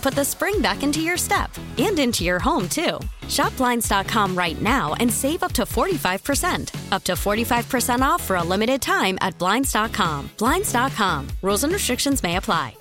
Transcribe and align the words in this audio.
put 0.00 0.14
the 0.14 0.24
spring 0.24 0.60
back 0.60 0.82
into 0.82 1.00
your 1.00 1.16
step 1.16 1.50
and 1.78 1.98
into 1.98 2.24
your 2.24 2.38
home, 2.38 2.68
too. 2.68 2.98
Shop 3.28 3.56
Blinds.com 3.56 4.36
right 4.36 4.60
now 4.60 4.94
and 4.94 5.12
save 5.12 5.42
up 5.42 5.52
to 5.52 5.62
45%. 5.62 6.92
Up 6.92 7.04
to 7.04 7.12
45% 7.12 8.00
off 8.02 8.22
for 8.22 8.36
a 8.36 8.42
limited 8.42 8.80
time 8.82 9.18
at 9.20 9.38
Blinds.com. 9.38 10.30
Blinds.com. 10.38 11.28
Rules 11.42 11.64
and 11.64 11.72
restrictions 11.72 12.22
may 12.22 12.36
apply. 12.36 12.74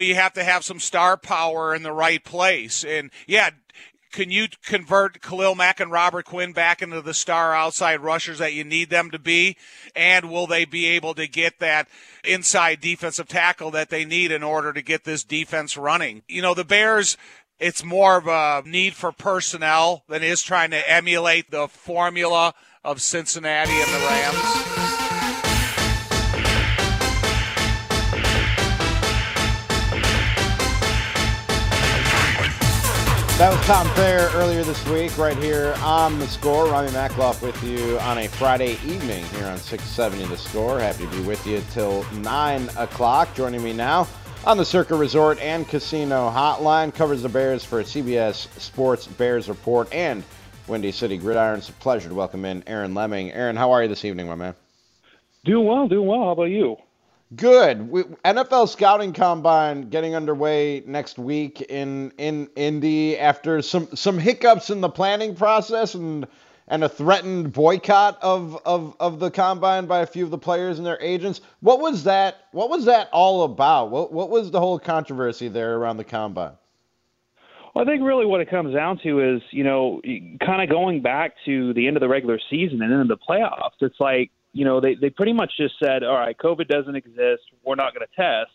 You 0.00 0.14
have 0.14 0.32
to 0.32 0.42
have 0.42 0.64
some 0.64 0.80
star 0.80 1.18
power 1.18 1.74
in 1.74 1.82
the 1.82 1.92
right 1.92 2.24
place. 2.24 2.84
And 2.84 3.10
yeah, 3.26 3.50
can 4.10 4.30
you 4.30 4.48
convert 4.64 5.20
Khalil 5.20 5.54
Mack 5.54 5.80
and 5.80 5.90
Robert 5.90 6.24
Quinn 6.24 6.52
back 6.52 6.82
into 6.82 7.00
the 7.00 7.14
star 7.14 7.54
outside 7.54 8.00
rushers 8.00 8.38
that 8.38 8.54
you 8.54 8.64
need 8.64 8.90
them 8.90 9.10
to 9.10 9.18
be? 9.18 9.56
And 9.94 10.30
will 10.30 10.46
they 10.46 10.64
be 10.64 10.86
able 10.86 11.14
to 11.14 11.26
get 11.26 11.58
that 11.60 11.88
inside 12.24 12.80
defensive 12.80 13.28
tackle 13.28 13.70
that 13.72 13.90
they 13.90 14.04
need 14.04 14.32
in 14.32 14.42
order 14.42 14.72
to 14.72 14.82
get 14.82 15.04
this 15.04 15.24
defense 15.24 15.76
running? 15.76 16.22
You 16.28 16.42
know, 16.42 16.54
the 16.54 16.64
Bears, 16.64 17.16
it's 17.58 17.84
more 17.84 18.16
of 18.16 18.26
a 18.26 18.68
need 18.68 18.94
for 18.94 19.12
personnel 19.12 20.04
than 20.08 20.22
is 20.22 20.42
trying 20.42 20.70
to 20.70 20.90
emulate 20.90 21.50
the 21.50 21.68
formula 21.68 22.54
of 22.84 23.02
Cincinnati 23.02 23.72
and 23.72 23.90
the 23.92 24.06
Rams. 24.06 24.89
That 33.40 33.56
was 33.56 33.66
Tom 33.66 33.86
Thayer 33.94 34.28
earlier 34.34 34.62
this 34.62 34.86
week, 34.88 35.16
right 35.16 35.34
here 35.38 35.74
on 35.78 36.18
the 36.18 36.26
score. 36.26 36.66
Rami 36.66 36.90
Makloff 36.90 37.40
with 37.40 37.64
you 37.64 37.98
on 38.00 38.18
a 38.18 38.28
Friday 38.28 38.72
evening 38.84 39.24
here 39.28 39.46
on 39.46 39.56
670 39.56 40.26
The 40.26 40.36
Score. 40.36 40.78
Happy 40.78 41.06
to 41.06 41.10
be 41.10 41.22
with 41.22 41.46
you 41.46 41.62
till 41.70 42.04
9 42.12 42.68
o'clock. 42.76 43.34
Joining 43.34 43.62
me 43.62 43.72
now 43.72 44.06
on 44.44 44.58
the 44.58 44.64
Circa 44.66 44.94
Resort 44.94 45.40
and 45.40 45.66
Casino 45.66 46.28
Hotline 46.28 46.94
covers 46.94 47.22
the 47.22 47.30
Bears 47.30 47.64
for 47.64 47.82
CBS 47.82 48.46
Sports 48.60 49.06
Bears 49.06 49.48
Report 49.48 49.90
and 49.90 50.22
Windy 50.68 50.92
City 50.92 51.16
Gridiron. 51.16 51.60
It's 51.60 51.70
a 51.70 51.72
pleasure 51.72 52.10
to 52.10 52.14
welcome 52.14 52.44
in 52.44 52.62
Aaron 52.66 52.92
Leming. 52.92 53.32
Aaron, 53.32 53.56
how 53.56 53.70
are 53.70 53.82
you 53.82 53.88
this 53.88 54.04
evening, 54.04 54.26
my 54.26 54.34
man? 54.34 54.54
Doing 55.46 55.66
well, 55.66 55.88
doing 55.88 56.06
well. 56.06 56.24
How 56.24 56.32
about 56.32 56.50
you? 56.50 56.76
Good. 57.36 57.88
We, 57.88 58.02
NFL 58.24 58.68
scouting 58.68 59.12
combine 59.12 59.88
getting 59.88 60.16
underway 60.16 60.82
next 60.86 61.16
week 61.16 61.60
in 61.60 62.12
in 62.18 62.48
Indy 62.56 63.16
after 63.16 63.62
some 63.62 63.88
some 63.94 64.18
hiccups 64.18 64.70
in 64.70 64.80
the 64.80 64.88
planning 64.88 65.36
process 65.36 65.94
and 65.94 66.26
and 66.66 66.82
a 66.82 66.88
threatened 66.88 67.52
boycott 67.52 68.16
of, 68.22 68.56
of, 68.64 68.94
of 69.00 69.18
the 69.18 69.28
combine 69.28 69.86
by 69.86 70.00
a 70.00 70.06
few 70.06 70.24
of 70.24 70.30
the 70.30 70.38
players 70.38 70.78
and 70.78 70.86
their 70.86 71.00
agents. 71.02 71.40
What 71.60 71.80
was 71.80 72.04
that? 72.04 72.46
What 72.52 72.70
was 72.70 72.84
that 72.84 73.08
all 73.12 73.42
about? 73.42 73.90
What 73.90 74.12
what 74.12 74.30
was 74.30 74.50
the 74.50 74.60
whole 74.60 74.78
controversy 74.78 75.48
there 75.48 75.76
around 75.76 75.98
the 75.98 76.04
combine? 76.04 76.52
Well, 77.74 77.84
I 77.84 77.86
think 77.88 78.02
really 78.02 78.26
what 78.26 78.40
it 78.40 78.50
comes 78.50 78.74
down 78.74 78.98
to 79.04 79.36
is, 79.36 79.42
you 79.52 79.62
know, 79.62 80.00
kind 80.44 80.62
of 80.62 80.68
going 80.68 81.02
back 81.02 81.34
to 81.44 81.72
the 81.74 81.86
end 81.86 81.96
of 81.96 82.00
the 82.00 82.08
regular 82.08 82.40
season 82.50 82.82
and 82.82 82.92
of 82.92 83.06
the 83.06 83.16
playoffs. 83.16 83.80
It's 83.80 84.00
like 84.00 84.32
you 84.52 84.64
know, 84.64 84.80
they, 84.80 84.94
they 84.94 85.10
pretty 85.10 85.32
much 85.32 85.52
just 85.56 85.74
said, 85.82 86.02
all 86.02 86.16
right, 86.16 86.36
COVID 86.36 86.68
doesn't 86.68 86.96
exist. 86.96 87.42
We're 87.64 87.76
not 87.76 87.94
going 87.94 88.06
to 88.06 88.16
test. 88.16 88.50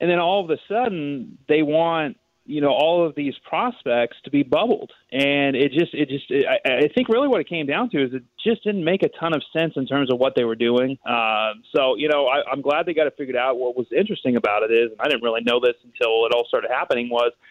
And 0.00 0.10
then 0.10 0.18
all 0.18 0.44
of 0.44 0.50
a 0.50 0.58
sudden, 0.68 1.38
they 1.48 1.62
want, 1.62 2.18
you 2.46 2.60
know, 2.60 2.72
all 2.72 3.06
of 3.06 3.14
these 3.14 3.34
prospects 3.48 4.16
to 4.24 4.30
be 4.30 4.42
bubbled. 4.42 4.92
And 5.10 5.56
it 5.56 5.72
just, 5.72 5.94
it 5.94 6.08
just, 6.08 6.30
it, 6.30 6.44
I, 6.46 6.84
I 6.84 6.88
think 6.94 7.08
really 7.08 7.28
what 7.28 7.40
it 7.40 7.48
came 7.48 7.66
down 7.66 7.88
to 7.90 8.04
is 8.04 8.12
it 8.12 8.22
just 8.44 8.62
didn't 8.64 8.84
make 8.84 9.02
a 9.02 9.08
ton 9.08 9.34
of 9.34 9.42
sense 9.56 9.74
in 9.76 9.86
terms 9.86 10.12
of 10.12 10.18
what 10.18 10.34
they 10.36 10.44
were 10.44 10.56
doing. 10.56 10.98
Uh, 11.08 11.52
so, 11.74 11.96
you 11.96 12.08
know, 12.08 12.26
I, 12.26 12.42
I'm 12.50 12.60
glad 12.60 12.84
they 12.84 12.92
got 12.92 13.06
it 13.06 13.14
figured 13.16 13.36
out. 13.36 13.56
What 13.56 13.76
was 13.76 13.86
interesting 13.96 14.36
about 14.36 14.62
it 14.62 14.72
is, 14.72 14.90
and 14.90 15.00
I 15.00 15.04
didn't 15.04 15.22
really 15.22 15.42
know 15.42 15.58
this 15.60 15.76
until 15.84 16.26
it 16.26 16.32
all 16.34 16.44
started 16.46 16.70
happening, 16.70 17.08
was– 17.08 17.32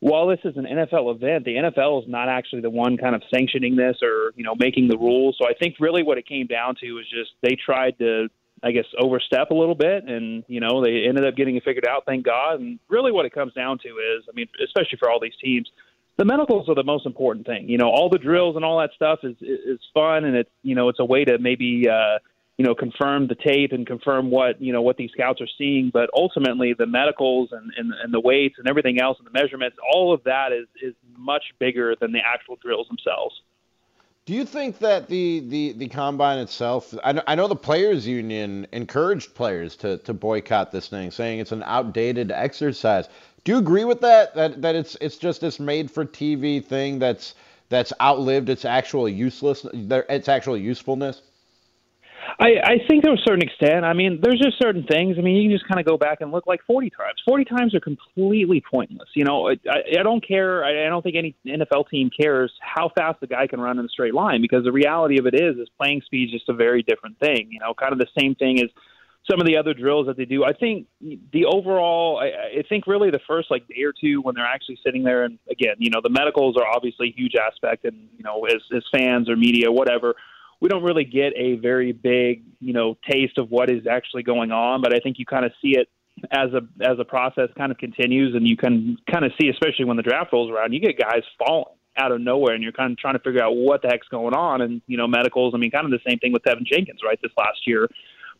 while 0.00 0.26
this 0.26 0.40
is 0.44 0.56
an 0.56 0.64
NFL 0.64 1.14
event, 1.14 1.44
the 1.44 1.56
NFL 1.56 2.02
is 2.02 2.08
not 2.08 2.28
actually 2.28 2.62
the 2.62 2.70
one 2.70 2.96
kind 2.96 3.14
of 3.14 3.22
sanctioning 3.32 3.76
this 3.76 3.98
or 4.02 4.32
you 4.34 4.44
know 4.44 4.54
making 4.58 4.88
the 4.88 4.96
rules. 4.96 5.36
So 5.40 5.46
I 5.46 5.52
think 5.52 5.76
really 5.78 6.02
what 6.02 6.18
it 6.18 6.26
came 6.26 6.46
down 6.46 6.74
to 6.80 6.86
is 6.98 7.06
just 7.10 7.32
they 7.42 7.54
tried 7.54 7.98
to, 7.98 8.28
I 8.62 8.72
guess, 8.72 8.86
overstep 8.98 9.50
a 9.50 9.54
little 9.54 9.74
bit, 9.74 10.04
and 10.04 10.42
you 10.48 10.60
know 10.60 10.82
they 10.82 11.04
ended 11.06 11.26
up 11.26 11.36
getting 11.36 11.56
it 11.56 11.64
figured 11.64 11.86
out. 11.86 12.04
Thank 12.06 12.24
God. 12.24 12.60
And 12.60 12.78
really, 12.88 13.12
what 13.12 13.26
it 13.26 13.34
comes 13.34 13.52
down 13.52 13.78
to 13.80 13.88
is, 13.88 14.24
I 14.26 14.32
mean, 14.34 14.48
especially 14.64 14.98
for 14.98 15.10
all 15.10 15.20
these 15.20 15.36
teams, 15.42 15.70
the 16.16 16.24
medicals 16.24 16.70
are 16.70 16.74
the 16.74 16.82
most 16.82 17.04
important 17.04 17.46
thing. 17.46 17.68
You 17.68 17.76
know, 17.76 17.90
all 17.90 18.08
the 18.08 18.18
drills 18.18 18.56
and 18.56 18.64
all 18.64 18.78
that 18.80 18.90
stuff 18.94 19.18
is 19.22 19.36
is 19.42 19.80
fun, 19.92 20.24
and 20.24 20.34
it's 20.34 20.50
you 20.62 20.74
know 20.74 20.88
it's 20.88 21.00
a 21.00 21.04
way 21.04 21.24
to 21.24 21.38
maybe. 21.38 21.88
uh 21.88 22.18
you 22.60 22.66
know, 22.66 22.74
confirm 22.74 23.26
the 23.26 23.34
tape 23.34 23.72
and 23.72 23.86
confirm 23.86 24.30
what 24.30 24.60
you 24.60 24.70
know 24.70 24.82
what 24.82 24.98
these 24.98 25.10
scouts 25.12 25.40
are 25.40 25.48
seeing. 25.56 25.88
But 25.90 26.10
ultimately, 26.14 26.74
the 26.74 26.84
medicals 26.84 27.48
and, 27.52 27.72
and, 27.74 27.90
and 28.04 28.12
the 28.12 28.20
weights 28.20 28.56
and 28.58 28.68
everything 28.68 29.00
else 29.00 29.16
and 29.16 29.26
the 29.26 29.30
measurements, 29.30 29.78
all 29.94 30.12
of 30.12 30.22
that 30.24 30.52
is 30.52 30.66
is 30.82 30.92
much 31.16 31.54
bigger 31.58 31.96
than 31.98 32.12
the 32.12 32.18
actual 32.18 32.56
drills 32.56 32.86
themselves. 32.88 33.40
Do 34.26 34.34
you 34.34 34.44
think 34.44 34.78
that 34.80 35.08
the, 35.08 35.40
the, 35.48 35.72
the 35.72 35.88
combine 35.88 36.36
itself? 36.36 36.94
I 37.02 37.12
know, 37.12 37.22
I 37.26 37.34
know 37.34 37.48
the 37.48 37.56
players' 37.56 38.06
union 38.06 38.66
encouraged 38.72 39.34
players 39.34 39.74
to, 39.76 39.96
to 39.96 40.12
boycott 40.12 40.70
this 40.70 40.88
thing, 40.88 41.10
saying 41.10 41.38
it's 41.38 41.52
an 41.52 41.62
outdated 41.62 42.30
exercise. 42.30 43.08
Do 43.44 43.52
you 43.52 43.58
agree 43.58 43.84
with 43.84 44.02
that? 44.02 44.34
That 44.34 44.60
that 44.60 44.74
it's 44.74 44.98
it's 45.00 45.16
just 45.16 45.40
this 45.40 45.58
made 45.58 45.90
for 45.90 46.04
TV 46.04 46.62
thing 46.62 46.98
that's 46.98 47.36
that's 47.70 47.94
outlived 48.02 48.50
its 48.50 48.66
actual 48.66 49.08
useless 49.08 49.64
its 49.72 50.28
actual 50.28 50.58
usefulness. 50.58 51.22
I, 52.38 52.48
I 52.64 52.74
think 52.88 53.04
to 53.04 53.12
a 53.12 53.16
certain 53.24 53.42
extent. 53.42 53.84
I 53.84 53.92
mean, 53.92 54.20
there's 54.22 54.40
just 54.40 54.58
certain 54.60 54.84
things. 54.84 55.16
I 55.18 55.22
mean, 55.22 55.36
you 55.36 55.48
can 55.48 55.58
just 55.58 55.68
kind 55.68 55.80
of 55.80 55.86
go 55.86 55.96
back 55.96 56.20
and 56.20 56.30
look 56.30 56.46
like 56.46 56.60
40 56.66 56.90
times. 56.90 57.20
40 57.26 57.44
times 57.44 57.74
are 57.74 57.80
completely 57.80 58.62
pointless. 58.68 59.08
You 59.14 59.24
know, 59.24 59.48
I, 59.48 59.54
I 59.98 60.02
don't 60.02 60.26
care. 60.26 60.64
I, 60.64 60.86
I 60.86 60.88
don't 60.88 61.02
think 61.02 61.16
any 61.16 61.34
NFL 61.46 61.88
team 61.90 62.10
cares 62.10 62.52
how 62.60 62.90
fast 62.96 63.20
the 63.20 63.26
guy 63.26 63.46
can 63.46 63.60
run 63.60 63.78
in 63.78 63.84
a 63.84 63.88
straight 63.88 64.14
line 64.14 64.40
because 64.42 64.64
the 64.64 64.72
reality 64.72 65.18
of 65.18 65.26
it 65.26 65.34
is, 65.34 65.56
is 65.56 65.68
playing 65.78 66.02
speed 66.04 66.28
is 66.28 66.32
just 66.32 66.48
a 66.48 66.54
very 66.54 66.82
different 66.82 67.18
thing. 67.18 67.48
You 67.50 67.60
know, 67.60 67.74
kind 67.74 67.92
of 67.92 67.98
the 67.98 68.08
same 68.18 68.34
thing 68.34 68.60
as 68.60 68.70
some 69.30 69.40
of 69.40 69.46
the 69.46 69.56
other 69.56 69.74
drills 69.74 70.06
that 70.06 70.16
they 70.16 70.24
do. 70.24 70.44
I 70.44 70.52
think 70.52 70.86
the 71.00 71.44
overall, 71.44 72.18
I, 72.18 72.60
I 72.60 72.62
think 72.68 72.86
really 72.86 73.10
the 73.10 73.20
first 73.26 73.50
like 73.50 73.68
day 73.68 73.82
or 73.82 73.92
two 73.92 74.22
when 74.22 74.34
they're 74.34 74.44
actually 74.44 74.78
sitting 74.84 75.04
there, 75.04 75.24
and 75.24 75.38
again, 75.50 75.76
you 75.78 75.90
know, 75.90 76.00
the 76.02 76.10
medicals 76.10 76.56
are 76.56 76.66
obviously 76.66 77.08
a 77.08 77.20
huge 77.20 77.34
aspect, 77.34 77.84
and 77.84 78.08
you 78.16 78.24
know, 78.24 78.44
as 78.46 78.62
as 78.74 78.82
fans 78.92 79.28
or 79.28 79.36
media, 79.36 79.70
whatever 79.70 80.14
we 80.60 80.68
don't 80.68 80.82
really 80.82 81.04
get 81.04 81.32
a 81.36 81.56
very 81.56 81.92
big, 81.92 82.44
you 82.60 82.72
know, 82.72 82.96
taste 83.10 83.38
of 83.38 83.50
what 83.50 83.70
is 83.70 83.86
actually 83.86 84.22
going 84.22 84.52
on. 84.52 84.82
But 84.82 84.94
I 84.94 84.98
think 84.98 85.18
you 85.18 85.26
kind 85.26 85.44
of 85.44 85.52
see 85.62 85.76
it 85.76 85.88
as 86.30 86.50
a 86.52 86.60
as 86.82 86.98
a 86.98 87.04
process 87.04 87.48
kind 87.56 87.72
of 87.72 87.78
continues, 87.78 88.34
and 88.34 88.46
you 88.46 88.56
can 88.56 88.98
kind 89.10 89.24
of 89.24 89.32
see, 89.40 89.48
especially 89.48 89.86
when 89.86 89.96
the 89.96 90.02
draft 90.02 90.32
rolls 90.32 90.50
around, 90.50 90.72
you 90.72 90.80
get 90.80 90.98
guys 90.98 91.22
falling 91.38 91.64
out 91.96 92.12
of 92.12 92.20
nowhere, 92.20 92.54
and 92.54 92.62
you're 92.62 92.72
kind 92.72 92.92
of 92.92 92.98
trying 92.98 93.14
to 93.14 93.20
figure 93.20 93.42
out 93.42 93.56
what 93.56 93.82
the 93.82 93.88
heck's 93.88 94.08
going 94.08 94.34
on. 94.34 94.60
And 94.60 94.82
you 94.86 94.96
know, 94.96 95.06
medicals. 95.06 95.54
I 95.54 95.58
mean, 95.58 95.70
kind 95.70 95.86
of 95.86 95.90
the 95.90 96.00
same 96.08 96.18
thing 96.18 96.32
with 96.32 96.42
Teven 96.42 96.64
Jenkins, 96.64 97.00
right? 97.04 97.18
This 97.22 97.32
last 97.36 97.66
year. 97.66 97.88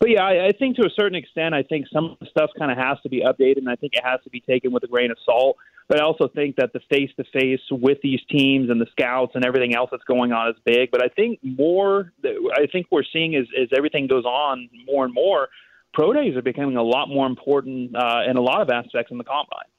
But 0.01 0.09
yeah, 0.09 0.23
I, 0.23 0.47
I 0.47 0.51
think 0.51 0.77
to 0.77 0.81
a 0.81 0.89
certain 0.89 1.13
extent, 1.13 1.53
I 1.53 1.61
think 1.61 1.85
some 1.93 2.17
stuff 2.27 2.49
kind 2.57 2.71
of 2.71 2.77
has 2.79 2.97
to 3.03 3.09
be 3.09 3.21
updated, 3.21 3.57
and 3.57 3.69
I 3.69 3.75
think 3.75 3.93
it 3.93 4.03
has 4.03 4.19
to 4.23 4.31
be 4.31 4.39
taken 4.39 4.71
with 4.71 4.83
a 4.83 4.87
grain 4.87 5.11
of 5.11 5.17
salt. 5.23 5.57
But 5.87 6.01
I 6.01 6.03
also 6.03 6.27
think 6.27 6.55
that 6.55 6.73
the 6.73 6.79
face 6.89 7.11
to 7.17 7.23
face 7.25 7.59
with 7.69 7.99
these 8.01 8.19
teams 8.27 8.71
and 8.71 8.81
the 8.81 8.87
scouts 8.93 9.33
and 9.35 9.45
everything 9.45 9.75
else 9.75 9.89
that's 9.91 10.03
going 10.05 10.31
on 10.31 10.49
is 10.49 10.55
big. 10.65 10.89
But 10.89 11.03
I 11.03 11.09
think 11.09 11.37
more, 11.43 12.11
I 12.25 12.65
think 12.71 12.87
we're 12.89 13.03
seeing 13.13 13.35
as, 13.35 13.45
as 13.61 13.67
everything 13.77 14.07
goes 14.07 14.25
on 14.25 14.69
more 14.87 15.05
and 15.05 15.13
more, 15.13 15.49
pro 15.93 16.13
days 16.13 16.35
are 16.35 16.41
becoming 16.41 16.77
a 16.77 16.83
lot 16.83 17.07
more 17.07 17.27
important 17.27 17.95
uh, 17.95 18.21
in 18.27 18.37
a 18.37 18.41
lot 18.41 18.61
of 18.61 18.71
aspects 18.71 19.11
in 19.11 19.19
the 19.19 19.23
combine. 19.23 19.69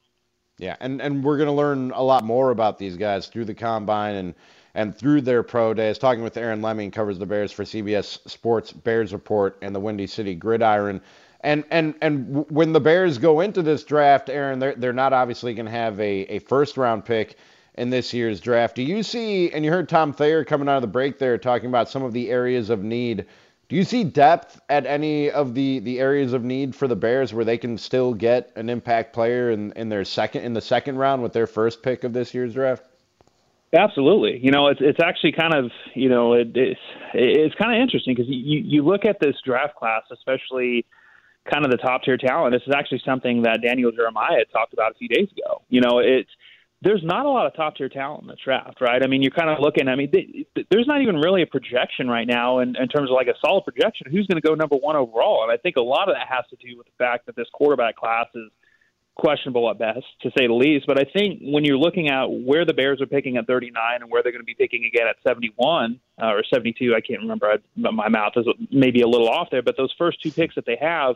Yeah, 0.57 0.77
and, 0.79 1.01
and 1.01 1.21
we're 1.21 1.37
going 1.37 1.47
to 1.47 1.53
learn 1.53 1.91
a 1.91 2.01
lot 2.01 2.23
more 2.23 2.51
about 2.51 2.79
these 2.79 2.95
guys 2.95 3.27
through 3.27 3.45
the 3.45 3.55
combine 3.55 4.15
and 4.15 4.35
and 4.75 4.95
through 4.95 5.21
their 5.21 5.43
pro 5.43 5.73
days. 5.73 5.97
Talking 5.97 6.23
with 6.23 6.37
Aaron 6.37 6.61
Leming, 6.61 6.91
covers 6.91 7.19
the 7.19 7.25
Bears 7.25 7.51
for 7.51 7.63
CBS 7.63 8.19
Sports 8.29 8.71
Bears 8.71 9.13
Report 9.13 9.57
and 9.61 9.75
the 9.75 9.79
Windy 9.79 10.07
City 10.07 10.35
Gridiron. 10.35 11.01
And 11.41 11.63
and 11.71 11.93
and 12.01 12.49
when 12.49 12.73
the 12.73 12.79
Bears 12.79 13.17
go 13.17 13.41
into 13.41 13.61
this 13.61 13.83
draft, 13.83 14.29
Aaron, 14.29 14.59
they're 14.59 14.75
they're 14.75 14.93
not 14.93 15.13
obviously 15.13 15.53
going 15.53 15.65
to 15.65 15.71
have 15.71 15.99
a, 15.99 16.35
a 16.35 16.39
first 16.39 16.77
round 16.77 17.05
pick 17.05 17.37
in 17.75 17.89
this 17.89 18.13
year's 18.13 18.39
draft. 18.39 18.75
Do 18.75 18.83
you 18.83 19.03
see? 19.03 19.51
And 19.51 19.65
you 19.65 19.71
heard 19.71 19.89
Tom 19.89 20.13
Thayer 20.13 20.43
coming 20.45 20.69
out 20.69 20.77
of 20.77 20.81
the 20.81 20.87
break 20.87 21.19
there 21.19 21.37
talking 21.37 21.69
about 21.69 21.89
some 21.89 22.03
of 22.03 22.13
the 22.13 22.29
areas 22.29 22.69
of 22.69 22.83
need. 22.83 23.25
Do 23.69 23.75
you 23.75 23.83
see 23.83 24.03
depth 24.03 24.61
at 24.69 24.85
any 24.85 25.31
of 25.31 25.55
the, 25.55 25.79
the 25.79 25.99
areas 25.99 26.33
of 26.33 26.43
need 26.43 26.75
for 26.75 26.87
the 26.87 26.95
Bears 26.95 27.33
where 27.33 27.45
they 27.45 27.57
can 27.57 27.77
still 27.77 28.13
get 28.13 28.51
an 28.55 28.69
impact 28.69 29.13
player 29.13 29.49
in, 29.49 29.71
in 29.73 29.89
their 29.89 30.05
second 30.05 30.43
in 30.43 30.53
the 30.53 30.61
second 30.61 30.97
round 30.97 31.23
with 31.23 31.33
their 31.33 31.47
first 31.47 31.81
pick 31.81 32.03
of 32.03 32.13
this 32.13 32.33
year's 32.33 32.53
draft? 32.53 32.83
Absolutely. 33.73 34.39
You 34.41 34.51
know, 34.51 34.67
it's 34.67 34.79
it's 34.81 34.99
actually 35.03 35.31
kind 35.31 35.53
of 35.53 35.71
you 35.95 36.09
know 36.09 36.33
it, 36.33 36.55
it's 36.55 36.79
it's 37.13 37.55
kind 37.55 37.75
of 37.75 37.81
interesting 37.81 38.13
because 38.13 38.29
you 38.29 38.59
you 38.59 38.83
look 38.85 39.05
at 39.05 39.17
this 39.19 39.35
draft 39.43 39.75
class, 39.75 40.03
especially 40.11 40.85
kind 41.51 41.65
of 41.65 41.71
the 41.71 41.77
top 41.77 42.03
tier 42.03 42.17
talent. 42.17 42.53
This 42.53 42.61
is 42.67 42.73
actually 42.75 43.01
something 43.03 43.43
that 43.43 43.61
Daniel 43.63 43.91
Jeremiah 43.91 44.45
talked 44.51 44.73
about 44.73 44.91
a 44.91 44.95
few 44.95 45.07
days 45.07 45.27
ago. 45.31 45.63
You 45.69 45.81
know, 45.81 45.99
it's 45.99 46.29
there's 46.83 47.01
not 47.03 47.25
a 47.25 47.29
lot 47.29 47.47
of 47.47 47.55
top 47.55 47.75
tier 47.77 47.89
talent 47.89 48.23
in 48.23 48.27
the 48.27 48.37
draft, 48.43 48.79
right? 48.79 49.01
I 49.03 49.07
mean, 49.07 49.23
you're 49.23 49.31
kind 49.31 49.49
of 49.49 49.57
looking. 49.59 49.87
I 49.87 49.95
mean, 49.95 50.11
there's 50.69 50.87
not 50.87 51.01
even 51.01 51.15
really 51.15 51.41
a 51.41 51.47
projection 51.47 52.07
right 52.07 52.27
now 52.27 52.59
in, 52.59 52.75
in 52.75 52.87
terms 52.89 53.09
of 53.09 53.15
like 53.15 53.27
a 53.27 53.37
solid 53.43 53.63
projection. 53.63 54.07
Who's 54.11 54.27
going 54.27 54.39
to 54.41 54.47
go 54.47 54.53
number 54.53 54.75
one 54.75 54.95
overall? 54.95 55.43
And 55.43 55.51
I 55.51 55.57
think 55.57 55.77
a 55.77 55.81
lot 55.81 56.09
of 56.09 56.15
that 56.15 56.27
has 56.29 56.45
to 56.49 56.57
do 56.57 56.77
with 56.77 56.85
the 56.85 56.93
fact 56.97 57.25
that 57.25 57.35
this 57.35 57.47
quarterback 57.53 57.95
class 57.95 58.27
is 58.35 58.51
questionable 59.15 59.69
at 59.69 59.77
best, 59.77 60.05
to 60.21 60.29
say 60.37 60.47
the 60.47 60.53
least. 60.53 60.87
But 60.87 60.99
I 60.99 61.03
think 61.03 61.39
when 61.41 61.63
you're 61.63 61.77
looking 61.77 62.09
at 62.09 62.25
where 62.25 62.65
the 62.65 62.73
Bears 62.73 63.01
are 63.01 63.05
picking 63.05 63.37
at 63.37 63.45
39 63.45 64.01
and 64.01 64.09
where 64.09 64.23
they're 64.23 64.31
going 64.31 64.41
to 64.41 64.45
be 64.45 64.55
picking 64.55 64.85
again 64.85 65.07
at 65.07 65.17
71 65.27 65.99
uh, 66.21 66.25
or 66.25 66.43
72, 66.43 66.95
I 66.95 67.01
can't 67.01 67.21
remember. 67.21 67.47
I, 67.47 67.57
my 67.75 68.09
mouth 68.09 68.33
is 68.35 68.45
maybe 68.71 69.01
a 69.01 69.07
little 69.07 69.29
off 69.29 69.49
there, 69.51 69.61
but 69.61 69.77
those 69.77 69.93
first 69.97 70.21
two 70.21 70.31
picks 70.31 70.55
that 70.55 70.65
they 70.65 70.77
have, 70.81 71.15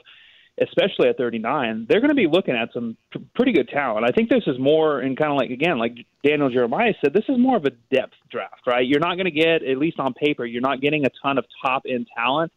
especially 0.62 1.10
at 1.10 1.18
39, 1.18 1.88
they're 1.90 2.00
going 2.00 2.10
to 2.10 2.16
be 2.16 2.28
looking 2.28 2.56
at 2.56 2.72
some 2.72 2.98
pretty 3.36 3.52
good 3.52 3.70
talent. 3.70 4.06
I 4.08 4.12
think 4.12 4.30
this 4.30 4.44
is 4.46 4.60
more, 4.60 5.00
and 5.00 5.18
kind 5.18 5.32
of 5.32 5.38
like 5.38 5.50
again, 5.50 5.80
like 5.80 5.98
Daniel 6.24 6.50
Jeremiah 6.50 6.94
said, 7.04 7.14
this 7.14 7.26
is 7.28 7.38
more 7.38 7.58
of 7.58 7.66
a 7.66 7.72
depth 7.94 8.16
draft, 8.30 8.62
right? 8.68 8.86
You're 8.86 9.00
not 9.00 9.16
going 9.16 9.26
to 9.26 9.32
get, 9.32 9.64
at 9.64 9.78
least 9.78 10.00
on 10.00 10.14
paper, 10.14 10.46
you're 10.46 10.62
not 10.62 10.82
getting 10.82 11.06
a 11.06 11.10
ton 11.24 11.38
of 11.38 11.46
top 11.64 11.84
end 11.88 12.08
talent. 12.16 12.52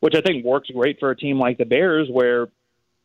Which 0.00 0.14
I 0.14 0.20
think 0.20 0.44
works 0.44 0.68
great 0.68 1.00
for 1.00 1.10
a 1.10 1.16
team 1.16 1.38
like 1.38 1.56
the 1.56 1.64
Bears, 1.64 2.06
where 2.10 2.48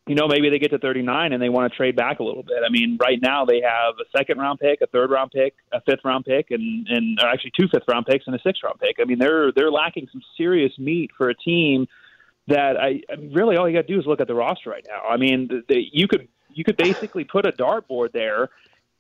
you 0.08 0.16
know, 0.16 0.28
maybe 0.28 0.50
they 0.50 0.58
get 0.58 0.72
to 0.72 0.80
39 0.80 1.32
and 1.32 1.42
they 1.42 1.50
want 1.50 1.72
to 1.72 1.78
trade 1.78 1.96
back 1.96 2.20
a 2.20 2.24
little 2.24 2.42
bit. 2.42 2.58
I 2.66 2.70
mean, 2.70 2.98
right 3.00 3.20
now 3.22 3.46
they 3.46 3.62
have 3.62 3.94
a 4.00 4.18
second 4.18 4.40
round 4.40 4.60
pick, 4.60 4.82
a 4.82 4.88
third 4.88 5.12
round 5.12 5.32
pick, 5.32 5.54
a 5.72 5.82
fifth 5.82 6.04
round 6.04 6.26
pick, 6.26 6.50
and 6.50 6.88
and 6.88 7.20
actually 7.20 7.52
two 7.60 7.68
fifth 7.72 7.84
round 7.88 8.08
picks 8.08 8.26
and 8.26 8.36
a 8.36 8.40
sixth 8.40 8.64
round 8.64 8.80
pick. 8.80 8.98
I 9.00 9.06
mean, 9.06 9.20
they're 9.20 9.52
they're 9.52 9.72
lacking 9.72 10.08
some 10.12 10.22
serious 10.38 10.72
meat 10.80 11.12
for 11.16 11.30
a 11.30 11.36
team 11.36 11.88
that 12.48 12.78
I 12.78 13.02
really 13.32 13.58
all 13.58 13.70
you 13.70 13.76
got 13.76 13.88
to 13.88 13.94
do 13.94 14.00
is 14.00 14.08
look 14.08 14.22
at 14.22 14.28
the 14.28 14.36
roster 14.36 14.72
right 14.72 14.86
now. 14.88 15.08
I 15.08 15.18
mean, 15.18 15.48
the, 15.48 15.62
the, 15.70 15.84
you 15.92 16.08
could 16.08 16.28
you 16.54 16.64
could 16.64 16.78
basically 16.78 17.24
put 17.24 17.46
a 17.46 17.52
dartboard 17.52 18.12
there 18.12 18.50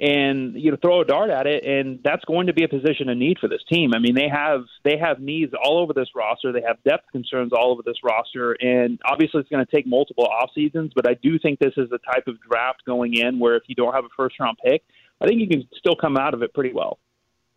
and 0.01 0.55
you 0.55 0.71
know 0.71 0.77
throw 0.81 1.01
a 1.01 1.05
dart 1.05 1.29
at 1.29 1.45
it 1.45 1.63
and 1.63 1.99
that's 2.03 2.25
going 2.25 2.47
to 2.47 2.53
be 2.53 2.63
a 2.63 2.67
position 2.67 3.07
of 3.07 3.17
need 3.17 3.37
for 3.39 3.47
this 3.47 3.61
team. 3.71 3.91
I 3.93 3.99
mean 3.99 4.15
they 4.15 4.27
have 4.27 4.63
they 4.83 4.97
have 4.97 5.19
needs 5.19 5.53
all 5.53 5.77
over 5.77 5.93
this 5.93 6.09
roster. 6.15 6.51
They 6.51 6.63
have 6.67 6.83
depth 6.83 7.11
concerns 7.11 7.53
all 7.53 7.71
over 7.71 7.83
this 7.85 7.97
roster 8.03 8.53
and 8.53 8.99
obviously 9.05 9.41
it's 9.41 9.49
going 9.49 9.63
to 9.63 9.71
take 9.71 9.85
multiple 9.85 10.25
off 10.25 10.49
seasons, 10.55 10.91
but 10.95 11.07
I 11.07 11.13
do 11.13 11.37
think 11.37 11.59
this 11.59 11.73
is 11.77 11.89
the 11.91 11.99
type 11.99 12.27
of 12.27 12.41
draft 12.41 12.83
going 12.83 13.15
in 13.15 13.37
where 13.37 13.55
if 13.55 13.63
you 13.67 13.75
don't 13.75 13.93
have 13.93 14.03
a 14.03 14.09
first 14.17 14.39
round 14.39 14.57
pick, 14.65 14.83
I 15.21 15.27
think 15.27 15.39
you 15.39 15.47
can 15.47 15.67
still 15.77 15.95
come 15.95 16.17
out 16.17 16.33
of 16.33 16.41
it 16.41 16.51
pretty 16.55 16.73
well. 16.73 16.97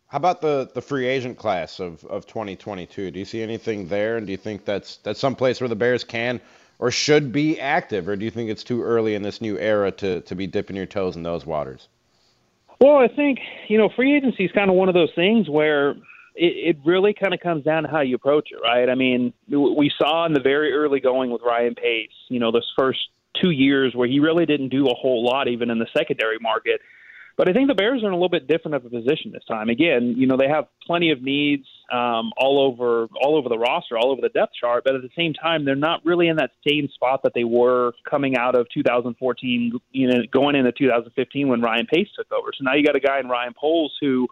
How 0.05 0.17
about 0.17 0.39
the, 0.41 0.69
the 0.71 0.83
free 0.83 1.07
agent 1.07 1.39
class 1.39 1.79
of, 1.79 2.05
of 2.05 2.27
2022? 2.27 3.09
Do 3.09 3.17
you 3.17 3.25
see 3.25 3.41
anything 3.41 3.87
there 3.87 4.17
and 4.17 4.27
do 4.27 4.31
you 4.31 4.37
think 4.37 4.65
that's 4.65 4.97
that's 4.97 5.19
some 5.19 5.35
place 5.35 5.59
where 5.59 5.67
the 5.67 5.75
Bears 5.75 6.03
can 6.03 6.39
or 6.77 6.91
should 6.91 7.31
be 7.31 7.59
active 7.59 8.07
or 8.07 8.15
do 8.15 8.23
you 8.23 8.29
think 8.29 8.51
it's 8.51 8.63
too 8.63 8.83
early 8.83 9.15
in 9.15 9.23
this 9.23 9.41
new 9.41 9.57
era 9.57 9.91
to 9.93 10.21
to 10.21 10.35
be 10.35 10.45
dipping 10.45 10.75
your 10.75 10.85
toes 10.85 11.15
in 11.15 11.23
those 11.23 11.43
waters? 11.43 11.87
Well, 12.79 12.97
I 12.97 13.07
think 13.07 13.39
you 13.67 13.77
know 13.77 13.89
free 13.95 14.15
agency 14.15 14.45
is 14.45 14.51
kind 14.51 14.69
of 14.69 14.75
one 14.75 14.89
of 14.89 14.95
those 14.95 15.11
things 15.15 15.49
where 15.49 15.91
it, 15.91 15.97
it 16.35 16.77
really 16.85 17.13
kind 17.13 17.33
of 17.33 17.39
comes 17.39 17.63
down 17.63 17.83
to 17.83 17.89
how 17.89 18.01
you 18.01 18.15
approach 18.15 18.49
it, 18.51 18.59
right? 18.61 18.89
I 18.89 18.95
mean, 18.95 19.33
we 19.49 19.91
saw 19.97 20.25
in 20.25 20.33
the 20.33 20.41
very 20.41 20.73
early 20.73 20.99
going 20.99 21.31
with 21.31 21.41
Ryan 21.41 21.75
Pace, 21.75 22.09
you 22.29 22.39
know, 22.39 22.51
those 22.51 22.71
first 22.77 22.99
two 23.41 23.51
years 23.51 23.93
where 23.95 24.07
he 24.07 24.19
really 24.19 24.45
didn't 24.45 24.69
do 24.69 24.87
a 24.87 24.93
whole 24.93 25.23
lot, 25.23 25.47
even 25.47 25.69
in 25.69 25.79
the 25.79 25.87
secondary 25.95 26.37
market. 26.39 26.81
But 27.37 27.49
I 27.49 27.53
think 27.53 27.67
the 27.67 27.75
Bears 27.75 28.01
are 28.01 28.07
in 28.07 28.13
a 28.13 28.15
little 28.15 28.29
bit 28.29 28.47
different 28.47 28.75
of 28.75 28.85
a 28.85 28.89
position 28.89 29.31
this 29.33 29.43
time. 29.45 29.67
Again, 29.69 30.13
you 30.17 30.25
know, 30.25 30.37
they 30.37 30.47
have 30.47 30.67
plenty 30.85 31.11
of 31.11 31.21
needs 31.21 31.67
um, 31.91 32.31
all 32.37 32.59
over 32.65 33.07
all 33.21 33.35
over 33.35 33.49
the 33.49 33.57
roster, 33.57 33.97
all 33.97 34.11
over 34.11 34.21
the 34.21 34.29
depth 34.29 34.53
chart, 34.59 34.83
but 34.85 34.95
at 34.95 35.01
the 35.01 35.09
same 35.17 35.33
time, 35.33 35.65
they're 35.65 35.75
not 35.75 36.05
really 36.05 36.29
in 36.29 36.37
that 36.37 36.51
same 36.67 36.87
spot 36.93 37.21
that 37.23 37.33
they 37.35 37.43
were 37.43 37.91
coming 38.09 38.37
out 38.37 38.55
of 38.55 38.67
2014, 38.73 39.73
you 39.91 40.07
know, 40.07 40.19
going 40.31 40.55
into 40.55 40.71
2015 40.71 41.47
when 41.49 41.61
Ryan 41.61 41.87
Pace 41.87 42.07
took 42.15 42.31
over. 42.31 42.51
So 42.57 42.63
now 42.63 42.75
you 42.75 42.85
got 42.85 42.95
a 42.95 43.01
guy 43.01 43.19
in 43.19 43.27
Ryan 43.27 43.53
Poles 43.53 43.93
who 43.99 44.27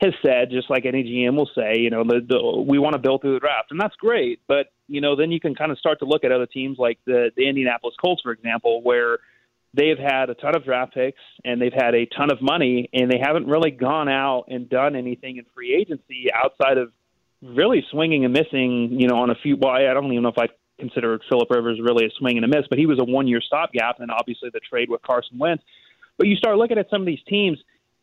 has 0.00 0.12
said, 0.24 0.50
just 0.50 0.70
like 0.70 0.84
any 0.84 1.02
GM 1.02 1.36
will 1.36 1.50
say, 1.54 1.78
you 1.78 1.90
know, 1.90 2.04
the, 2.04 2.20
the, 2.26 2.62
we 2.62 2.78
want 2.78 2.92
to 2.92 2.98
build 2.98 3.22
through 3.22 3.32
the 3.34 3.40
draft, 3.40 3.70
and 3.70 3.80
that's 3.80 3.96
great. 3.96 4.40
But 4.46 4.66
you 4.86 5.00
know, 5.00 5.16
then 5.16 5.32
you 5.32 5.40
can 5.40 5.56
kind 5.56 5.72
of 5.72 5.78
start 5.78 5.98
to 5.98 6.04
look 6.04 6.22
at 6.22 6.30
other 6.30 6.46
teams 6.46 6.78
like 6.78 6.98
the, 7.06 7.32
the 7.36 7.48
Indianapolis 7.48 7.96
Colts, 8.00 8.22
for 8.22 8.30
example, 8.30 8.82
where 8.82 9.18
they've 9.76 9.98
had 9.98 10.30
a 10.30 10.34
ton 10.34 10.56
of 10.56 10.64
draft 10.64 10.94
picks 10.94 11.20
and 11.44 11.60
they've 11.60 11.72
had 11.72 11.94
a 11.94 12.06
ton 12.06 12.32
of 12.32 12.40
money, 12.40 12.88
and 12.92 13.10
they 13.10 13.20
haven't 13.22 13.46
really 13.46 13.70
gone 13.70 14.08
out 14.08 14.44
and 14.48 14.68
done 14.68 14.96
anything 14.96 15.36
in 15.36 15.44
free 15.54 15.74
agency 15.74 16.26
outside 16.34 16.78
of 16.78 16.92
really 17.42 17.84
swinging 17.90 18.24
and 18.24 18.32
missing. 18.32 18.96
You 18.98 19.08
know, 19.08 19.18
on 19.18 19.30
a 19.30 19.34
few. 19.42 19.56
Well, 19.56 19.72
I 19.72 19.92
don't 19.92 20.10
even 20.10 20.22
know 20.22 20.30
if 20.30 20.38
I 20.38 20.48
consider 20.78 21.18
Philip 21.28 21.48
Rivers 21.50 21.80
really 21.82 22.06
a 22.06 22.10
swing 22.18 22.36
and 22.36 22.44
a 22.44 22.48
miss, 22.48 22.66
but 22.68 22.78
he 22.78 22.86
was 22.86 22.98
a 22.98 23.04
one-year 23.04 23.40
stopgap, 23.40 24.00
and 24.00 24.10
obviously 24.10 24.50
the 24.52 24.60
trade 24.60 24.90
with 24.90 25.02
Carson 25.02 25.38
Wentz. 25.38 25.62
But 26.18 26.26
you 26.26 26.36
start 26.36 26.56
looking 26.56 26.78
at 26.78 26.90
some 26.90 27.00
of 27.00 27.06
these 27.06 27.22
teams, 27.28 27.58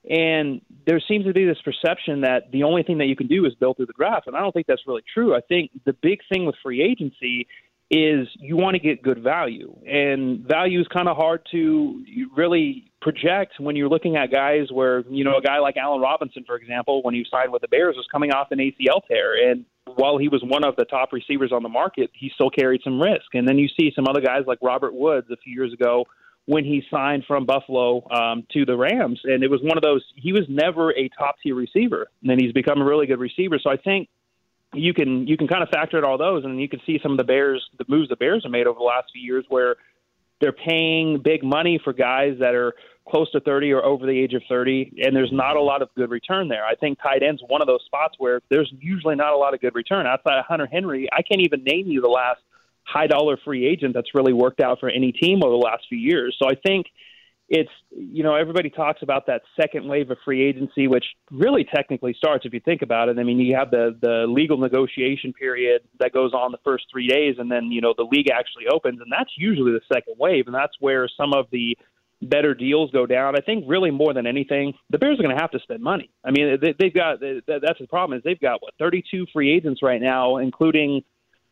and 0.09 0.61
there 0.85 0.99
seems 1.07 1.25
to 1.25 1.33
be 1.33 1.45
this 1.45 1.61
perception 1.63 2.21
that 2.21 2.51
the 2.51 2.63
only 2.63 2.83
thing 2.83 2.97
that 2.97 3.05
you 3.05 3.15
can 3.15 3.27
do 3.27 3.45
is 3.45 3.53
build 3.55 3.77
through 3.77 3.87
the 3.87 3.93
draft, 3.97 4.27
and 4.27 4.35
I 4.35 4.39
don't 4.39 4.51
think 4.51 4.67
that's 4.67 4.87
really 4.87 5.03
true. 5.13 5.35
I 5.35 5.41
think 5.41 5.71
the 5.85 5.93
big 5.93 6.19
thing 6.29 6.45
with 6.45 6.55
free 6.63 6.81
agency 6.81 7.47
is 7.91 8.27
you 8.39 8.57
want 8.57 8.75
to 8.75 8.79
get 8.79 9.03
good 9.03 9.23
value, 9.23 9.75
and 9.85 10.47
value 10.47 10.79
is 10.81 10.87
kind 10.87 11.07
of 11.07 11.15
hard 11.17 11.47
to 11.51 12.03
really 12.35 12.91
project 13.01 13.53
when 13.59 13.75
you're 13.75 13.89
looking 13.89 14.15
at 14.15 14.31
guys 14.31 14.71
where 14.71 15.03
you 15.09 15.23
know 15.23 15.37
a 15.37 15.41
guy 15.41 15.59
like 15.59 15.77
Allen 15.77 16.01
Robinson, 16.01 16.43
for 16.45 16.55
example, 16.55 17.03
when 17.03 17.13
he 17.13 17.25
signed 17.29 17.51
with 17.51 17.61
the 17.61 17.67
Bears, 17.67 17.95
was 17.95 18.07
coming 18.11 18.31
off 18.31 18.47
an 18.51 18.59
ACL 18.59 19.05
tear, 19.07 19.49
and 19.49 19.65
while 19.95 20.17
he 20.17 20.27
was 20.27 20.41
one 20.43 20.63
of 20.63 20.75
the 20.75 20.85
top 20.85 21.11
receivers 21.13 21.51
on 21.51 21.63
the 21.63 21.69
market, 21.69 22.09
he 22.13 22.31
still 22.33 22.49
carried 22.49 22.81
some 22.83 23.01
risk. 23.01 23.33
And 23.33 23.47
then 23.47 23.57
you 23.57 23.67
see 23.67 23.91
some 23.95 24.07
other 24.07 24.21
guys 24.21 24.43
like 24.47 24.59
Robert 24.61 24.93
Woods 24.93 25.27
a 25.31 25.37
few 25.37 25.53
years 25.53 25.73
ago 25.73 26.05
when 26.45 26.65
he 26.65 26.83
signed 26.91 27.23
from 27.25 27.45
Buffalo 27.45 28.09
um, 28.11 28.45
to 28.51 28.65
the 28.65 28.75
Rams, 28.75 29.21
and 29.23 29.43
it 29.43 29.49
was 29.49 29.61
one 29.61 29.77
of 29.77 29.83
those. 29.83 30.03
He 30.15 30.33
was 30.33 30.43
never 30.49 30.91
a 30.91 31.09
top 31.17 31.35
tier 31.41 31.55
receiver, 31.55 32.07
and 32.21 32.29
then 32.29 32.39
he's 32.39 32.51
become 32.51 32.81
a 32.81 32.85
really 32.85 33.07
good 33.07 33.19
receiver. 33.19 33.59
So 33.61 33.69
I 33.69 33.77
think 33.77 34.09
you 34.73 34.93
can 34.93 35.27
you 35.27 35.37
can 35.37 35.47
kind 35.47 35.63
of 35.63 35.69
factor 35.69 35.97
in 35.97 36.03
all 36.03 36.17
those, 36.17 36.43
and 36.45 36.59
you 36.59 36.69
can 36.69 36.81
see 36.85 36.99
some 37.01 37.11
of 37.11 37.17
the 37.17 37.23
Bears, 37.23 37.63
the 37.77 37.85
moves 37.87 38.09
the 38.09 38.15
Bears 38.15 38.43
have 38.43 38.51
made 38.51 38.67
over 38.67 38.77
the 38.77 38.83
last 38.83 39.09
few 39.13 39.21
years, 39.21 39.45
where 39.49 39.75
they're 40.41 40.53
paying 40.53 41.21
big 41.23 41.43
money 41.43 41.79
for 41.83 41.93
guys 41.93 42.37
that 42.39 42.53
are 42.53 42.73
close 43.07 43.29
to 43.31 43.39
30 43.39 43.71
or 43.71 43.83
over 43.83 44.05
the 44.05 44.17
age 44.17 44.33
of 44.33 44.41
30, 44.47 44.93
and 45.03 45.15
there's 45.15 45.31
not 45.31 45.55
a 45.55 45.61
lot 45.61 45.81
of 45.81 45.89
good 45.95 46.09
return 46.09 46.47
there. 46.47 46.65
I 46.65 46.75
think 46.75 46.99
tight 47.01 47.21
end's 47.21 47.41
one 47.47 47.61
of 47.61 47.67
those 47.67 47.81
spots 47.85 48.15
where 48.17 48.41
there's 48.49 48.71
usually 48.79 49.15
not 49.15 49.33
a 49.33 49.37
lot 49.37 49.53
of 49.53 49.61
good 49.61 49.75
return. 49.75 50.07
Outside 50.07 50.39
of 50.39 50.45
Hunter 50.45 50.65
Henry, 50.65 51.07
I 51.11 51.21
can't 51.21 51.41
even 51.41 51.63
name 51.63 51.87
you 51.87 52.01
the 52.01 52.07
last 52.07 52.39
high 52.83 53.07
dollar 53.07 53.37
free 53.43 53.67
agent 53.67 53.93
that's 53.93 54.13
really 54.13 54.33
worked 54.33 54.61
out 54.61 54.79
for 54.79 54.89
any 54.89 55.11
team 55.11 55.43
over 55.43 55.51
the 55.51 55.57
last 55.57 55.83
few 55.89 55.97
years. 55.97 56.35
So 56.41 56.47
I 56.49 56.55
think– 56.55 56.87
it's 57.49 57.69
you 57.91 58.23
know 58.23 58.35
everybody 58.35 58.69
talks 58.69 59.01
about 59.01 59.27
that 59.27 59.41
second 59.59 59.87
wave 59.87 60.09
of 60.09 60.17
free 60.23 60.43
agency, 60.43 60.87
which 60.87 61.05
really 61.31 61.65
technically 61.75 62.13
starts 62.17 62.45
if 62.45 62.53
you 62.53 62.59
think 62.59 62.81
about 62.81 63.09
it. 63.09 63.19
I 63.19 63.23
mean, 63.23 63.39
you 63.39 63.55
have 63.55 63.71
the 63.71 63.97
the 64.01 64.25
legal 64.27 64.57
negotiation 64.57 65.33
period 65.33 65.81
that 65.99 66.13
goes 66.13 66.33
on 66.33 66.51
the 66.51 66.57
first 66.63 66.85
three 66.91 67.07
days, 67.07 67.35
and 67.39 67.51
then 67.51 67.65
you 67.65 67.81
know 67.81 67.93
the 67.95 68.07
league 68.09 68.29
actually 68.29 68.65
opens, 68.71 69.01
and 69.01 69.11
that's 69.11 69.31
usually 69.37 69.71
the 69.71 69.81
second 69.93 70.15
wave, 70.17 70.47
and 70.47 70.55
that's 70.55 70.73
where 70.79 71.07
some 71.17 71.33
of 71.33 71.47
the 71.51 71.77
better 72.29 72.53
deals 72.53 72.91
go 72.91 73.05
down, 73.05 73.35
I 73.35 73.41
think 73.41 73.65
really 73.67 73.91
more 73.91 74.13
than 74.13 74.25
anything, 74.25 74.73
the 74.89 74.97
Bears 74.97 75.19
are 75.19 75.23
going 75.23 75.35
to 75.35 75.41
have 75.41 75.51
to 75.51 75.59
spend 75.59 75.81
money. 75.81 76.09
I 76.23 76.31
mean, 76.31 76.57
they, 76.61 76.73
they've 76.77 76.93
got 76.93 77.19
that's 77.19 77.79
the 77.79 77.87
problem 77.87 78.17
is 78.17 78.23
they've 78.23 78.39
got 78.39 78.61
what 78.61 78.73
32 78.79 79.27
free 79.33 79.53
agents 79.53 79.81
right 79.83 80.01
now, 80.01 80.37
including 80.37 81.03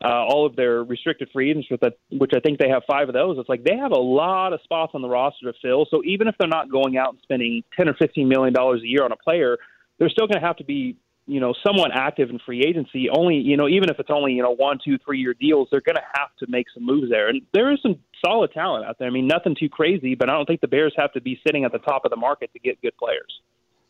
uh, 0.03 0.07
all 0.07 0.45
of 0.45 0.55
their 0.55 0.83
restricted 0.83 1.29
free 1.31 1.51
agents, 1.51 1.67
with 1.69 1.83
a, 1.83 1.93
which 2.11 2.31
I 2.35 2.39
think 2.39 2.59
they 2.59 2.69
have 2.69 2.83
five 2.89 3.07
of 3.07 3.13
those. 3.13 3.37
It's 3.37 3.49
like 3.49 3.63
they 3.63 3.77
have 3.77 3.91
a 3.91 3.99
lot 3.99 4.53
of 4.53 4.61
spots 4.63 4.93
on 4.95 5.01
the 5.01 5.09
roster 5.09 5.51
to 5.51 5.57
fill. 5.61 5.85
So 5.89 6.01
even 6.05 6.27
if 6.27 6.35
they're 6.39 6.47
not 6.47 6.71
going 6.71 6.97
out 6.97 7.09
and 7.09 7.19
spending 7.21 7.63
10 7.77 7.89
or 7.89 7.93
15 7.93 8.27
million 8.27 8.53
dollars 8.53 8.81
a 8.81 8.87
year 8.87 9.03
on 9.03 9.11
a 9.11 9.17
player, 9.17 9.57
they're 9.99 10.09
still 10.09 10.27
going 10.27 10.41
to 10.41 10.45
have 10.45 10.57
to 10.57 10.63
be 10.63 10.97
you 11.27 11.39
know 11.39 11.53
somewhat 11.65 11.91
active 11.93 12.29
in 12.29 12.39
free 12.39 12.63
agency. 12.67 13.09
Only 13.09 13.35
you 13.35 13.57
know 13.57 13.67
even 13.67 13.89
if 13.89 13.99
it's 13.99 14.09
only 14.11 14.33
you 14.33 14.41
know 14.41 14.51
one 14.55 14.79
two 14.83 14.97
three 15.05 15.19
year 15.19 15.33
deals 15.33 15.67
they're 15.71 15.81
going 15.81 15.95
to 15.95 16.03
have 16.15 16.29
to 16.39 16.47
make 16.49 16.67
some 16.73 16.85
moves 16.85 17.09
there. 17.09 17.29
And 17.29 17.41
there 17.53 17.71
is 17.71 17.79
some 17.81 17.97
solid 18.25 18.51
talent 18.51 18.85
out 18.85 18.97
there. 18.99 19.07
I 19.07 19.11
mean 19.11 19.27
nothing 19.27 19.55
too 19.55 19.69
crazy 19.69 20.15
but 20.15 20.29
i 20.29 20.33
don't 20.33 20.45
think 20.45 20.61
the 20.61 20.67
bears 20.67 20.93
have 20.97 21.13
to 21.13 21.21
be 21.21 21.39
sitting 21.45 21.63
at 21.63 21.71
the 21.71 21.79
top 21.79 22.05
of 22.05 22.11
the 22.11 22.17
market 22.17 22.51
to 22.53 22.59
get 22.59 22.81
good 22.81 22.97
players. 22.97 23.39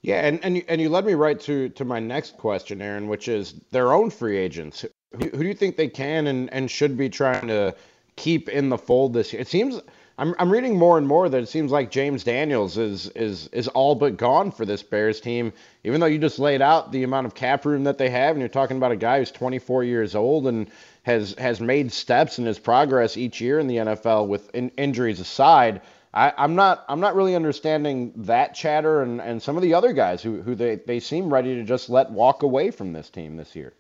Yeah 0.02 0.26
and 0.26 0.44
and 0.44 0.58
you, 0.58 0.64
and 0.68 0.82
you 0.82 0.90
led 0.90 1.06
me 1.06 1.14
right 1.14 1.40
to 1.42 1.70
to 1.70 1.86
my 1.86 2.00
next 2.00 2.38
question 2.38 2.82
aaron 2.82 3.08
which 3.08 3.28
is 3.28 3.54
their 3.72 3.94
own 3.94 4.10
free 4.10 4.38
agents 4.38 4.86
who, 5.12 5.30
do 5.30 5.46
you 5.46 5.54
think 5.54 5.78
they 5.78 5.88
can 5.88 6.28
and 6.28 6.52
and 6.54 6.70
should 6.70 6.98
be 6.98 7.10
trying 7.10 7.48
to 7.48 7.76
keep 8.16 8.50
in 8.50 8.70
the 8.70 8.78
fold 8.78 9.14
this 9.14 9.34
year 9.34 9.42
it 9.42 9.48
seems 9.48 9.82
I'm, 10.22 10.36
I'm 10.38 10.52
reading 10.52 10.78
more 10.78 11.00
and 11.00 11.08
more 11.08 11.30
that 11.30 11.42
it 11.42 11.48
seems 11.48 11.72
like 11.72 11.90
James 11.90 12.24
Daniels 12.24 12.78
is 12.78 13.08
is 13.10 13.48
is 13.48 13.68
all 13.70 13.96
but 13.96 14.18
gone 14.18 14.52
for 14.52 14.66
this 14.66 14.84
Bears 14.84 15.20
team. 15.20 15.52
Even 15.84 16.00
though 16.00 16.06
you 16.06 16.20
just 16.20 16.38
laid 16.38 16.62
out 16.62 16.92
the 16.92 17.02
amount 17.02 17.26
of 17.26 17.34
cap 17.34 17.66
room 17.66 17.86
that 17.86 17.98
they 17.98 18.10
have, 18.12 18.36
and 18.36 18.40
you're 18.40 18.48
talking 18.48 18.78
about 18.78 18.92
a 18.92 18.96
guy 18.98 19.18
who's 19.18 19.32
24 19.32 19.84
years 19.84 20.14
old 20.14 20.46
and 20.46 20.70
has 21.04 21.34
has 21.40 21.60
made 21.60 21.92
steps 21.92 22.38
in 22.38 22.46
his 22.46 22.60
progress 22.60 23.18
each 23.18 23.42
year 23.42 23.58
in 23.58 23.66
the 23.66 23.78
NFL 23.78 24.28
with 24.28 24.54
in, 24.54 24.70
injuries 24.78 25.20
aside. 25.20 25.82
I, 26.14 26.34
I'm 26.38 26.54
not 26.56 26.86
I'm 26.88 27.00
not 27.00 27.16
really 27.16 27.36
understanding 27.36 28.14
that 28.18 28.54
chatter 28.54 29.02
and, 29.02 29.22
and 29.22 29.42
some 29.42 29.56
of 29.56 29.64
the 29.64 29.74
other 29.74 29.92
guys 29.92 30.22
who, 30.22 30.42
who 30.44 30.54
they, 30.54 30.76
they 30.76 31.00
seem 31.00 31.34
ready 31.34 31.56
to 31.56 31.64
just 31.64 31.90
let 31.90 32.12
walk 32.12 32.44
away 32.44 32.70
from 32.70 32.94
this 32.94 33.10
team 33.10 33.38
this 33.38 33.56
year. 33.56 33.74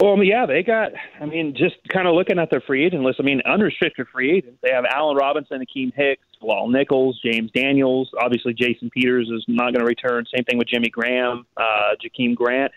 Well, 0.00 0.22
yeah, 0.22 0.46
they 0.46 0.62
got. 0.62 0.92
I 1.20 1.26
mean, 1.26 1.54
just 1.56 1.76
kind 1.92 2.08
of 2.08 2.14
looking 2.14 2.38
at 2.38 2.50
their 2.50 2.60
free 2.60 2.84
agent 2.84 3.02
list. 3.02 3.18
I 3.20 3.22
mean, 3.22 3.40
unrestricted 3.44 4.06
free 4.12 4.36
agents. 4.36 4.58
They 4.62 4.70
have 4.70 4.84
Allen 4.84 5.16
Robinson, 5.16 5.64
Akiem 5.64 5.92
Hicks, 5.94 6.26
Bilal 6.40 6.68
Nichols, 6.68 7.20
James 7.24 7.50
Daniels. 7.52 8.10
Obviously, 8.20 8.54
Jason 8.54 8.90
Peters 8.90 9.30
is 9.34 9.44
not 9.48 9.72
going 9.72 9.80
to 9.80 9.86
return. 9.86 10.24
Same 10.34 10.44
thing 10.44 10.58
with 10.58 10.68
Jimmy 10.68 10.88
Graham, 10.88 11.46
uh, 11.56 11.94
Jakeem 12.02 12.34
Grant, 12.34 12.72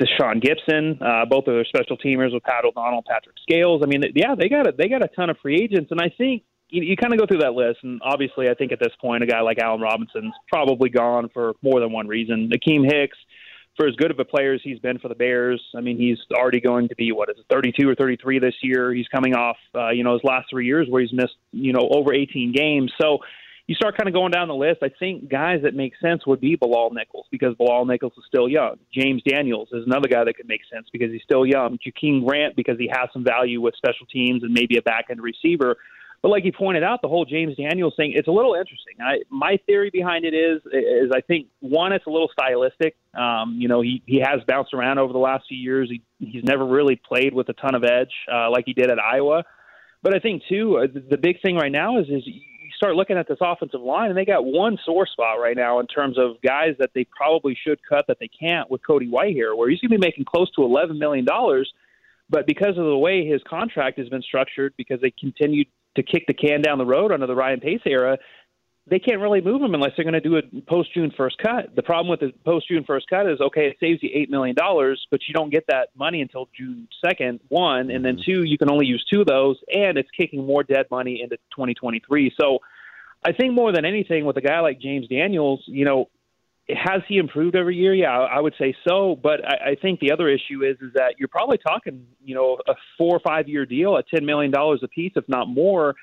Deshaun 0.00 0.40
Gibson. 0.40 0.98
Uh, 1.00 1.24
both 1.26 1.46
of 1.46 1.54
their 1.54 1.64
special 1.64 1.96
teamers 1.98 2.32
with 2.32 2.42
Pat 2.42 2.64
O'Donnell, 2.64 3.04
Patrick 3.06 3.36
Scales. 3.42 3.82
I 3.84 3.86
mean, 3.86 4.02
yeah, 4.14 4.34
they 4.38 4.48
got 4.48 4.66
a, 4.66 4.72
they 4.72 4.88
got 4.88 5.04
a 5.04 5.08
ton 5.08 5.30
of 5.30 5.38
free 5.38 5.60
agents, 5.62 5.90
and 5.90 6.00
I 6.00 6.10
think 6.16 6.42
you, 6.68 6.82
you 6.82 6.96
kind 6.96 7.12
of 7.12 7.18
go 7.18 7.26
through 7.26 7.40
that 7.40 7.52
list, 7.52 7.80
and 7.82 8.00
obviously, 8.02 8.48
I 8.48 8.54
think 8.54 8.72
at 8.72 8.80
this 8.80 8.92
point, 9.00 9.22
a 9.22 9.26
guy 9.26 9.40
like 9.40 9.58
Allen 9.58 9.80
Robinson's 9.80 10.34
probably 10.48 10.88
gone 10.88 11.28
for 11.32 11.54
more 11.62 11.80
than 11.80 11.92
one 11.92 12.08
reason. 12.08 12.50
Akiem 12.50 12.84
Hicks 12.84 13.18
for 13.76 13.86
as 13.86 13.94
good 13.96 14.10
of 14.10 14.18
a 14.18 14.24
player 14.24 14.54
as 14.54 14.60
he's 14.62 14.78
been 14.78 14.98
for 14.98 15.08
the 15.08 15.14
Bears, 15.14 15.62
I 15.76 15.80
mean, 15.80 15.98
he's 15.98 16.18
already 16.32 16.60
going 16.60 16.88
to 16.88 16.94
be 16.96 17.12
what 17.12 17.28
is 17.28 17.36
it, 17.38 17.46
32 17.50 17.88
or 17.88 17.94
33 17.94 18.38
this 18.38 18.54
year. 18.62 18.92
He's 18.92 19.08
coming 19.08 19.34
off, 19.34 19.56
uh, 19.74 19.90
you 19.90 20.04
know, 20.04 20.14
his 20.14 20.24
last 20.24 20.46
three 20.50 20.66
years 20.66 20.86
where 20.88 21.02
he's 21.02 21.12
missed, 21.12 21.36
you 21.52 21.72
know, 21.72 21.88
over 21.90 22.14
18 22.14 22.52
games. 22.52 22.92
So 23.00 23.18
you 23.66 23.74
start 23.74 23.96
kind 23.96 24.08
of 24.08 24.14
going 24.14 24.30
down 24.30 24.48
the 24.48 24.54
list. 24.54 24.78
I 24.82 24.90
think 24.96 25.28
guys 25.28 25.62
that 25.64 25.74
make 25.74 25.94
sense 26.00 26.26
would 26.26 26.40
be 26.40 26.54
Bilal 26.54 26.92
Nichols 26.92 27.26
because 27.30 27.54
Bilal 27.56 27.84
Nichols 27.84 28.12
is 28.16 28.24
still 28.26 28.48
young. 28.48 28.76
James 28.94 29.22
Daniels 29.28 29.68
is 29.72 29.84
another 29.86 30.08
guy 30.08 30.24
that 30.24 30.36
could 30.36 30.48
make 30.48 30.60
sense 30.72 30.86
because 30.92 31.10
he's 31.10 31.22
still 31.22 31.44
young. 31.44 31.78
Jakeem 31.78 32.24
Grant 32.24 32.54
because 32.54 32.78
he 32.78 32.88
has 32.92 33.08
some 33.12 33.24
value 33.24 33.60
with 33.60 33.74
special 33.74 34.06
teams 34.06 34.44
and 34.44 34.52
maybe 34.52 34.76
a 34.76 34.82
back 34.82 35.06
end 35.10 35.20
receiver. 35.20 35.76
But 36.26 36.32
like 36.32 36.44
you 36.44 36.50
pointed 36.50 36.82
out, 36.82 37.02
the 37.02 37.08
whole 37.08 37.24
James 37.24 37.56
Daniels 37.56 37.94
thing, 37.96 38.10
it's 38.16 38.26
a 38.26 38.32
little 38.32 38.54
interesting. 38.54 38.94
I, 39.00 39.18
my 39.30 39.60
theory 39.64 39.90
behind 39.90 40.24
it 40.24 40.34
is, 40.34 40.60
is 40.72 41.12
I 41.14 41.20
think 41.20 41.46
one, 41.60 41.92
it's 41.92 42.04
a 42.04 42.10
little 42.10 42.28
stylistic. 42.32 42.96
Um, 43.14 43.54
you 43.60 43.68
know, 43.68 43.80
he, 43.80 44.02
he 44.06 44.18
has 44.18 44.40
bounced 44.44 44.74
around 44.74 44.98
over 44.98 45.12
the 45.12 45.20
last 45.20 45.44
few 45.48 45.56
years. 45.56 45.88
He, 45.88 46.02
he's 46.18 46.42
never 46.42 46.66
really 46.66 46.96
played 46.96 47.32
with 47.32 47.48
a 47.48 47.52
ton 47.52 47.76
of 47.76 47.84
edge 47.84 48.10
uh, 48.28 48.50
like 48.50 48.64
he 48.66 48.72
did 48.72 48.90
at 48.90 48.98
Iowa. 48.98 49.44
But 50.02 50.16
I 50.16 50.18
think 50.18 50.42
too, 50.48 50.78
uh, 50.78 50.88
the, 51.08 51.16
big 51.16 51.40
thing 51.42 51.54
right 51.54 51.70
now 51.70 52.00
is, 52.00 52.08
is 52.08 52.26
you 52.26 52.40
start 52.76 52.96
looking 52.96 53.16
at 53.16 53.28
this 53.28 53.38
offensive 53.40 53.80
line, 53.80 54.08
and 54.08 54.18
they 54.18 54.24
got 54.24 54.44
one 54.44 54.78
sore 54.84 55.06
spot 55.06 55.38
right 55.40 55.56
now 55.56 55.78
in 55.78 55.86
terms 55.86 56.18
of 56.18 56.42
guys 56.42 56.74
that 56.80 56.90
they 56.92 57.04
probably 57.04 57.56
should 57.64 57.78
cut 57.88 58.04
that 58.08 58.16
they 58.18 58.28
can't 58.28 58.68
with 58.68 58.84
Cody 58.84 59.08
Whitehair, 59.08 59.56
where 59.56 59.70
he's 59.70 59.78
going 59.78 59.92
to 59.92 59.96
be 59.96 60.04
making 60.04 60.24
close 60.24 60.50
to 60.56 60.64
eleven 60.64 60.98
million 60.98 61.24
dollars. 61.24 61.72
But 62.28 62.48
because 62.48 62.76
of 62.76 62.84
the 62.84 62.98
way 62.98 63.24
his 63.24 63.40
contract 63.48 64.00
has 64.00 64.08
been 64.08 64.22
structured, 64.22 64.74
because 64.76 65.00
they 65.00 65.12
continued 65.12 65.68
to 65.96 66.02
kick 66.02 66.24
the 66.26 66.34
can 66.34 66.62
down 66.62 66.78
the 66.78 66.86
road 66.86 67.12
under 67.12 67.26
the 67.26 67.34
Ryan 67.34 67.60
Pace 67.60 67.80
era, 67.86 68.18
they 68.88 69.00
can't 69.00 69.20
really 69.20 69.40
move 69.40 69.60
him 69.60 69.74
unless 69.74 69.92
they're 69.96 70.04
going 70.04 70.14
to 70.14 70.20
do 70.20 70.36
a 70.36 70.42
post 70.68 70.94
June 70.94 71.12
first 71.16 71.36
cut. 71.38 71.74
The 71.74 71.82
problem 71.82 72.08
with 72.08 72.20
the 72.20 72.32
post 72.44 72.68
June 72.68 72.84
first 72.86 73.08
cut 73.10 73.28
is 73.28 73.40
okay, 73.40 73.66
it 73.66 73.76
saves 73.80 74.00
you 74.02 74.10
eight 74.14 74.30
million 74.30 74.54
dollars, 74.54 75.04
but 75.10 75.20
you 75.26 75.34
don't 75.34 75.50
get 75.50 75.64
that 75.68 75.88
money 75.96 76.22
until 76.22 76.48
June 76.56 76.86
second. 77.04 77.40
One, 77.48 77.90
and 77.90 78.04
then 78.04 78.16
mm-hmm. 78.16 78.30
two, 78.32 78.42
you 78.44 78.56
can 78.56 78.70
only 78.70 78.86
use 78.86 79.04
two 79.12 79.22
of 79.22 79.26
those, 79.26 79.56
and 79.72 79.98
it's 79.98 80.10
kicking 80.16 80.46
more 80.46 80.62
dead 80.62 80.86
money 80.90 81.20
into 81.22 81.36
2023. 81.52 82.32
So, 82.40 82.60
I 83.24 83.32
think 83.32 83.54
more 83.54 83.72
than 83.72 83.84
anything, 83.84 84.24
with 84.24 84.36
a 84.36 84.40
guy 84.40 84.60
like 84.60 84.80
James 84.80 85.08
Daniels, 85.08 85.60
you 85.66 85.84
know, 85.84 86.08
has 86.68 87.02
he 87.08 87.18
improved 87.18 87.54
every 87.54 87.76
year? 87.76 87.94
Yeah, 87.94 88.18
I 88.18 88.40
would 88.40 88.54
say 88.58 88.74
so. 88.86 89.18
But 89.22 89.44
I, 89.44 89.70
I 89.70 89.74
think 89.80 90.00
the 90.00 90.12
other 90.12 90.28
issue 90.28 90.64
is 90.64 90.76
is 90.80 90.92
that 90.94 91.14
you're 91.18 91.28
probably 91.28 91.58
talking, 91.58 92.06
you 92.24 92.34
know, 92.34 92.58
a 92.66 92.74
four 92.98 93.16
or 93.16 93.20
five 93.20 93.48
year 93.48 93.66
deal 93.66 93.96
at 93.96 94.06
ten 94.12 94.26
million 94.26 94.50
dollars 94.50 94.80
a 94.82 94.88
piece, 94.88 95.12
if 95.16 95.24
not 95.28 95.48
more. 95.48 95.94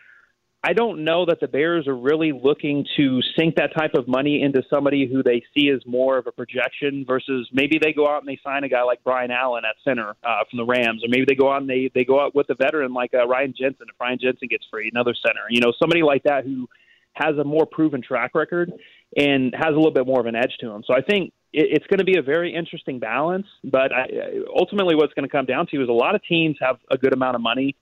I 0.66 0.72
don't 0.72 1.04
know 1.04 1.26
that 1.26 1.42
the 1.42 1.50
Bears 1.50 1.90
are 1.90 1.96
really 1.96 2.32
looking 2.32 2.86
to 2.96 3.20
sink 3.38 3.56
that 3.56 3.72
type 3.78 3.96
of 3.96 4.08
money 4.08 4.42
into 4.42 4.64
somebody 4.70 5.06
who 5.12 5.22
they 5.22 5.44
see 5.54 5.70
as 5.70 5.86
more 5.86 6.18
of 6.18 6.26
a 6.26 6.32
projection 6.32 7.04
versus 7.06 7.50
maybe 7.52 7.80
they 7.82 7.92
go 7.92 8.08
out 8.08 8.22
and 8.22 8.30
they 8.30 8.40
sign 8.42 8.64
a 8.64 8.70
guy 8.70 8.84
like 8.84 9.04
Brian 9.04 9.30
Allen 9.30 9.64
at 9.70 9.76
center 9.84 10.16
uh, 10.24 10.44
from 10.50 10.56
the 10.56 10.66
Rams, 10.66 11.04
or 11.04 11.10
maybe 11.10 11.26
they 11.28 11.36
go 11.36 11.52
out 11.52 11.60
and 11.60 11.70
they 11.70 11.92
they 11.94 12.06
go 12.06 12.24
out 12.24 12.34
with 12.34 12.50
a 12.50 12.56
veteran 12.56 12.94
like 12.94 13.14
uh, 13.14 13.28
Ryan 13.28 13.54
Jensen. 13.58 13.88
If 13.90 14.00
Ryan 14.00 14.20
Jensen 14.22 14.48
gets 14.48 14.64
free, 14.72 14.90
another 14.90 15.14
center, 15.14 15.42
you 15.50 15.60
know, 15.60 15.74
somebody 15.78 16.02
like 16.02 16.24
that 16.24 16.46
who 16.46 16.70
has 17.14 17.38
a 17.38 17.44
more 17.44 17.66
proven 17.66 18.02
track 18.02 18.36
record 18.36 18.72
and 19.16 19.54
has 19.56 19.70
a 19.70 19.76
little 19.76 19.92
bit 19.92 20.06
more 20.06 20.20
of 20.20 20.26
an 20.26 20.36
edge 20.36 20.58
to 20.60 20.70
him. 20.70 20.84
So 20.86 20.94
I 20.94 21.02
think 21.02 21.34
it's 21.54 21.86
going 21.88 22.00
to 22.00 22.06
be 22.06 22.18
a 22.18 22.22
very 22.22 22.54
interesting 22.54 23.00
balance. 23.00 23.46
But 23.64 23.94
I, 23.94 24.08
ultimately, 24.56 24.96
what's 24.96 25.14
going 25.14 25.28
to 25.28 25.32
come 25.32 25.46
down 25.46 25.68
to 25.68 25.82
is 25.82 25.90
a 25.90 25.94
lot 25.94 26.16
of 26.16 26.22
teams 26.28 26.58
have 26.60 26.78
a 26.90 26.98
good 26.98 27.14
amount 27.14 27.36
of 27.36 27.42
money. 27.42 27.76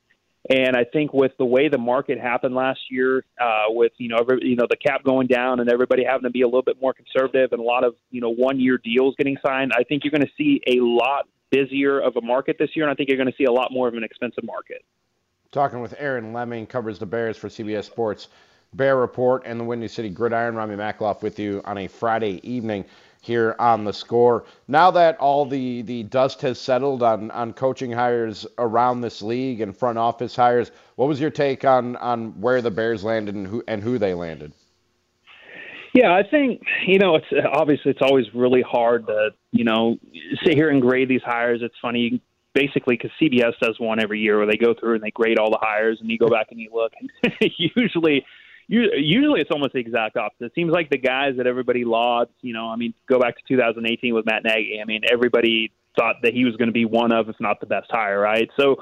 And 0.49 0.75
I 0.75 0.83
think 0.83 1.13
with 1.13 1.31
the 1.37 1.45
way 1.45 1.69
the 1.69 1.77
market 1.77 2.19
happened 2.19 2.55
last 2.55 2.79
year, 2.89 3.23
uh, 3.39 3.65
with 3.69 3.91
you 3.97 4.09
know 4.09 4.17
every, 4.17 4.39
you 4.41 4.55
know 4.55 4.65
the 4.67 4.75
cap 4.75 5.03
going 5.03 5.27
down 5.27 5.59
and 5.59 5.69
everybody 5.69 6.03
having 6.03 6.23
to 6.23 6.31
be 6.31 6.41
a 6.41 6.47
little 6.47 6.63
bit 6.63 6.81
more 6.81 6.93
conservative 6.93 7.51
and 7.51 7.61
a 7.61 7.63
lot 7.63 7.83
of 7.83 7.95
you 8.09 8.21
know 8.21 8.31
one 8.31 8.59
year 8.59 8.79
deals 8.83 9.15
getting 9.17 9.37
signed, 9.45 9.71
I 9.77 9.83
think 9.83 10.03
you're 10.03 10.11
going 10.11 10.25
to 10.25 10.33
see 10.37 10.59
a 10.65 10.79
lot 10.81 11.27
busier 11.51 11.99
of 11.99 12.15
a 12.15 12.21
market 12.21 12.55
this 12.57 12.69
year, 12.75 12.85
and 12.85 12.91
I 12.91 12.95
think 12.95 13.09
you're 13.09 13.17
going 13.17 13.31
to 13.31 13.37
see 13.37 13.43
a 13.43 13.51
lot 13.51 13.71
more 13.71 13.87
of 13.87 13.93
an 13.93 14.03
expensive 14.03 14.43
market. 14.43 14.83
Talking 15.51 15.79
with 15.81 15.93
Aaron 15.99 16.33
Leming, 16.33 16.65
covers 16.65 16.97
the 16.97 17.05
Bears 17.05 17.37
for 17.37 17.47
CBS 17.47 17.83
Sports. 17.83 18.29
Bear 18.73 18.95
Report 18.95 19.43
and 19.45 19.59
the 19.59 19.63
Windy 19.65 19.89
City 19.89 20.09
Gridiron. 20.09 20.55
Rami 20.55 20.75
Makloff 20.75 21.21
with 21.21 21.37
you 21.37 21.61
on 21.65 21.77
a 21.77 21.87
Friday 21.87 22.39
evening 22.49 22.85
here 23.21 23.53
on 23.59 23.83
the 23.83 23.91
score. 23.91 24.45
Now 24.69 24.89
that 24.91 25.17
all 25.17 25.45
the, 25.45 25.81
the 25.81 26.03
dust 26.03 26.41
has 26.41 26.57
settled 26.57 27.03
on, 27.03 27.31
on 27.31 27.51
coaching 27.51 27.91
hires 27.91 28.47
around 28.57 29.01
this 29.01 29.21
league 29.21 29.59
and 29.59 29.75
front 29.75 29.97
office 29.97 30.35
hires, 30.35 30.71
what 30.95 31.09
was 31.09 31.19
your 31.19 31.29
take 31.29 31.65
on, 31.65 31.97
on 31.97 32.39
where 32.39 32.61
the 32.61 32.71
Bears 32.71 33.03
landed 33.03 33.35
and 33.35 33.45
who 33.45 33.61
and 33.67 33.83
who 33.83 33.97
they 33.97 34.13
landed? 34.13 34.53
Yeah, 35.93 36.13
I 36.13 36.23
think 36.23 36.61
you 36.87 36.97
know 36.97 37.15
it's 37.15 37.27
obviously 37.53 37.91
it's 37.91 38.01
always 38.01 38.25
really 38.33 38.61
hard 38.61 39.05
to 39.07 39.31
you 39.51 39.65
know 39.65 39.97
sit 40.45 40.55
here 40.55 40.69
and 40.69 40.81
grade 40.81 41.09
these 41.09 41.23
hires. 41.23 41.59
It's 41.61 41.75
funny 41.81 42.21
basically 42.53 42.95
because 42.95 43.11
CBS 43.21 43.53
does 43.61 43.79
one 43.79 44.01
every 44.01 44.19
year 44.19 44.37
where 44.37 44.47
they 44.47 44.57
go 44.57 44.73
through 44.73 44.95
and 44.95 45.03
they 45.03 45.11
grade 45.11 45.37
all 45.37 45.51
the 45.51 45.59
hires 45.61 45.99
and 46.01 46.09
you 46.09 46.17
go 46.17 46.27
back 46.27 46.47
and 46.51 46.59
you 46.59 46.69
look 46.73 46.93
and 46.99 47.51
usually 47.75 48.25
usually 48.71 49.41
it's 49.41 49.51
almost 49.51 49.73
the 49.73 49.79
exact 49.79 50.17
opposite. 50.17 50.45
It 50.45 50.51
seems 50.55 50.71
like 50.71 50.89
the 50.89 50.97
guys 50.97 51.33
that 51.37 51.47
everybody 51.47 51.83
lauds, 51.83 52.31
you 52.41 52.53
know, 52.53 52.69
I 52.69 52.77
mean, 52.77 52.93
go 53.09 53.19
back 53.19 53.35
to 53.35 53.41
2018 53.47 54.13
with 54.13 54.25
Matt 54.25 54.43
Nagy. 54.43 54.79
I 54.81 54.85
mean, 54.85 55.01
everybody 55.11 55.71
thought 55.97 56.15
that 56.23 56.33
he 56.33 56.45
was 56.45 56.55
going 56.55 56.69
to 56.69 56.73
be 56.73 56.85
one 56.85 57.11
of, 57.11 57.27
if 57.27 57.35
not 57.39 57.59
the 57.59 57.65
best 57.65 57.87
hire, 57.91 58.19
right? 58.19 58.49
So 58.57 58.77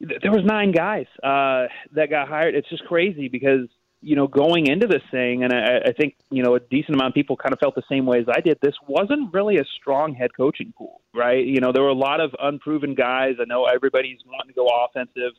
there 0.00 0.32
was 0.32 0.44
nine 0.44 0.72
guys 0.72 1.06
uh, 1.22 1.66
that 1.94 2.10
got 2.10 2.28
hired. 2.28 2.54
It's 2.54 2.68
just 2.68 2.84
crazy 2.84 3.28
because 3.28 3.68
you 4.00 4.16
know 4.16 4.26
going 4.26 4.66
into 4.66 4.86
this 4.88 5.02
thing, 5.10 5.44
and 5.44 5.52
I, 5.52 5.90
I 5.90 5.92
think 5.92 6.16
you 6.30 6.42
know 6.42 6.56
a 6.56 6.60
decent 6.60 6.96
amount 6.96 7.10
of 7.10 7.14
people 7.14 7.36
kind 7.36 7.52
of 7.52 7.60
felt 7.60 7.76
the 7.76 7.84
same 7.88 8.04
way 8.06 8.18
as 8.18 8.26
I 8.28 8.40
did. 8.40 8.58
This 8.60 8.74
wasn't 8.88 9.32
really 9.32 9.58
a 9.58 9.64
strong 9.80 10.14
head 10.14 10.30
coaching 10.36 10.72
pool, 10.76 11.02
right? 11.14 11.44
You 11.44 11.60
know, 11.60 11.70
there 11.72 11.82
were 11.82 11.90
a 11.90 11.94
lot 11.94 12.20
of 12.20 12.34
unproven 12.40 12.94
guys. 12.94 13.34
I 13.40 13.44
know 13.44 13.66
everybody's 13.66 14.18
wanting 14.26 14.48
to 14.48 14.54
go 14.54 14.66
offensive 14.66 15.34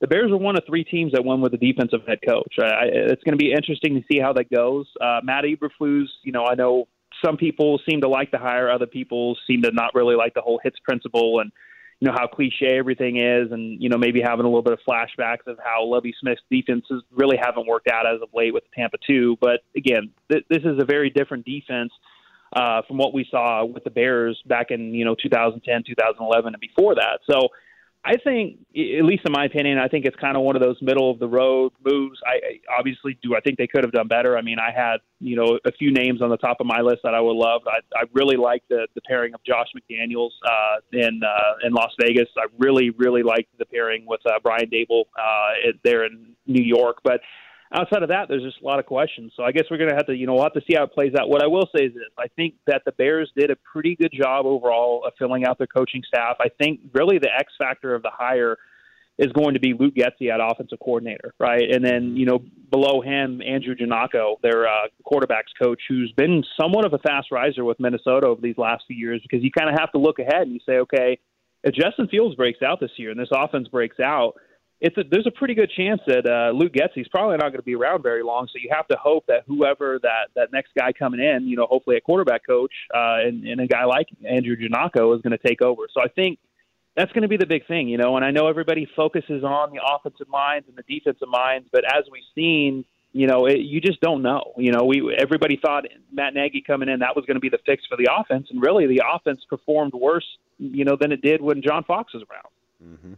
the 0.00 0.06
Bears 0.06 0.30
are 0.30 0.36
one 0.36 0.56
of 0.56 0.64
three 0.66 0.84
teams 0.84 1.12
that 1.12 1.24
won 1.24 1.40
with 1.40 1.54
a 1.54 1.56
defensive 1.56 2.00
head 2.06 2.18
coach. 2.26 2.54
I, 2.60 2.84
it's 2.92 3.22
going 3.22 3.38
to 3.38 3.42
be 3.42 3.52
interesting 3.52 3.94
to 3.94 4.02
see 4.10 4.20
how 4.20 4.32
that 4.34 4.50
goes. 4.50 4.86
Uh, 5.00 5.20
Matt 5.22 5.44
Eberflus, 5.44 6.06
you 6.22 6.32
know, 6.32 6.44
I 6.44 6.54
know 6.54 6.86
some 7.24 7.36
people 7.36 7.80
seem 7.88 8.02
to 8.02 8.08
like 8.08 8.30
the 8.30 8.38
hire, 8.38 8.70
other 8.70 8.86
people 8.86 9.36
seem 9.46 9.62
to 9.62 9.70
not 9.72 9.94
really 9.94 10.14
like 10.14 10.34
the 10.34 10.42
whole 10.42 10.60
hits 10.62 10.78
principle, 10.84 11.40
and 11.40 11.50
you 12.00 12.08
know 12.08 12.14
how 12.14 12.26
cliche 12.26 12.76
everything 12.78 13.16
is, 13.16 13.50
and 13.52 13.82
you 13.82 13.88
know 13.88 13.96
maybe 13.96 14.20
having 14.20 14.44
a 14.44 14.48
little 14.48 14.62
bit 14.62 14.74
of 14.74 14.80
flashbacks 14.86 15.46
of 15.46 15.58
how 15.64 15.84
Lovie 15.84 16.14
Smith's 16.20 16.42
defenses 16.50 17.02
really 17.10 17.38
haven't 17.40 17.66
worked 17.66 17.88
out 17.88 18.06
as 18.06 18.20
of 18.20 18.28
late 18.34 18.52
with 18.52 18.64
Tampa 18.74 18.98
two. 19.06 19.38
But 19.40 19.60
again, 19.74 20.10
th- 20.30 20.44
this 20.50 20.62
is 20.62 20.78
a 20.78 20.84
very 20.84 21.08
different 21.08 21.46
defense 21.46 21.92
uh, 22.54 22.82
from 22.86 22.98
what 22.98 23.14
we 23.14 23.26
saw 23.30 23.64
with 23.64 23.84
the 23.84 23.90
Bears 23.90 24.40
back 24.46 24.70
in 24.70 24.92
you 24.92 25.06
know 25.06 25.14
2010, 25.14 25.84
2011, 25.86 26.54
and 26.54 26.60
before 26.60 26.94
that. 26.96 27.20
So 27.30 27.48
I 28.06 28.16
think, 28.22 28.60
at 28.70 29.04
least 29.04 29.24
in 29.26 29.32
my 29.32 29.46
opinion, 29.46 29.78
I 29.78 29.88
think 29.88 30.06
it's 30.06 30.14
kind 30.16 30.36
of 30.36 30.44
one 30.44 30.54
of 30.54 30.62
those 30.62 30.76
middle 30.80 31.10
of 31.10 31.18
the 31.18 31.26
road 31.26 31.72
moves. 31.84 32.20
I 32.24 32.60
obviously 32.78 33.18
do. 33.20 33.34
I 33.34 33.40
think 33.40 33.58
they 33.58 33.66
could 33.66 33.82
have 33.82 33.92
done 33.92 34.06
better. 34.06 34.38
I 34.38 34.42
mean, 34.42 34.58
I 34.60 34.70
had 34.70 34.98
you 35.18 35.34
know 35.34 35.58
a 35.64 35.72
few 35.72 35.92
names 35.92 36.22
on 36.22 36.30
the 36.30 36.36
top 36.36 36.58
of 36.60 36.66
my 36.66 36.80
list 36.82 37.00
that 37.02 37.14
I 37.14 37.20
would 37.20 37.34
love. 37.34 37.62
I, 37.66 37.78
I 37.98 38.04
really 38.12 38.36
like 38.36 38.62
the 38.68 38.86
the 38.94 39.00
pairing 39.00 39.34
of 39.34 39.42
Josh 39.42 39.66
McDaniels 39.76 40.30
uh, 40.46 40.76
in 40.92 41.20
uh, 41.24 41.66
in 41.66 41.72
Las 41.72 41.90
Vegas. 42.00 42.28
I 42.38 42.46
really 42.58 42.90
really 42.90 43.24
liked 43.24 43.58
the 43.58 43.66
pairing 43.66 44.04
with 44.06 44.20
uh, 44.24 44.38
Brian 44.40 44.70
Daboll 44.70 45.06
uh, 45.18 45.72
there 45.82 46.04
in 46.04 46.36
New 46.46 46.62
York, 46.62 46.98
but 47.02 47.20
outside 47.72 48.02
of 48.02 48.08
that, 48.10 48.26
there's 48.28 48.42
just 48.42 48.60
a 48.62 48.64
lot 48.64 48.78
of 48.78 48.86
questions. 48.86 49.32
So 49.36 49.42
I 49.42 49.52
guess 49.52 49.64
we're 49.70 49.78
going 49.78 49.90
to 49.90 49.96
have 49.96 50.06
to, 50.06 50.14
you 50.14 50.26
know, 50.26 50.34
we'll 50.34 50.44
have 50.44 50.54
to 50.54 50.62
see 50.68 50.74
how 50.76 50.84
it 50.84 50.92
plays 50.92 51.14
out. 51.18 51.28
What 51.28 51.42
I 51.42 51.46
will 51.46 51.68
say 51.76 51.84
is 51.84 51.94
this: 51.94 52.04
I 52.18 52.28
think 52.36 52.54
that 52.66 52.82
the 52.84 52.92
Bears 52.92 53.30
did 53.36 53.50
a 53.50 53.56
pretty 53.56 53.96
good 53.96 54.12
job 54.12 54.46
overall 54.46 55.04
of 55.06 55.12
filling 55.18 55.44
out 55.44 55.58
their 55.58 55.66
coaching 55.66 56.02
staff. 56.06 56.36
I 56.40 56.48
think 56.60 56.80
really 56.92 57.18
the 57.18 57.30
X 57.36 57.52
factor 57.58 57.94
of 57.94 58.02
the 58.02 58.10
hire 58.12 58.56
is 59.18 59.32
going 59.32 59.54
to 59.54 59.60
be 59.60 59.72
Luke 59.72 59.94
Getsy 59.94 60.30
at 60.30 60.40
offensive 60.40 60.78
coordinator, 60.78 61.32
right? 61.40 61.70
And 61.70 61.84
then 61.84 62.16
you 62.16 62.26
know 62.26 62.38
below 62.70 63.00
him, 63.00 63.40
Andrew 63.42 63.74
Janocko, 63.74 64.40
their 64.42 64.66
uh, 64.66 64.88
quarterbacks 65.04 65.54
coach, 65.60 65.80
who's 65.88 66.12
been 66.12 66.44
somewhat 66.60 66.84
of 66.84 66.92
a 66.92 66.98
fast 66.98 67.30
riser 67.30 67.64
with 67.64 67.80
Minnesota 67.80 68.26
over 68.26 68.40
these 68.40 68.58
last 68.58 68.84
few 68.86 68.96
years, 68.96 69.22
because 69.22 69.42
you 69.42 69.50
kind 69.50 69.70
of 69.70 69.78
have 69.78 69.92
to 69.92 69.98
look 69.98 70.18
ahead 70.18 70.42
and 70.42 70.52
you 70.52 70.60
say, 70.66 70.78
okay, 70.78 71.18
if 71.64 71.74
Justin 71.74 72.08
Fields 72.08 72.36
breaks 72.36 72.62
out 72.62 72.78
this 72.80 72.90
year 72.96 73.10
and 73.10 73.18
this 73.18 73.30
offense 73.32 73.68
breaks 73.68 73.98
out 73.98 74.34
it's 74.80 74.96
a, 74.98 75.04
there's 75.10 75.26
a 75.26 75.30
pretty 75.30 75.54
good 75.54 75.70
chance 75.74 76.00
that 76.06 76.26
uh, 76.26 76.50
Luke 76.52 76.72
Getsy's 76.72 77.08
probably 77.08 77.36
not 77.36 77.48
going 77.48 77.56
to 77.56 77.62
be 77.62 77.74
around 77.74 78.02
very 78.02 78.22
long. 78.22 78.46
So 78.46 78.58
you 78.62 78.68
have 78.72 78.86
to 78.88 78.96
hope 78.96 79.26
that 79.26 79.44
whoever 79.46 79.98
that 80.02 80.28
that 80.34 80.52
next 80.52 80.72
guy 80.78 80.92
coming 80.92 81.20
in, 81.20 81.46
you 81.46 81.56
know, 81.56 81.66
hopefully 81.66 81.96
a 81.96 82.00
quarterback 82.00 82.46
coach 82.46 82.72
uh, 82.94 83.24
and, 83.24 83.46
and 83.46 83.60
a 83.60 83.66
guy 83.66 83.84
like 83.84 84.08
Andrew 84.28 84.56
Janocko 84.56 85.16
is 85.16 85.22
going 85.22 85.36
to 85.36 85.48
take 85.48 85.62
over. 85.62 85.84
So 85.92 86.02
I 86.02 86.08
think 86.08 86.38
that's 86.94 87.12
going 87.12 87.22
to 87.22 87.28
be 87.28 87.38
the 87.38 87.46
big 87.46 87.66
thing, 87.66 87.88
you 87.88 87.96
know. 87.96 88.16
And 88.16 88.24
I 88.24 88.30
know 88.30 88.48
everybody 88.48 88.86
focuses 88.94 89.44
on 89.44 89.70
the 89.70 89.80
offensive 89.82 90.28
minds 90.28 90.68
and 90.68 90.76
the 90.76 90.82
defensive 90.82 91.28
minds, 91.28 91.68
but 91.72 91.84
as 91.84 92.04
we've 92.10 92.22
seen, 92.34 92.84
you 93.12 93.26
know, 93.26 93.46
it, 93.46 93.60
you 93.60 93.80
just 93.80 94.02
don't 94.02 94.22
know. 94.22 94.52
You 94.58 94.72
know, 94.72 94.84
we 94.84 95.16
everybody 95.18 95.58
thought 95.60 95.84
Matt 96.12 96.34
Nagy 96.34 96.62
coming 96.66 96.90
in 96.90 96.98
that 96.98 97.16
was 97.16 97.24
going 97.24 97.36
to 97.36 97.40
be 97.40 97.48
the 97.48 97.60
fix 97.64 97.84
for 97.86 97.96
the 97.96 98.10
offense, 98.14 98.48
and 98.50 98.60
really 98.60 98.86
the 98.86 99.02
offense 99.10 99.40
performed 99.48 99.94
worse, 99.94 100.26
you 100.58 100.84
know, 100.84 100.98
than 101.00 101.12
it 101.12 101.22
did 101.22 101.40
when 101.40 101.62
John 101.62 101.82
Fox 101.84 102.12
was 102.12 102.22
around. 102.30 102.96
Mm-hmm. 102.98 103.14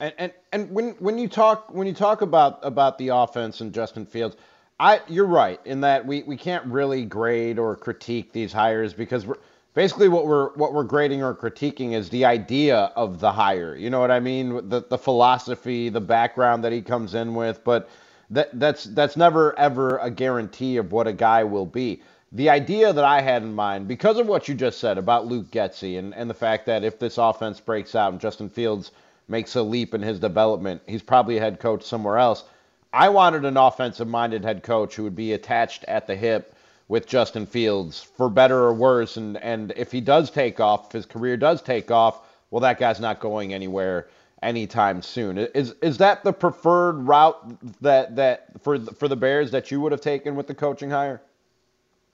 And 0.00 0.14
and 0.18 0.32
and 0.52 0.70
when 0.70 0.90
when 1.00 1.18
you 1.18 1.28
talk 1.28 1.72
when 1.74 1.86
you 1.86 1.92
talk 1.92 2.22
about 2.22 2.60
about 2.62 2.98
the 2.98 3.08
offense 3.08 3.60
and 3.60 3.72
Justin 3.72 4.06
Fields, 4.06 4.36
I 4.78 5.00
you're 5.08 5.26
right 5.26 5.60
in 5.64 5.80
that 5.80 6.06
we, 6.06 6.22
we 6.22 6.36
can't 6.36 6.64
really 6.66 7.04
grade 7.04 7.58
or 7.58 7.74
critique 7.74 8.32
these 8.32 8.52
hires 8.52 8.94
because 8.94 9.26
we're 9.26 9.38
basically 9.74 10.08
what 10.08 10.26
we're 10.26 10.50
what 10.54 10.72
we're 10.72 10.84
grading 10.84 11.22
or 11.22 11.34
critiquing 11.34 11.94
is 11.94 12.08
the 12.10 12.24
idea 12.24 12.92
of 12.94 13.18
the 13.18 13.32
hire. 13.32 13.74
You 13.74 13.90
know 13.90 13.98
what 13.98 14.12
I 14.12 14.20
mean? 14.20 14.68
The 14.68 14.84
the 14.88 14.98
philosophy, 14.98 15.88
the 15.88 16.00
background 16.00 16.62
that 16.62 16.72
he 16.72 16.80
comes 16.80 17.14
in 17.14 17.34
with, 17.34 17.64
but 17.64 17.90
that 18.30 18.56
that's 18.58 18.84
that's 18.84 19.16
never 19.16 19.58
ever 19.58 19.98
a 19.98 20.10
guarantee 20.10 20.76
of 20.76 20.92
what 20.92 21.08
a 21.08 21.12
guy 21.12 21.42
will 21.42 21.66
be. 21.66 22.02
The 22.30 22.50
idea 22.50 22.92
that 22.92 23.04
I 23.04 23.20
had 23.20 23.42
in 23.42 23.52
mind, 23.52 23.88
because 23.88 24.18
of 24.18 24.28
what 24.28 24.46
you 24.46 24.54
just 24.54 24.78
said 24.78 24.96
about 24.96 25.26
Luke 25.26 25.50
Getsy 25.50 25.98
and, 25.98 26.14
and 26.14 26.28
the 26.30 26.34
fact 26.34 26.66
that 26.66 26.84
if 26.84 27.00
this 27.00 27.18
offense 27.18 27.58
breaks 27.58 27.94
out 27.94 28.12
and 28.12 28.20
Justin 28.20 28.50
Fields 28.50 28.92
makes 29.28 29.54
a 29.54 29.62
leap 29.62 29.94
in 29.94 30.02
his 30.02 30.18
development. 30.18 30.82
He's 30.86 31.02
probably 31.02 31.36
a 31.36 31.40
head 31.40 31.60
coach 31.60 31.82
somewhere 31.82 32.18
else. 32.18 32.44
I 32.92 33.08
wanted 33.10 33.44
an 33.44 33.56
offensive 33.56 34.08
minded 34.08 34.44
head 34.44 34.62
coach 34.62 34.94
who 34.94 35.04
would 35.04 35.16
be 35.16 35.34
attached 35.34 35.84
at 35.84 36.06
the 36.06 36.16
hip 36.16 36.54
with 36.88 37.06
Justin 37.06 37.44
Fields 37.44 38.02
for 38.02 38.30
better 38.30 38.56
or 38.56 38.72
worse. 38.72 39.18
And, 39.18 39.36
and 39.38 39.72
if 39.76 39.92
he 39.92 40.00
does 40.00 40.30
take 40.30 40.58
off, 40.58 40.86
if 40.86 40.92
his 40.92 41.06
career 41.06 41.36
does 41.36 41.60
take 41.60 41.90
off, 41.90 42.22
well, 42.50 42.60
that 42.60 42.78
guy's 42.78 42.98
not 42.98 43.20
going 43.20 43.52
anywhere 43.52 44.08
anytime 44.42 45.02
soon. 45.02 45.38
Is 45.38 45.74
is 45.82 45.98
that 45.98 46.24
the 46.24 46.32
preferred 46.32 47.06
route 47.06 47.80
that 47.82 48.16
that 48.16 48.62
for 48.62 48.78
for 48.78 49.08
the 49.08 49.16
Bears 49.16 49.50
that 49.50 49.70
you 49.70 49.80
would 49.80 49.92
have 49.92 50.00
taken 50.00 50.34
with 50.34 50.46
the 50.46 50.54
coaching 50.54 50.90
hire? 50.90 51.20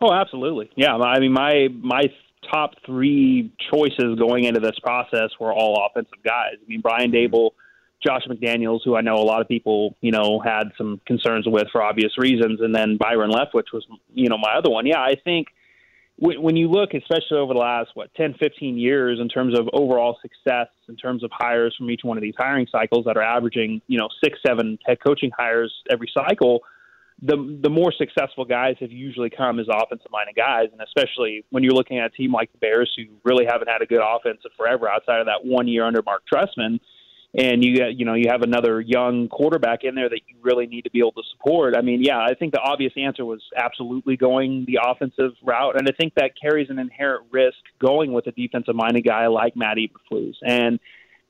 Oh, 0.01 0.13
absolutely. 0.13 0.71
Yeah, 0.75 0.97
I 0.97 1.21
mean 1.21 1.33
my 1.33 1.69
my 1.81 2.03
top 2.53 2.75
three 2.85 3.53
choices 3.73 4.19
going 4.19 4.45
into 4.45 4.61
this 4.61 4.79
process 4.83 5.31
were 5.39 5.53
all 5.53 5.87
offensive 5.87 6.23
guys. 6.25 6.55
I 6.63 6.69
mean, 6.69 6.81
Brian 6.81 7.11
mm-hmm. 7.11 7.49
Josh 8.05 8.23
McDaniels, 8.29 8.81
who 8.85 8.97
I 8.97 9.01
know 9.01 9.15
a 9.15 9.25
lot 9.25 9.41
of 9.41 9.49
people, 9.49 9.97
you 10.01 10.13
know, 10.13 10.41
had 10.45 10.65
some 10.77 11.01
concerns 11.07 11.47
with 11.49 11.69
for 11.73 11.83
obvious 11.83 12.13
reasons, 12.19 12.61
and 12.61 12.75
then 12.75 12.99
Byron 12.99 13.31
Leftwich 13.31 13.53
which 13.53 13.69
was, 13.73 13.87
you 14.13 14.29
know, 14.29 14.37
my 14.37 14.55
other 14.57 14.71
one. 14.71 14.87
Yeah, 14.87 15.01
I 15.01 15.15
think 15.23 15.49
when 16.17 16.55
you 16.55 16.71
look, 16.71 16.95
especially 16.95 17.39
over 17.39 17.55
the 17.55 17.59
last, 17.59 17.91
what, 17.95 18.15
10, 18.15 18.35
15 18.35 18.79
years 18.79 19.19
in 19.21 19.29
terms 19.29 19.59
of 19.59 19.69
overall 19.73 20.17
success, 20.23 20.69
in 20.89 20.97
terms 20.97 21.25
of 21.25 21.31
hires 21.33 21.75
from 21.77 21.91
each 21.91 22.03
one 22.05 22.17
of 22.17 22.23
these 22.23 22.35
hiring 22.39 22.67
cycles 22.71 23.05
that 23.07 23.17
are 23.17 23.23
averaging, 23.23 23.81
you 23.89 23.99
know, 23.99 24.09
six, 24.23 24.39
seven 24.47 24.79
head 24.87 24.99
coaching 25.05 25.31
hires 25.37 25.73
every 25.91 26.11
cycle– 26.15 26.61
the 27.25 27.59
the 27.63 27.71
more 27.71 27.91
successful 27.91 28.45
guys 28.45 28.77
have 28.81 28.93
usually 28.93 29.31
come 29.31 29.59
as 29.59 29.67
offensive 29.71 30.11
minded 30.11 30.37
guys, 30.37 30.69
and 30.73 30.81
especially 30.83 31.45
when 31.51 31.63
you're 31.63 31.73
looking 31.73 31.99
at 31.99 32.07
a 32.07 32.11
team 32.11 32.33
like 32.33 32.53
the 32.53 32.59
Bears, 32.59 32.93
who 32.97 33.05
really 33.25 33.47
haven't 33.47 33.69
had 33.69 33.81
a 33.81 33.87
good 33.87 34.03
offensive 34.05 34.51
forever 34.57 34.89
outside 34.89 35.21
of 35.21 35.27
that 35.27 35.45
one 35.45 35.67
year 35.67 35.87
under 35.87 36.03
Marc 36.03 36.23
Trestman, 36.31 36.81
and 37.35 37.65
you 37.65 37.83
you 37.97 38.05
know 38.05 38.13
you 38.13 38.27
have 38.29 38.43
another 38.43 38.79
young 38.79 39.29
quarterback 39.29 39.85
in 39.85 39.95
there 39.95 40.11
that 40.11 40.21
you 40.29 40.37
really 40.43 40.67
need 40.67 40.83
to 40.83 40.91
be 40.91 40.99
able 40.99 41.13
to 41.13 41.23
support. 41.33 41.75
I 41.75 41.81
mean, 41.81 42.03
yeah, 42.03 42.19
I 42.19 42.35
think 42.35 42.53
the 42.53 42.61
obvious 42.61 42.93
answer 42.97 43.25
was 43.25 43.43
absolutely 43.57 44.19
going 44.19 44.67
the 44.67 44.81
offensive 44.87 45.33
route, 45.43 45.79
and 45.79 45.89
I 45.89 45.93
think 45.99 46.15
that 46.17 46.33
carries 46.39 46.69
an 46.69 46.79
inherent 46.79 47.25
risk 47.31 47.57
going 47.81 48.13
with 48.13 48.27
a 48.27 48.33
defensive 48.33 48.75
minded 48.75 49.05
guy 49.07 49.29
like 49.29 49.57
Matt 49.57 49.79
Eberflus. 49.79 50.35
And 50.47 50.79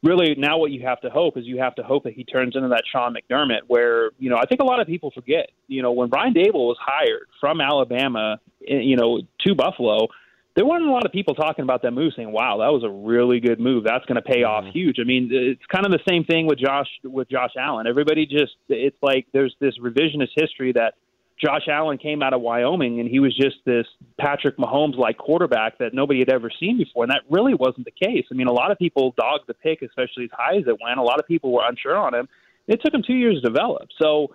really 0.04 0.34
now 0.36 0.58
what 0.58 0.70
you 0.70 0.82
have 0.82 1.00
to 1.00 1.10
hope 1.10 1.36
is 1.36 1.44
you 1.46 1.58
have 1.58 1.74
to 1.76 1.82
hope 1.82 2.04
that 2.04 2.12
he 2.12 2.24
turns 2.24 2.54
into 2.54 2.68
that 2.68 2.82
Sean 2.90 3.14
McDermott 3.14 3.60
where, 3.66 4.10
you 4.18 4.30
know, 4.30 4.36
I 4.36 4.46
think 4.46 4.60
a 4.60 4.64
lot 4.64 4.80
of 4.80 4.86
people 4.86 5.10
forget, 5.10 5.50
you 5.66 5.82
know, 5.82 5.92
when 5.92 6.08
Brian 6.08 6.34
Daboll 6.34 6.68
was 6.68 6.76
hired 6.80 7.26
from 7.40 7.60
Alabama, 7.60 8.38
eh, 8.68 8.76
you 8.76 8.96
know, 8.96 9.22
to 9.46 9.54
Buffalo, 9.54 10.08
there 10.54 10.64
weren't 10.64 10.84
a 10.84 10.90
lot 10.90 11.04
of 11.04 11.10
people 11.10 11.34
talking 11.34 11.64
about 11.64 11.82
that 11.82 11.90
move 11.90 12.12
saying, 12.14 12.30
wow, 12.30 12.58
that 12.58 12.68
was 12.68 12.84
a 12.84 12.88
really 12.88 13.40
good 13.40 13.58
move. 13.58 13.84
That's 13.84 14.04
going 14.04 14.16
to 14.16 14.22
pay 14.22 14.44
off 14.44 14.64
mm-hmm. 14.64 14.78
huge. 14.78 14.98
I 15.00 15.04
mean, 15.04 15.28
it's 15.32 15.64
kind 15.66 15.84
of 15.84 15.90
the 15.90 15.98
same 16.08 16.24
thing 16.24 16.46
with 16.46 16.58
Josh, 16.58 16.86
with 17.02 17.28
Josh 17.28 17.52
Allen. 17.58 17.86
Everybody 17.86 18.24
just, 18.24 18.52
it's 18.68 18.96
like 19.02 19.26
there's 19.32 19.56
this 19.58 19.76
revisionist 19.78 20.30
history 20.36 20.72
that 20.72 20.94
Josh 21.42 21.66
Allen 21.68 21.98
came 21.98 22.22
out 22.22 22.32
of 22.32 22.40
Wyoming 22.40 23.00
and 23.00 23.08
he 23.08 23.18
was 23.18 23.36
just 23.36 23.56
this 23.64 23.86
Patrick 24.20 24.56
Mahomes 24.56 24.96
like 24.96 25.18
quarterback 25.18 25.78
that 25.78 25.92
nobody 25.92 26.20
had 26.20 26.30
ever 26.30 26.50
seen 26.60 26.78
before. 26.78 27.04
And 27.04 27.10
that 27.10 27.22
really 27.28 27.54
wasn't 27.54 27.86
the 27.86 28.06
case. 28.06 28.24
I 28.30 28.34
mean, 28.34 28.46
a 28.46 28.52
lot 28.52 28.70
of 28.70 28.78
people 28.78 29.14
dogged 29.18 29.44
the 29.48 29.54
pick, 29.54 29.82
especially 29.82 30.24
as 30.24 30.30
high 30.32 30.56
as 30.56 30.64
it 30.66 30.76
went. 30.82 30.98
A 30.98 31.02
lot 31.02 31.18
of 31.18 31.26
people 31.26 31.52
were 31.52 31.62
unsure 31.66 31.96
on 31.96 32.14
him. 32.14 32.28
It 32.68 32.80
took 32.82 32.94
him 32.94 33.02
two 33.04 33.14
years 33.14 33.42
to 33.42 33.48
develop. 33.48 33.88
So 34.00 34.28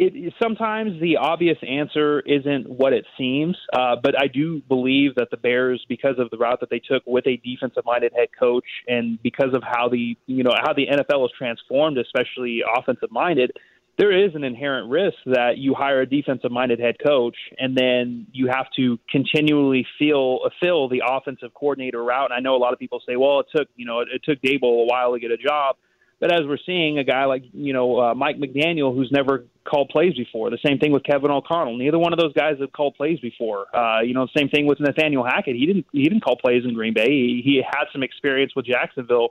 it, 0.00 0.32
sometimes 0.42 0.98
the 1.00 1.18
obvious 1.18 1.58
answer 1.66 2.20
isn't 2.20 2.68
what 2.70 2.92
it 2.92 3.04
seems. 3.18 3.56
Uh, 3.72 3.96
but 4.02 4.14
I 4.20 4.28
do 4.28 4.62
believe 4.68 5.16
that 5.16 5.30
the 5.30 5.36
Bears, 5.36 5.84
because 5.88 6.14
of 6.18 6.30
the 6.30 6.38
route 6.38 6.60
that 6.60 6.70
they 6.70 6.78
took 6.78 7.02
with 7.06 7.26
a 7.26 7.36
defensive 7.38 7.84
minded 7.84 8.12
head 8.16 8.28
coach 8.38 8.64
and 8.88 9.22
because 9.22 9.52
of 9.52 9.62
how 9.62 9.88
the, 9.88 10.16
you 10.26 10.42
know, 10.42 10.52
how 10.56 10.72
the 10.72 10.86
NFL 10.86 11.22
has 11.22 11.30
transformed, 11.36 11.98
especially 11.98 12.62
offensive 12.78 13.10
minded, 13.10 13.52
there 14.00 14.26
is 14.26 14.34
an 14.34 14.44
inherent 14.44 14.88
risk 14.88 15.18
that 15.26 15.58
you 15.58 15.74
hire 15.74 16.00
a 16.00 16.06
defensive 16.06 16.50
minded 16.50 16.80
head 16.80 16.96
coach 17.06 17.36
and 17.58 17.76
then 17.76 18.26
you 18.32 18.48
have 18.48 18.64
to 18.74 18.98
continually 19.10 19.86
feel 19.98 20.40
fill 20.58 20.88
the 20.88 21.02
offensive 21.06 21.52
coordinator 21.52 22.02
route. 22.02 22.30
And 22.30 22.34
I 22.34 22.40
know 22.40 22.56
a 22.56 22.62
lot 22.62 22.72
of 22.72 22.78
people 22.78 23.02
say, 23.06 23.16
well, 23.16 23.40
it 23.40 23.46
took 23.54 23.68
you 23.76 23.84
know 23.84 24.00
it, 24.00 24.08
it 24.14 24.22
took 24.24 24.40
Daboll 24.40 24.84
a 24.84 24.86
while 24.86 25.12
to 25.12 25.20
get 25.20 25.30
a 25.30 25.36
job, 25.36 25.76
but 26.18 26.32
as 26.32 26.40
we're 26.46 26.56
seeing, 26.64 26.98
a 26.98 27.04
guy 27.04 27.26
like 27.26 27.42
you 27.52 27.74
know 27.74 28.00
uh, 28.00 28.14
Mike 28.14 28.38
McDaniel 28.38 28.94
who's 28.94 29.10
never 29.12 29.44
called 29.64 29.90
plays 29.90 30.14
before. 30.14 30.48
The 30.48 30.58
same 30.64 30.78
thing 30.78 30.92
with 30.92 31.04
Kevin 31.04 31.30
O'Connell. 31.30 31.76
Neither 31.76 31.98
one 31.98 32.14
of 32.14 32.18
those 32.18 32.32
guys 32.32 32.56
have 32.58 32.72
called 32.72 32.94
plays 32.94 33.20
before. 33.20 33.66
Uh, 33.76 34.00
you 34.00 34.14
know, 34.14 34.26
same 34.34 34.48
thing 34.48 34.66
with 34.66 34.80
Nathaniel 34.80 35.24
Hackett. 35.24 35.56
He 35.56 35.66
didn't 35.66 35.86
he 35.92 36.04
didn't 36.04 36.24
call 36.24 36.36
plays 36.36 36.64
in 36.64 36.72
Green 36.72 36.94
Bay. 36.94 37.08
He, 37.08 37.42
he 37.44 37.62
had 37.62 37.84
some 37.92 38.02
experience 38.02 38.52
with 38.56 38.64
Jacksonville 38.64 39.28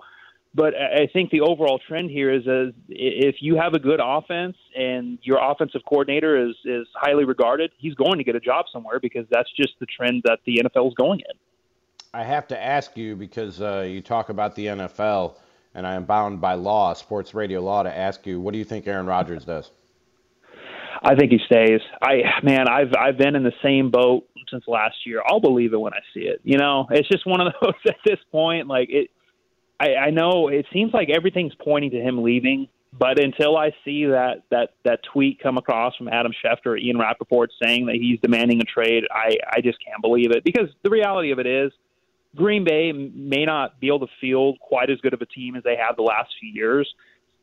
but 0.54 0.74
I 0.76 1.08
think 1.14 1.30
the 1.30 1.42
overall 1.42 1.80
trend 1.88 2.10
here 2.10 2.34
is 2.34 2.48
as 2.48 2.74
if 2.88 3.36
you 3.40 3.56
have 3.56 3.74
a 3.76 3.80
good 3.80 4.00
offense 4.04 4.58
and 4.76 5.20
your 5.22 5.38
offensive 5.42 5.82
coordinator 5.88 6.50
is 6.50 6.56
is 6.66 6.88
highly 6.96 7.24
regarded, 7.24 7.72
he's 7.78 7.94
going 7.94 8.18
to 8.18 8.24
get 8.24 8.36
a 8.36 8.40
job 8.40 8.66
somewhere 8.72 9.00
because 9.00 9.26
that's 9.30 9.50
just 9.56 9.74
the 9.80 9.86
trend 9.86 10.24
that 10.26 10.40
the 10.46 10.62
NFL 10.64 10.88
is 10.88 10.94
going 10.96 11.20
in. 11.20 11.38
I 12.14 12.24
have 12.24 12.48
to 12.48 12.60
ask 12.60 12.98
you 12.98 13.16
because 13.16 13.62
uh, 13.62 13.86
you 13.88 14.02
talk 14.02 14.30
about 14.30 14.56
the 14.56 14.66
NFL, 14.66 15.36
and 15.76 15.86
I 15.86 15.94
am 15.94 16.06
bound 16.06 16.42
by 16.42 16.56
law, 16.56 16.94
sports 16.94 17.36
radio 17.36 17.62
law, 17.62 17.84
to 17.84 17.96
ask 17.96 18.26
you, 18.26 18.42
what 18.42 18.52
do 18.52 18.58
you 18.58 18.66
think 18.66 18.88
Aaron 18.88 19.06
Rodgers 19.06 19.46
does? 19.46 19.70
I 21.04 21.16
think 21.16 21.32
he 21.32 21.40
stays. 21.46 21.80
I 22.02 22.24
man, 22.42 22.68
I've 22.68 22.94
I've 22.98 23.18
been 23.18 23.36
in 23.36 23.44
the 23.44 23.54
same 23.64 23.92
boat 23.92 24.28
since 24.50 24.64
last 24.68 25.06
year. 25.06 25.22
I'll 25.26 25.40
believe 25.40 25.74
it 25.74 25.80
when 25.80 25.94
I 25.94 26.00
see 26.14 26.22
it. 26.22 26.42
You 26.44 26.58
know, 26.58 26.88
it's 26.90 27.08
just 27.08 27.28
one 27.28 27.40
of 27.40 27.54
those 27.62 27.74
at 27.88 27.98
this 28.04 28.20
point. 28.32 28.68
Like 28.68 28.90
it, 28.90 29.12
I, 29.80 29.96
I 29.96 30.10
know 30.10 30.50
it 30.50 30.66
seems 30.74 30.94
like 30.94 31.10
everything's 31.10 31.54
pointing 31.56 31.92
to 31.92 32.02
him 32.02 32.22
leaving, 32.22 32.68
but 32.92 33.20
until 33.20 33.56
I 33.58 33.72
see 33.86 34.06
that 34.06 34.44
that 34.50 34.74
that 34.84 35.00
tweet 35.04 35.40
come 35.42 35.58
across 35.58 35.96
from 35.96 36.08
Adam 36.08 36.34
Schefter 36.44 36.80
Ian 36.80 36.98
Rapoport 36.98 37.52
saying 37.62 37.86
that 37.86 37.96
he's 37.96 38.20
demanding 38.20 38.62
a 38.62 38.66
trade, 38.66 39.06
I 39.12 39.38
I 39.50 39.62
just 39.62 39.78
can't 39.84 40.02
believe 40.02 40.32
it 40.32 40.44
because 40.44 40.70
the 40.84 40.90
reality 40.90 41.32
of 41.32 41.40
it 41.40 41.48
is. 41.48 41.72
Green 42.36 42.64
Bay 42.64 42.92
may 42.92 43.44
not 43.44 43.80
be 43.80 43.88
able 43.88 44.02
to 44.02 44.14
field 44.22 44.60
quite 44.60 44.92
as 44.92 45.00
good 45.00 45.16
of 45.16 45.22
a 45.22 45.26
team 45.26 45.56
as 45.56 45.64
they 45.64 45.76
have 45.76 45.96
the 45.96 46.04
last 46.04 46.30
few 46.40 46.52
years, 46.54 46.88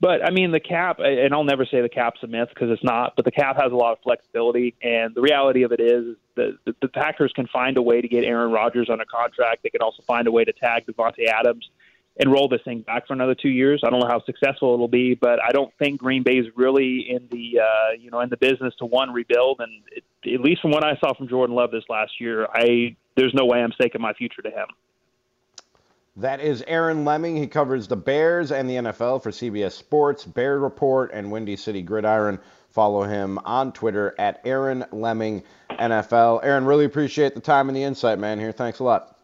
but 0.01 0.25
I 0.25 0.31
mean, 0.31 0.53
the 0.53 0.61
cap, 0.61 0.99
and 0.99 1.33
I'll 1.33 1.44
never 1.44 1.64
say 1.64 1.81
the 1.81 1.88
cap's 1.88 2.22
a 2.22 2.27
myth 2.27 2.51
because 2.51 2.70
it's 2.70 2.85
not, 2.85 3.14
but 3.16 3.25
the 3.25 3.31
cap 3.31 3.57
has 3.57 3.72
a 3.72 3.77
lot 3.77 3.92
of 3.92 3.99
flexibility. 4.03 4.75
And 4.83 5.14
the 5.14 5.22
reality 5.22 5.62
of 5.62 5.72
it 5.72 5.81
is 5.81 6.16
that 6.35 6.59
the, 6.66 6.75
the 6.83 6.88
Packers 6.88 7.33
can 7.35 7.46
find 7.46 7.77
a 7.79 7.83
way 7.83 8.03
to 8.03 8.09
get 8.09 8.22
Aaron 8.22 8.53
Rodgers 8.53 8.90
on 8.90 9.01
a 9.01 9.07
contract. 9.07 9.62
They 9.62 9.70
can 9.70 9.81
also 9.81 10.03
find 10.03 10.27
a 10.27 10.31
way 10.31 10.44
to 10.44 10.53
tag 10.53 10.87
Davante 10.87 11.27
Adams 11.27 11.68
and 12.18 12.33
roll 12.33 12.48
this 12.48 12.62
thing 12.64 12.81
back 12.81 13.07
for 13.07 13.12
another 13.12 13.35
two 13.35 13.50
years. 13.50 13.83
I 13.85 13.90
don't 13.90 14.00
know 14.00 14.09
how 14.09 14.22
successful 14.24 14.72
it'll 14.74 14.88
be, 14.88 15.14
but 15.14 15.38
I 15.42 15.50
don't 15.52 15.72
think 15.79 16.00
Green 16.00 16.22
Bay 16.22 16.38
is 16.38 16.46
really 16.57 17.07
in 17.11 17.29
the 17.31 17.61
uh, 17.61 17.92
you 17.98 18.11
know 18.11 18.20
in 18.20 18.31
the 18.31 18.37
business 18.37 18.74
to 18.79 18.87
one 18.87 19.12
rebuild. 19.12 19.61
And 19.61 19.83
it, 19.92 20.05
at 20.35 20.40
least 20.40 20.62
from 20.62 20.70
what 20.70 20.85
I 20.85 20.96
saw 20.96 21.14
from 21.14 21.29
Jordan 21.29 21.55
Love 21.55 21.70
this 21.70 21.85
last 21.88 22.20
year, 22.20 22.46
I 22.52 22.96
there's 23.16 23.35
no 23.35 23.44
way 23.44 23.59
I'm 23.59 23.72
staking 23.72 24.00
my 24.00 24.12
future 24.12 24.42
to 24.42 24.50
him. 24.50 24.66
That 26.18 26.40
is 26.40 26.64
Aaron 26.66 27.05
Leming. 27.05 27.37
He 27.37 27.46
covers 27.46 27.88
the 27.88 27.96
Bears 27.96 28.50
and 28.50 28.70
the 28.70 28.76
NFL 28.76 29.22
for 29.22 29.31
CBS 29.31 29.72
Sports, 29.72 30.24
Bear 30.24 30.59
Report, 30.59 31.11
and 31.12 31.31
Windy 31.31 31.57
City 31.57 31.83
Gridiron. 31.83 32.38
Follow 32.70 33.02
him 33.02 33.38
on 33.44 33.72
Twitter 33.72 34.14
at 34.18 34.40
Aaron 34.46 34.85
Leming 34.92 35.42
NFL. 35.70 36.42
Aaron, 36.42 36.64
really 36.64 36.87
appreciate 36.87 37.35
the 37.35 37.40
time 37.40 37.68
and 37.68 37.76
the 37.76 37.83
insight, 37.83 38.18
man. 38.18 38.38
Here, 38.38 38.52
thanks 38.52 38.79
a 38.79 38.85
lot. 38.85 39.15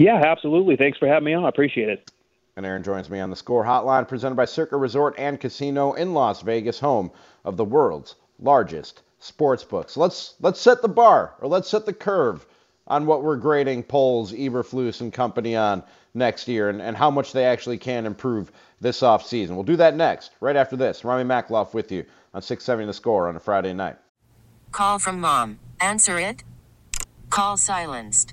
Yeah, 0.00 0.22
absolutely. 0.24 0.76
Thanks 0.76 0.96
for 0.96 1.06
having 1.06 1.26
me 1.26 1.34
on. 1.34 1.44
I 1.44 1.50
appreciate 1.50 1.90
it. 1.90 2.10
And 2.56 2.64
Aaron 2.64 2.82
joins 2.82 3.10
me 3.10 3.20
on 3.20 3.28
the 3.28 3.36
Score 3.36 3.62
Hotline, 3.62 4.08
presented 4.08 4.34
by 4.34 4.46
Circa 4.46 4.78
Resort 4.78 5.14
and 5.18 5.38
Casino 5.38 5.92
in 5.92 6.14
Las 6.14 6.40
Vegas, 6.40 6.80
home 6.80 7.10
of 7.44 7.58
the 7.58 7.66
world's 7.66 8.14
largest 8.38 9.02
sports 9.18 9.62
books. 9.62 9.98
Let's 9.98 10.36
let's 10.40 10.58
set 10.58 10.80
the 10.80 10.88
bar, 10.88 11.34
or 11.42 11.48
let's 11.48 11.68
set 11.68 11.84
the 11.84 11.92
curve 11.92 12.46
on 12.86 13.04
what 13.04 13.22
we're 13.22 13.36
grading 13.36 13.82
Poles, 13.82 14.32
Eberflus, 14.32 15.02
and 15.02 15.12
company 15.12 15.54
on 15.54 15.82
next 16.14 16.48
year 16.48 16.70
and, 16.70 16.80
and 16.80 16.96
how 16.96 17.10
much 17.10 17.34
they 17.34 17.44
actually 17.44 17.76
can 17.76 18.06
improve 18.06 18.50
this 18.80 19.02
offseason. 19.02 19.50
We'll 19.50 19.64
do 19.64 19.76
that 19.76 19.96
next, 19.96 20.30
right 20.40 20.56
after 20.56 20.76
this. 20.76 21.04
Rami 21.04 21.28
Makloff 21.28 21.74
with 21.74 21.92
you 21.92 22.06
on 22.32 22.40
670 22.40 22.86
The 22.86 22.94
Score 22.94 23.28
on 23.28 23.36
a 23.36 23.40
Friday 23.40 23.74
night. 23.74 23.96
Call 24.72 24.98
from 24.98 25.20
mom. 25.20 25.58
Answer 25.78 26.18
it. 26.18 26.42
Call 27.28 27.58
silenced. 27.58 28.32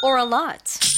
or 0.00 0.16
a 0.16 0.24
lot? 0.24 0.97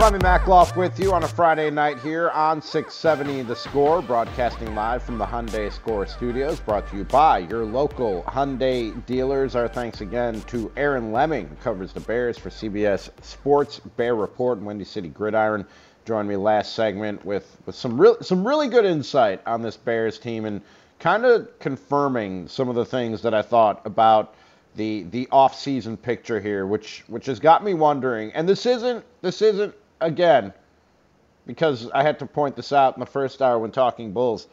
Rami 0.00 0.18
Makloff 0.20 0.76
with 0.76 0.98
you 0.98 1.12
on 1.12 1.24
a 1.24 1.28
Friday 1.28 1.68
night 1.68 1.98
here 1.98 2.30
on 2.30 2.62
670 2.62 3.42
The 3.42 3.54
Score, 3.54 4.00
broadcasting 4.00 4.74
live 4.74 5.02
from 5.02 5.18
the 5.18 5.26
Hyundai 5.26 5.70
Score 5.70 6.06
Studios, 6.06 6.58
brought 6.58 6.88
to 6.88 6.96
you 6.96 7.04
by 7.04 7.40
your 7.40 7.66
local 7.66 8.22
Hyundai 8.22 9.04
dealers. 9.04 9.54
Our 9.54 9.68
thanks 9.68 10.00
again 10.00 10.40
to 10.46 10.72
Aaron 10.78 11.12
Leming, 11.12 11.48
who 11.48 11.54
covers 11.56 11.92
the 11.92 12.00
Bears 12.00 12.38
for 12.38 12.48
CBS 12.48 13.10
Sports, 13.22 13.80
Bear 13.98 14.14
Report, 14.14 14.56
and 14.56 14.66
Windy 14.66 14.84
City 14.84 15.10
Gridiron. 15.10 15.66
Joined 16.06 16.30
me 16.30 16.36
last 16.36 16.72
segment 16.72 17.22
with, 17.22 17.58
with 17.66 17.74
some, 17.74 18.00
real, 18.00 18.16
some 18.22 18.48
really 18.48 18.68
good 18.68 18.86
insight 18.86 19.42
on 19.46 19.60
this 19.60 19.76
Bears 19.76 20.18
team 20.18 20.46
and 20.46 20.62
kind 20.98 21.26
of 21.26 21.46
confirming 21.58 22.48
some 22.48 22.70
of 22.70 22.74
the 22.74 22.86
things 22.86 23.20
that 23.20 23.34
I 23.34 23.42
thought 23.42 23.82
about 23.84 24.34
the 24.76 25.02
the 25.10 25.26
off-season 25.32 25.96
picture 25.96 26.40
here, 26.40 26.64
which 26.66 27.02
which 27.08 27.26
has 27.26 27.40
got 27.40 27.64
me 27.64 27.74
wondering. 27.74 28.32
And 28.32 28.48
this 28.48 28.66
isn't 28.66 29.04
this 29.20 29.42
isn't 29.42 29.74
again, 30.00 30.52
because 31.46 31.90
I 31.90 32.02
had 32.02 32.18
to 32.20 32.26
point 32.26 32.56
this 32.56 32.72
out 32.72 32.96
in 32.96 33.00
the 33.00 33.06
first 33.06 33.42
hour 33.42 33.58
when 33.58 33.70
talking 33.70 34.12
Bulls. 34.12 34.46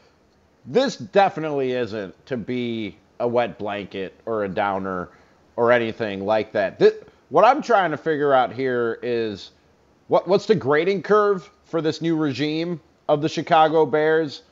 This 0.65 0.97
definitely 0.97 1.73
isn't 1.73 2.25
to 2.25 2.37
be 2.37 2.97
a 3.19 3.27
wet 3.27 3.57
blanket 3.57 4.19
or 4.25 4.43
a 4.43 4.49
downer 4.49 5.09
or 5.55 5.71
anything 5.71 6.25
like 6.25 6.51
that. 6.53 6.79
This, 6.79 6.93
what 7.29 7.45
I'm 7.45 7.61
trying 7.61 7.91
to 7.91 7.97
figure 7.97 8.33
out 8.33 8.53
here 8.53 8.99
is 9.01 9.51
what 10.07 10.27
what's 10.27 10.45
the 10.45 10.55
grading 10.55 11.03
curve 11.03 11.49
for 11.65 11.81
this 11.81 12.01
new 12.01 12.15
regime 12.15 12.79
of 13.07 13.21
the 13.21 13.29
Chicago 13.29 13.85
Bears? 13.85 14.43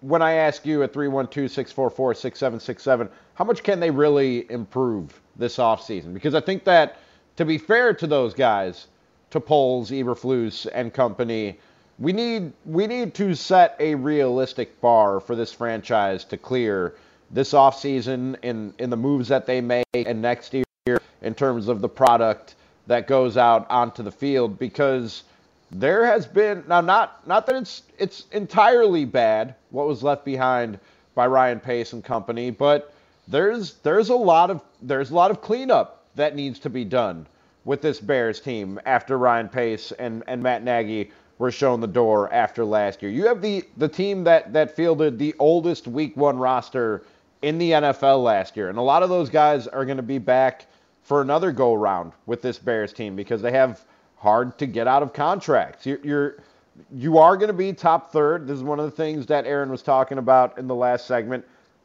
When 0.00 0.20
I 0.20 0.32
ask 0.32 0.66
you 0.66 0.82
at 0.82 0.92
312-644-6767, 0.92 3.08
how 3.34 3.44
much 3.44 3.62
can 3.62 3.80
they 3.80 3.90
really 3.90 4.50
improve 4.50 5.18
this 5.36 5.56
offseason? 5.56 6.12
Because 6.12 6.34
I 6.34 6.40
think 6.40 6.64
that 6.64 6.98
to 7.36 7.44
be 7.44 7.58
fair 7.58 7.94
to 7.94 8.06
those 8.06 8.34
guys, 8.34 8.86
to 9.34 9.40
Poles, 9.40 9.90
Eberflus, 9.90 10.68
and 10.72 10.94
company, 10.94 11.58
we 11.98 12.12
need 12.12 12.52
we 12.64 12.86
need 12.86 13.14
to 13.14 13.34
set 13.34 13.74
a 13.80 13.96
realistic 13.96 14.80
bar 14.80 15.18
for 15.18 15.34
this 15.34 15.52
franchise 15.52 16.24
to 16.26 16.36
clear 16.36 16.94
this 17.32 17.52
offseason 17.52 18.36
in 18.44 18.72
in 18.78 18.90
the 18.90 18.96
moves 18.96 19.26
that 19.26 19.44
they 19.44 19.60
make 19.60 19.84
and 19.92 20.22
next 20.22 20.54
year 20.54 21.00
in 21.22 21.34
terms 21.34 21.66
of 21.66 21.80
the 21.80 21.88
product 21.88 22.54
that 22.86 23.08
goes 23.08 23.36
out 23.36 23.68
onto 23.70 24.04
the 24.04 24.12
field 24.12 24.56
because 24.56 25.24
there 25.72 26.06
has 26.06 26.26
been 26.26 26.62
now 26.68 26.80
not 26.80 27.26
not 27.26 27.44
that 27.46 27.56
it's 27.56 27.82
it's 27.98 28.26
entirely 28.30 29.04
bad 29.04 29.56
what 29.70 29.88
was 29.88 30.04
left 30.04 30.24
behind 30.24 30.78
by 31.16 31.26
Ryan 31.26 31.58
Pace 31.58 31.92
and 31.92 32.04
company, 32.04 32.50
but 32.50 32.94
there's 33.26 33.74
there's 33.82 34.10
a 34.10 34.14
lot 34.14 34.50
of 34.50 34.62
there's 34.80 35.10
a 35.10 35.14
lot 35.14 35.32
of 35.32 35.40
cleanup 35.40 36.04
that 36.14 36.36
needs 36.36 36.60
to 36.60 36.70
be 36.70 36.84
done 36.84 37.26
with 37.64 37.80
this 37.80 38.00
Bears 38.00 38.40
team 38.40 38.80
after 38.84 39.18
Ryan 39.18 39.48
Pace 39.48 39.92
and, 39.92 40.22
and 40.26 40.42
Matt 40.42 40.62
Nagy 40.62 41.10
were 41.38 41.50
shown 41.50 41.80
the 41.80 41.86
door 41.86 42.32
after 42.32 42.64
last 42.64 43.02
year. 43.02 43.10
You 43.10 43.26
have 43.26 43.42
the 43.42 43.64
the 43.76 43.88
team 43.88 44.24
that 44.24 44.52
that 44.52 44.74
fielded 44.74 45.18
the 45.18 45.34
oldest 45.38 45.86
week 45.86 46.16
one 46.16 46.38
roster 46.38 47.02
in 47.42 47.58
the 47.58 47.72
NFL 47.72 48.22
last 48.22 48.56
year. 48.56 48.68
And 48.68 48.78
a 48.78 48.82
lot 48.82 49.02
of 49.02 49.08
those 49.08 49.28
guys 49.28 49.66
are 49.66 49.84
going 49.84 49.96
to 49.96 50.02
be 50.02 50.18
back 50.18 50.66
for 51.02 51.20
another 51.20 51.52
go 51.52 51.74
round 51.74 52.12
with 52.26 52.40
this 52.40 52.58
Bears 52.58 52.92
team 52.92 53.16
because 53.16 53.42
they 53.42 53.52
have 53.52 53.84
hard 54.16 54.56
to 54.58 54.66
get 54.66 54.88
out 54.88 55.02
of 55.02 55.12
contracts. 55.12 55.84
You're, 55.84 56.00
you're 56.02 56.36
you 56.92 57.18
are 57.18 57.36
going 57.36 57.48
to 57.48 57.52
be 57.52 57.72
top 57.72 58.10
third. 58.10 58.46
This 58.46 58.56
is 58.56 58.62
one 58.62 58.80
of 58.80 58.86
the 58.86 58.90
things 58.90 59.26
that 59.26 59.46
Aaron 59.46 59.70
was 59.70 59.82
talking 59.82 60.18
about 60.18 60.58
in 60.58 60.66
the 60.66 60.74
last 60.74 61.06
segment. 61.06 61.44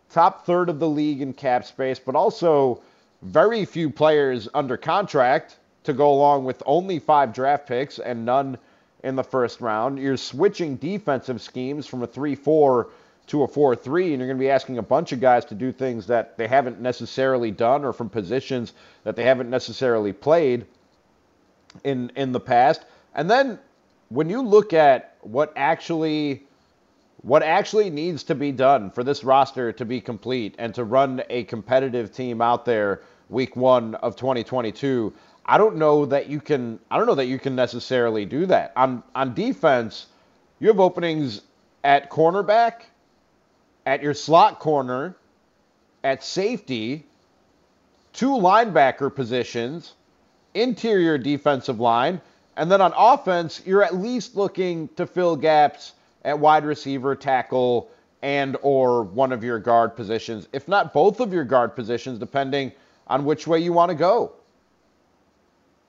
Top 0.10 0.46
third 0.46 0.70
of 0.70 0.80
the 0.80 0.89
league 0.89 1.22
in 1.22 1.34
cap 1.34 1.65
space, 1.65 2.00
but 2.00 2.15
also 2.15 2.82
very 3.22 3.65
few 3.65 3.89
players 3.89 4.48
under 4.54 4.78
contract 4.78 5.58
to 5.84 5.94
go 5.94 6.12
along 6.12 6.46
with 6.46 6.62
only 6.65 7.00
five 7.00 7.34
draft 7.34 7.68
picks 7.68 8.00
and 8.00 8.26
none 8.26 8.58
in 9.04 9.15
the 9.15 9.24
first 9.24 9.62
round. 9.62 10.00
You're 10.00 10.18
switching 10.18 10.76
defensive 10.76 11.42
schemes 11.42 11.88
from 11.88 12.04
a 12.04 12.08
3 12.08 12.36
4 12.36 12.89
to 13.28 13.44
a 13.44 13.48
4 13.48 13.76
3, 13.76 14.04
and 14.04 14.20
you're 14.20 14.28
going 14.28 14.38
to 14.38 14.44
be 14.44 14.50
asking 14.50 14.78
a 14.78 14.84
bunch 14.84 15.12
of 15.12 15.22
guys 15.22 15.46
to 15.46 15.56
do 15.56 15.72
things 15.72 16.08
that 16.08 16.38
they 16.38 16.48
haven't 16.48 16.82
necessarily 16.82 17.52
done 17.52 17.86
or 17.86 17.94
from 17.94 18.10
positions 18.10 18.74
that 19.04 19.15
they 19.15 19.24
haven't 19.24 19.50
necessarily 19.50 20.12
played 20.12 20.65
in, 21.84 22.12
in 22.15 22.32
the 22.32 22.39
past. 22.39 22.86
And 23.15 23.30
then 23.30 23.60
when 24.10 24.30
you 24.30 24.42
look 24.42 24.74
at 24.74 25.15
what 25.22 25.54
actually 25.56 26.44
what 27.22 27.44
actually 27.44 27.89
needs 27.89 28.24
to 28.24 28.34
be 28.34 28.52
done 28.52 28.89
for 28.89 29.04
this 29.04 29.26
roster 29.26 29.74
to 29.74 29.84
be 29.84 30.00
complete 30.00 30.56
and 30.58 30.74
to 30.74 30.86
run 30.86 31.22
a 31.30 31.44
competitive 31.44 32.13
team 32.13 32.42
out 32.42 32.63
there 32.63 33.02
week 33.28 33.58
1 33.58 33.96
of 33.96 34.15
2022 34.15 35.13
I 35.50 35.58
don't 35.58 35.78
know 35.78 36.06
that 36.06 36.30
you 36.30 36.40
can 36.40 36.78
I 36.92 36.98
don't 36.98 37.08
know 37.08 37.16
that 37.16 37.26
you 37.26 37.40
can 37.40 37.56
necessarily 37.56 38.24
do 38.24 38.46
that. 38.46 38.72
On 38.76 39.02
on 39.16 39.34
defense, 39.34 40.06
you 40.60 40.68
have 40.68 40.80
openings 40.80 41.42
at 41.84 42.12
cornerback, 42.12 42.82
at 43.88 44.04
your 44.04 44.14
slot 44.14 44.60
corner, 44.60 45.16
at 46.04 46.24
safety, 46.24 47.04
two 48.14 48.30
linebacker 48.30 49.14
positions, 49.14 49.96
interior 50.54 51.18
defensive 51.18 51.80
line, 51.80 52.22
and 52.56 52.72
then 52.72 52.80
on 52.80 52.94
offense, 52.96 53.64
you're 53.66 53.84
at 53.84 53.96
least 53.96 54.36
looking 54.36 54.88
to 54.90 55.08
fill 55.08 55.36
gaps 55.36 55.94
at 56.26 56.38
wide 56.38 56.64
receiver, 56.64 57.16
tackle, 57.16 57.90
and 58.22 58.56
or 58.62 59.02
one 59.02 59.32
of 59.32 59.44
your 59.44 59.58
guard 59.58 59.96
positions, 59.96 60.48
if 60.54 60.68
not 60.68 60.94
both 60.94 61.20
of 61.20 61.34
your 61.34 61.44
guard 61.44 61.76
positions 61.76 62.20
depending 62.20 62.72
on 63.08 63.26
which 63.26 63.48
way 63.48 63.58
you 63.58 63.74
want 63.74 63.90
to 63.90 63.96
go. 63.96 64.34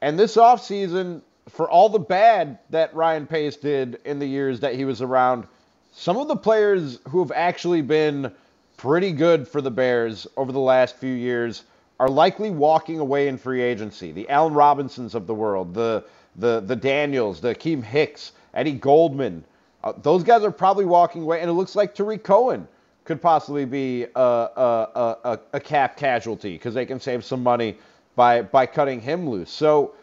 And 0.02 0.18
this 0.18 0.36
offseason, 0.36 1.22
for 1.48 1.68
all 1.68 1.88
the 1.88 1.98
bad 1.98 2.58
that 2.70 2.94
Ryan 2.94 3.26
Pace 3.26 3.56
did 3.56 4.00
in 4.04 4.18
the 4.18 4.26
years 4.26 4.60
that 4.60 4.74
he 4.74 4.84
was 4.84 5.02
around, 5.02 5.46
some 5.92 6.16
of 6.16 6.28
the 6.28 6.36
players 6.36 6.98
who 7.08 7.18
have 7.20 7.32
actually 7.32 7.82
been 7.82 8.32
pretty 8.76 9.12
good 9.12 9.46
for 9.46 9.60
the 9.60 9.70
Bears 9.70 10.26
over 10.36 10.52
the 10.52 10.60
last 10.60 10.96
few 10.96 11.12
years 11.12 11.64
are 11.98 12.08
likely 12.08 12.50
walking 12.50 12.98
away 12.98 13.28
in 13.28 13.36
free 13.36 13.60
agency. 13.60 14.10
The 14.10 14.28
Allen 14.30 14.54
Robinsons 14.54 15.14
of 15.14 15.26
the 15.26 15.34
world, 15.34 15.74
the 15.74 16.04
the 16.36 16.60
the 16.60 16.76
Daniels, 16.76 17.40
the 17.40 17.54
Akiem 17.54 17.82
Hicks, 17.82 18.32
Eddie 18.54 18.72
Goldman, 18.72 19.44
uh, 19.84 19.92
those 20.02 20.22
guys 20.22 20.42
are 20.42 20.50
probably 20.50 20.86
walking 20.86 21.22
away, 21.22 21.40
and 21.40 21.50
it 21.50 21.54
looks 21.54 21.76
like 21.76 21.94
Tarik 21.94 22.22
Cohen 22.22 22.66
could 23.04 23.20
possibly 23.20 23.64
be 23.64 24.04
a, 24.14 24.20
a, 24.20 25.18
a, 25.24 25.40
a 25.54 25.60
cap 25.60 25.96
casualty 25.96 26.52
because 26.52 26.74
they 26.74 26.86
can 26.86 27.00
save 27.00 27.24
some 27.24 27.42
money 27.42 27.76
by 28.16 28.42
by 28.42 28.66
cutting 28.66 29.00
him 29.00 29.28
loose. 29.28 29.50
So 29.50 29.94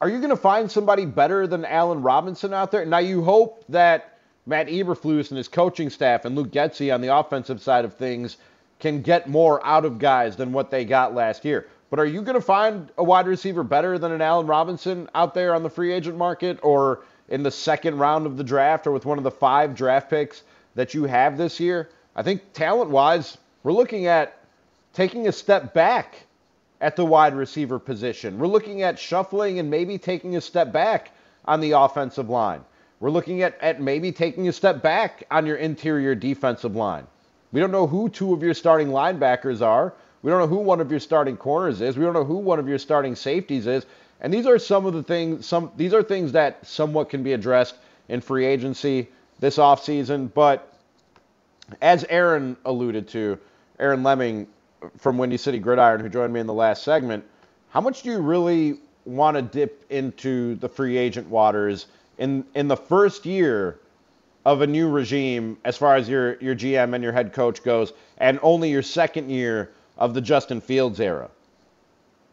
are 0.00 0.08
you 0.08 0.18
going 0.18 0.30
to 0.30 0.36
find 0.36 0.70
somebody 0.70 1.06
better 1.06 1.46
than 1.46 1.64
Allen 1.64 2.02
Robinson 2.02 2.52
out 2.52 2.70
there? 2.70 2.84
Now 2.84 2.98
you 2.98 3.22
hope 3.22 3.64
that 3.68 4.18
Matt 4.46 4.68
Eberflus 4.68 5.30
and 5.30 5.38
his 5.38 5.48
coaching 5.48 5.88
staff 5.88 6.24
and 6.24 6.36
Luke 6.36 6.50
Getsy 6.50 6.92
on 6.92 7.00
the 7.00 7.16
offensive 7.16 7.62
side 7.62 7.84
of 7.84 7.94
things 7.94 8.36
can 8.80 9.00
get 9.00 9.28
more 9.28 9.64
out 9.64 9.84
of 9.84 9.98
guys 9.98 10.36
than 10.36 10.52
what 10.52 10.70
they 10.70 10.84
got 10.84 11.14
last 11.14 11.44
year. 11.44 11.66
But 11.88 12.00
are 12.00 12.06
you 12.06 12.22
going 12.22 12.34
to 12.34 12.40
find 12.40 12.90
a 12.98 13.04
wide 13.04 13.26
receiver 13.26 13.62
better 13.62 13.98
than 13.98 14.12
an 14.12 14.20
Allen 14.20 14.46
Robinson 14.46 15.08
out 15.14 15.32
there 15.32 15.54
on 15.54 15.62
the 15.62 15.70
free 15.70 15.92
agent 15.92 16.18
market 16.18 16.58
or 16.62 17.00
in 17.28 17.42
the 17.42 17.50
second 17.50 17.98
round 17.98 18.26
of 18.26 18.36
the 18.36 18.44
draft 18.44 18.86
or 18.86 18.90
with 18.90 19.06
one 19.06 19.16
of 19.16 19.24
the 19.24 19.30
five 19.30 19.74
draft 19.74 20.10
picks 20.10 20.42
that 20.74 20.92
you 20.92 21.04
have 21.04 21.38
this 21.38 21.60
year? 21.60 21.88
I 22.16 22.22
think 22.22 22.52
talent 22.52 22.90
wise, 22.90 23.38
we're 23.62 23.72
looking 23.72 24.06
at 24.06 24.36
taking 24.92 25.28
a 25.28 25.32
step 25.32 25.72
back 25.72 26.23
at 26.84 26.96
the 26.96 27.04
wide 27.04 27.34
receiver 27.34 27.78
position. 27.78 28.38
We're 28.38 28.46
looking 28.46 28.82
at 28.82 28.98
shuffling 28.98 29.58
and 29.58 29.70
maybe 29.70 29.96
taking 29.96 30.36
a 30.36 30.40
step 30.42 30.70
back 30.70 31.12
on 31.46 31.62
the 31.62 31.70
offensive 31.70 32.28
line. 32.28 32.60
We're 33.00 33.08
looking 33.08 33.40
at, 33.40 33.58
at 33.62 33.80
maybe 33.80 34.12
taking 34.12 34.48
a 34.48 34.52
step 34.52 34.82
back 34.82 35.24
on 35.30 35.46
your 35.46 35.56
interior 35.56 36.14
defensive 36.14 36.76
line. 36.76 37.06
We 37.52 37.60
don't 37.60 37.70
know 37.70 37.86
who 37.86 38.10
two 38.10 38.34
of 38.34 38.42
your 38.42 38.52
starting 38.52 38.88
linebackers 38.88 39.62
are. 39.62 39.94
We 40.20 40.30
don't 40.30 40.40
know 40.40 40.46
who 40.46 40.58
one 40.58 40.78
of 40.82 40.90
your 40.90 41.00
starting 41.00 41.38
corners 41.38 41.80
is. 41.80 41.96
We 41.96 42.04
don't 42.04 42.12
know 42.12 42.22
who 42.22 42.36
one 42.36 42.58
of 42.58 42.68
your 42.68 42.78
starting 42.78 43.16
safeties 43.16 43.66
is. 43.66 43.86
And 44.20 44.32
these 44.32 44.44
are 44.44 44.58
some 44.58 44.84
of 44.84 44.92
the 44.92 45.02
things 45.02 45.46
some 45.46 45.72
these 45.78 45.94
are 45.94 46.02
things 46.02 46.32
that 46.32 46.66
somewhat 46.66 47.08
can 47.08 47.22
be 47.22 47.32
addressed 47.32 47.76
in 48.10 48.20
free 48.20 48.44
agency 48.44 49.08
this 49.40 49.56
offseason. 49.56 50.30
But 50.34 50.70
as 51.80 52.04
Aaron 52.10 52.58
alluded 52.66 53.08
to, 53.08 53.38
Aaron 53.78 54.02
Leming 54.02 54.48
from 54.98 55.18
Windy 55.18 55.36
City 55.36 55.58
Gridiron, 55.58 56.00
who 56.00 56.08
joined 56.08 56.32
me 56.32 56.40
in 56.40 56.46
the 56.46 56.54
last 56.54 56.82
segment, 56.82 57.24
how 57.70 57.80
much 57.80 58.02
do 58.02 58.10
you 58.10 58.18
really 58.18 58.78
want 59.04 59.36
to 59.36 59.42
dip 59.42 59.84
into 59.90 60.54
the 60.56 60.68
free 60.68 60.96
agent 60.96 61.28
waters 61.28 61.86
in 62.18 62.44
in 62.54 62.68
the 62.68 62.76
first 62.76 63.26
year 63.26 63.78
of 64.44 64.60
a 64.60 64.66
new 64.66 64.88
regime 64.88 65.56
as 65.64 65.76
far 65.76 65.96
as 65.96 66.08
your 66.08 66.40
your 66.40 66.54
GM 66.54 66.94
and 66.94 67.02
your 67.02 67.12
head 67.12 67.32
coach 67.32 67.62
goes, 67.62 67.92
and 68.18 68.38
only 68.42 68.70
your 68.70 68.82
second 68.82 69.30
year 69.30 69.72
of 69.98 70.14
the 70.14 70.20
Justin 70.20 70.60
Fields 70.60 71.00
era. 71.00 71.30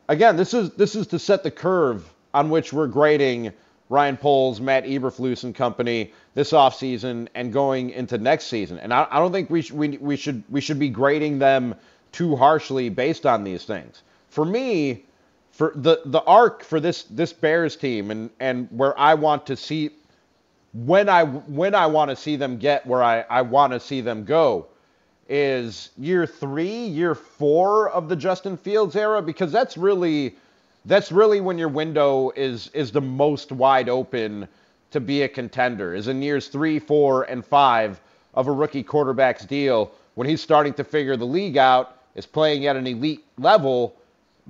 Again, 0.07 0.35
this 0.35 0.53
is 0.53 0.71
this 0.71 0.95
is 0.95 1.07
to 1.07 1.19
set 1.19 1.43
the 1.43 1.51
curve 1.51 2.11
on 2.33 2.49
which 2.49 2.73
we're 2.73 2.87
grading 2.87 3.53
Ryan 3.89 4.15
Poles, 4.15 4.61
Matt 4.61 4.85
Eberflus 4.85 5.43
and 5.43 5.53
company 5.53 6.13
this 6.33 6.53
offseason 6.53 7.27
and 7.35 7.51
going 7.51 7.89
into 7.89 8.17
next 8.17 8.45
season. 8.45 8.79
And 8.79 8.93
I, 8.93 9.05
I 9.11 9.19
don't 9.19 9.33
think 9.33 9.49
we, 9.49 9.61
sh- 9.61 9.71
we, 9.71 9.97
we 9.97 10.15
should 10.15 10.43
we 10.49 10.61
should 10.61 10.79
be 10.79 10.87
grading 10.89 11.39
them 11.39 11.75
too 12.11 12.35
harshly 12.35 12.89
based 12.89 13.25
on 13.25 13.43
these 13.43 13.63
things. 13.65 14.03
For 14.29 14.45
me, 14.45 15.05
for 15.51 15.73
the 15.75 16.01
the 16.05 16.23
arc 16.23 16.63
for 16.63 16.79
this 16.79 17.03
this 17.03 17.33
Bears 17.33 17.75
team 17.75 18.11
and 18.11 18.29
and 18.39 18.67
where 18.71 18.97
I 18.97 19.13
want 19.13 19.45
to 19.47 19.55
see 19.55 19.91
when 20.73 21.09
I 21.09 21.23
when 21.25 21.75
I 21.75 21.85
want 21.87 22.09
to 22.09 22.15
see 22.15 22.35
them 22.35 22.57
get 22.57 22.85
where 22.85 23.03
I, 23.03 23.21
I 23.29 23.41
want 23.41 23.73
to 23.73 23.79
see 23.79 24.01
them 24.01 24.23
go 24.23 24.67
is 25.27 25.91
year 25.97 26.25
three, 26.25 26.85
year 26.85 27.15
four 27.15 27.89
of 27.89 28.09
the 28.09 28.15
Justin 28.15 28.57
Fields 28.57 28.95
era 28.95 29.21
because 29.21 29.51
that's 29.51 29.77
really 29.77 30.35
that's 30.85 31.11
really 31.11 31.41
when 31.41 31.57
your 31.57 31.69
window 31.69 32.31
is 32.35 32.69
is 32.73 32.91
the 32.91 33.01
most 33.01 33.51
wide 33.51 33.89
open 33.89 34.47
to 34.91 34.99
be 34.99 35.21
a 35.21 35.27
contender 35.27 35.95
is 35.95 36.07
in 36.07 36.21
years 36.21 36.47
three, 36.47 36.79
four, 36.79 37.23
and 37.23 37.45
five 37.45 38.01
of 38.33 38.47
a 38.47 38.51
rookie 38.51 38.83
quarterback's 38.83 39.45
deal 39.45 39.91
when 40.15 40.27
he's 40.27 40.41
starting 40.41 40.73
to 40.73 40.83
figure 40.83 41.15
the 41.15 41.25
league 41.25 41.57
out, 41.57 41.97
is 42.15 42.25
playing 42.25 42.65
at 42.67 42.75
an 42.75 42.87
elite 42.87 43.23
level, 43.37 43.95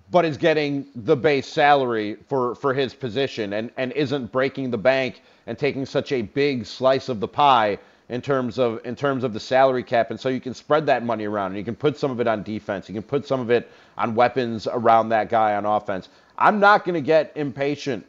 but 0.10 0.26
is 0.26 0.38
getting 0.38 0.88
the 0.96 1.16
base 1.16 1.48
salary 1.48 2.18
for, 2.28 2.56
for 2.56 2.74
his 2.74 2.94
position 2.94 3.54
and, 3.54 3.72
and 3.78 3.92
isn't 3.94 4.32
breaking 4.32 4.72
the 4.72 4.78
bank 4.78 5.22
and 5.48 5.58
taking 5.58 5.86
such 5.86 6.12
a 6.12 6.22
big 6.22 6.66
slice 6.66 7.10
of 7.10 7.20
the 7.20 7.28
pie 7.28 7.78
in 8.10 8.22
terms 8.22 8.60
of 8.60 8.86
in 8.86 8.96
terms 8.96 9.24
of 9.24 9.34
the 9.34 9.40
salary 9.40 9.84
cap. 9.84 10.12
And 10.12 10.20
so 10.20 10.30
you 10.30 10.42
can 10.42 10.54
spread 10.54 10.86
that 10.86 11.04
money 11.04 11.26
around 11.26 11.52
and 11.52 11.58
you 11.58 11.64
can 11.64 11.76
put 11.76 11.98
some 11.98 12.12
of 12.12 12.20
it 12.20 12.28
on 12.28 12.44
defense. 12.44 12.90
You 12.90 12.94
can 12.94 13.04
put 13.04 13.26
some 13.26 13.40
of 13.40 13.50
it 13.50 13.72
on 13.98 14.16
weapons 14.16 14.68
around 14.68 15.10
that 15.10 15.30
guy 15.30 15.56
on 15.56 15.66
offense. 15.66 16.10
I'm 16.38 16.60
not 16.60 16.84
going 16.84 16.96
to 16.96 17.02
get 17.02 17.32
impatient 17.36 18.06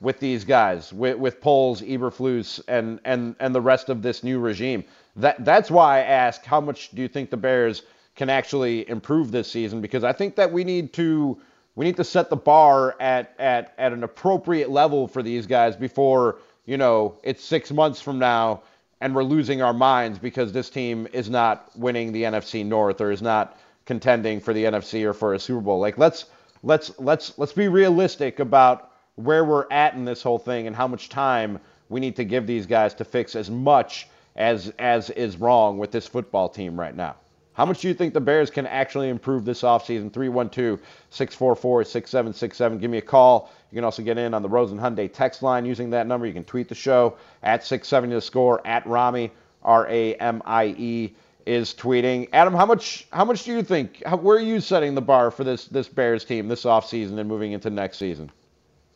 with 0.00 0.20
these 0.20 0.44
guys 0.44 0.92
with 0.92 1.16
with 1.18 1.40
Poles, 1.40 1.80
Eberflus 1.82 2.60
and 2.68 3.00
and 3.04 3.34
and 3.40 3.54
the 3.54 3.60
rest 3.60 3.88
of 3.88 4.02
this 4.02 4.22
new 4.22 4.38
regime. 4.38 4.84
That 5.16 5.42
that's 5.44 5.70
why 5.70 5.98
i 5.98 6.02
ask 6.02 6.44
how 6.44 6.60
much 6.60 6.90
do 6.90 7.02
you 7.02 7.08
think 7.08 7.30
the 7.30 7.36
bears 7.36 7.82
can 8.20 8.28
actually 8.28 8.88
improve 8.90 9.30
this 9.30 9.50
season 9.50 9.80
because 9.80 10.04
i 10.04 10.12
think 10.12 10.36
that 10.36 10.52
we 10.52 10.62
need 10.62 10.92
to 10.92 11.40
we 11.74 11.86
need 11.86 11.96
to 11.96 12.04
set 12.04 12.28
the 12.28 12.36
bar 12.36 12.94
at 13.00 13.34
at 13.38 13.72
at 13.78 13.94
an 13.94 14.04
appropriate 14.04 14.68
level 14.68 15.08
for 15.08 15.22
these 15.22 15.46
guys 15.46 15.74
before 15.74 16.36
you 16.66 16.76
know 16.76 17.16
it's 17.22 17.42
6 17.42 17.70
months 17.72 17.98
from 17.98 18.18
now 18.18 18.60
and 19.00 19.14
we're 19.14 19.24
losing 19.24 19.62
our 19.62 19.72
minds 19.72 20.18
because 20.18 20.52
this 20.52 20.68
team 20.68 21.08
is 21.12 21.30
not 21.30 21.70
winning 21.76 22.12
the 22.12 22.24
NFC 22.24 22.64
North 22.64 23.00
or 23.00 23.10
is 23.10 23.22
not 23.22 23.58
contending 23.86 24.40
for 24.40 24.52
the 24.52 24.64
NFC 24.64 25.04
or 25.04 25.14
for 25.14 25.34
a 25.34 25.38
Super 25.38 25.62
Bowl. 25.62 25.80
Like 25.80 25.96
let's 25.96 26.26
let's 26.62 26.92
let's 26.98 27.38
let's 27.38 27.52
be 27.52 27.68
realistic 27.68 28.40
about 28.40 28.92
where 29.16 29.44
we're 29.44 29.66
at 29.70 29.94
in 29.94 30.04
this 30.04 30.22
whole 30.22 30.38
thing 30.38 30.66
and 30.66 30.76
how 30.76 30.86
much 30.86 31.08
time 31.08 31.58
we 31.88 32.00
need 32.00 32.16
to 32.16 32.24
give 32.24 32.46
these 32.46 32.66
guys 32.66 32.92
to 32.94 33.04
fix 33.04 33.34
as 33.34 33.50
much 33.50 34.08
as 34.36 34.72
as 34.78 35.10
is 35.10 35.38
wrong 35.38 35.78
with 35.78 35.90
this 35.90 36.06
football 36.06 36.48
team 36.48 36.78
right 36.78 36.94
now. 36.94 37.16
How 37.60 37.66
much 37.66 37.82
do 37.82 37.88
you 37.88 37.92
think 37.92 38.14
the 38.14 38.22
Bears 38.22 38.48
can 38.48 38.66
actually 38.66 39.10
improve 39.10 39.44
this 39.44 39.60
offseason? 39.60 40.10
312 40.10 40.80
644 41.10 41.84
6767. 41.84 42.78
Give 42.78 42.90
me 42.90 42.96
a 42.96 43.02
call. 43.02 43.52
You 43.70 43.76
can 43.76 43.84
also 43.84 44.02
get 44.02 44.16
in 44.16 44.32
on 44.32 44.40
the 44.40 44.48
Rosen 44.48 44.78
Hyundai 44.78 45.12
text 45.12 45.42
line 45.42 45.66
using 45.66 45.90
that 45.90 46.06
number. 46.06 46.26
You 46.26 46.32
can 46.32 46.44
tweet 46.44 46.70
the 46.70 46.74
show 46.74 47.18
at 47.42 47.62
670 47.62 48.14
the 48.14 48.22
score 48.22 48.66
at 48.66 48.86
Ramie, 48.86 49.30
R 49.62 49.86
A 49.90 50.14
M 50.14 50.40
I 50.46 50.74
E 50.78 51.14
is 51.44 51.74
tweeting. 51.74 52.30
Adam, 52.32 52.54
how 52.54 52.64
much 52.64 53.06
how 53.12 53.26
much 53.26 53.44
do 53.44 53.52
you 53.52 53.62
think 53.62 54.02
how, 54.06 54.16
where 54.16 54.38
are 54.38 54.40
you 54.40 54.58
setting 54.58 54.94
the 54.94 55.02
bar 55.02 55.30
for 55.30 55.44
this 55.44 55.66
this 55.66 55.86
Bears 55.86 56.24
team 56.24 56.48
this 56.48 56.64
offseason 56.64 57.18
and 57.18 57.28
moving 57.28 57.52
into 57.52 57.68
next 57.68 57.98
season? 57.98 58.32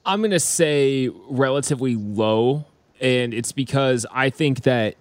I'm 0.07 0.21
going 0.21 0.31
to 0.31 0.41
say 0.41 1.11
relatively 1.29 1.97
low 1.97 2.65
and 2.99 3.35
it's 3.35 3.53
because 3.53 4.07
I 4.11 4.31
think 4.31 4.63
that 4.63 4.97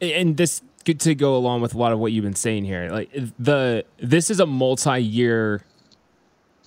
and 0.00 0.36
this 0.36 0.62
good 0.88 1.00
to 1.00 1.14
go 1.14 1.36
along 1.36 1.60
with 1.60 1.74
a 1.74 1.78
lot 1.78 1.92
of 1.92 1.98
what 1.98 2.12
you've 2.12 2.24
been 2.24 2.34
saying 2.34 2.64
here. 2.64 2.88
Like 2.88 3.10
the 3.38 3.84
this 3.98 4.30
is 4.30 4.40
a 4.40 4.46
multi-year 4.46 5.62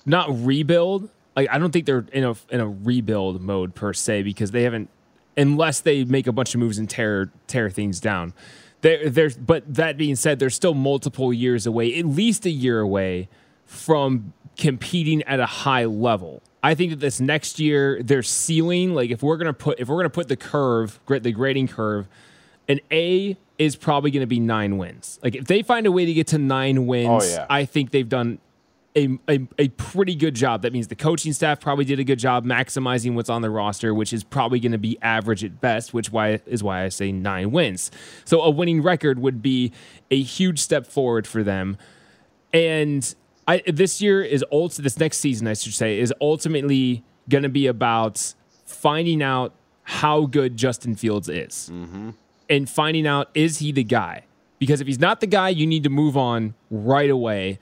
not 0.06 0.28
rebuild. 0.44 1.10
Like 1.34 1.48
I 1.50 1.58
don't 1.58 1.72
think 1.72 1.86
they're 1.86 2.06
in 2.12 2.22
a 2.22 2.36
in 2.48 2.60
a 2.60 2.68
rebuild 2.68 3.42
mode 3.42 3.74
per 3.74 3.92
se 3.92 4.22
because 4.22 4.52
they 4.52 4.62
haven't 4.62 4.90
unless 5.36 5.80
they 5.80 6.04
make 6.04 6.28
a 6.28 6.32
bunch 6.32 6.54
of 6.54 6.60
moves 6.60 6.78
and 6.78 6.88
tear 6.88 7.32
tear 7.48 7.68
things 7.68 7.98
down. 7.98 8.32
There 8.82 9.10
there's 9.10 9.36
but 9.36 9.74
that 9.74 9.96
being 9.96 10.14
said, 10.14 10.38
they're 10.38 10.50
still 10.50 10.74
multiple 10.74 11.32
years 11.32 11.66
away, 11.66 11.98
at 11.98 12.06
least 12.06 12.46
a 12.46 12.50
year 12.50 12.78
away 12.78 13.28
from 13.66 14.34
competing 14.56 15.24
at 15.24 15.40
a 15.40 15.46
high 15.46 15.86
level. 15.86 16.44
I 16.62 16.76
think 16.76 16.90
that 16.90 17.00
this 17.00 17.20
next 17.20 17.58
year 17.58 18.00
their 18.00 18.22
ceiling, 18.22 18.94
like 18.94 19.10
if 19.10 19.20
we're 19.20 19.36
gonna 19.36 19.52
put 19.52 19.80
if 19.80 19.88
we're 19.88 19.96
gonna 19.96 20.10
put 20.10 20.28
the 20.28 20.36
curve, 20.36 21.00
the 21.08 21.32
grading 21.32 21.66
curve, 21.66 22.06
an 22.68 22.80
A 22.90 23.36
is 23.58 23.76
probably 23.76 24.10
going 24.10 24.22
to 24.22 24.26
be 24.26 24.40
nine 24.40 24.78
wins. 24.78 25.18
Like 25.22 25.34
if 25.34 25.44
they 25.46 25.62
find 25.62 25.86
a 25.86 25.92
way 25.92 26.04
to 26.04 26.12
get 26.12 26.28
to 26.28 26.38
nine 26.38 26.86
wins, 26.86 27.24
oh, 27.24 27.26
yeah. 27.26 27.46
I 27.48 27.64
think 27.64 27.90
they've 27.90 28.08
done 28.08 28.38
a, 28.96 29.18
a, 29.28 29.40
a, 29.58 29.68
pretty 29.68 30.14
good 30.14 30.34
job. 30.34 30.62
That 30.62 30.72
means 30.72 30.88
the 30.88 30.94
coaching 30.94 31.32
staff 31.32 31.60
probably 31.60 31.84
did 31.84 31.98
a 31.98 32.04
good 32.04 32.18
job 32.18 32.44
maximizing 32.44 33.14
what's 33.14 33.30
on 33.30 33.42
the 33.42 33.50
roster, 33.50 33.94
which 33.94 34.12
is 34.12 34.22
probably 34.22 34.60
going 34.60 34.72
to 34.72 34.78
be 34.78 34.98
average 35.00 35.44
at 35.44 35.60
best, 35.60 35.94
which 35.94 36.12
why 36.12 36.40
is 36.46 36.62
why 36.62 36.84
I 36.84 36.88
say 36.88 37.10
nine 37.10 37.52
wins. 37.52 37.90
So 38.24 38.42
a 38.42 38.50
winning 38.50 38.82
record 38.82 39.18
would 39.18 39.40
be 39.40 39.72
a 40.10 40.20
huge 40.20 40.58
step 40.58 40.86
forward 40.86 41.26
for 41.26 41.42
them. 41.42 41.78
And 42.52 43.14
I, 43.48 43.62
this 43.66 44.02
year 44.02 44.22
is 44.22 44.44
ult- 44.52 44.74
this 44.74 44.98
next 44.98 45.18
season, 45.18 45.46
I 45.46 45.54
should 45.54 45.74
say, 45.74 45.98
is 45.98 46.12
ultimately 46.20 47.02
going 47.28 47.44
to 47.44 47.48
be 47.48 47.66
about 47.66 48.34
finding 48.66 49.22
out 49.22 49.54
how 49.84 50.26
good 50.26 50.56
Justin 50.56 50.96
Fields 50.96 51.28
is. 51.28 51.70
Mm-hmm 51.72 52.10
and 52.52 52.68
finding 52.68 53.06
out 53.06 53.30
is 53.34 53.58
he 53.58 53.72
the 53.72 53.82
guy? 53.82 54.24
Because 54.58 54.80
if 54.82 54.86
he's 54.86 55.00
not 55.00 55.20
the 55.20 55.26
guy, 55.26 55.48
you 55.48 55.66
need 55.66 55.84
to 55.84 55.88
move 55.88 56.18
on 56.18 56.54
right 56.70 57.08
away. 57.08 57.58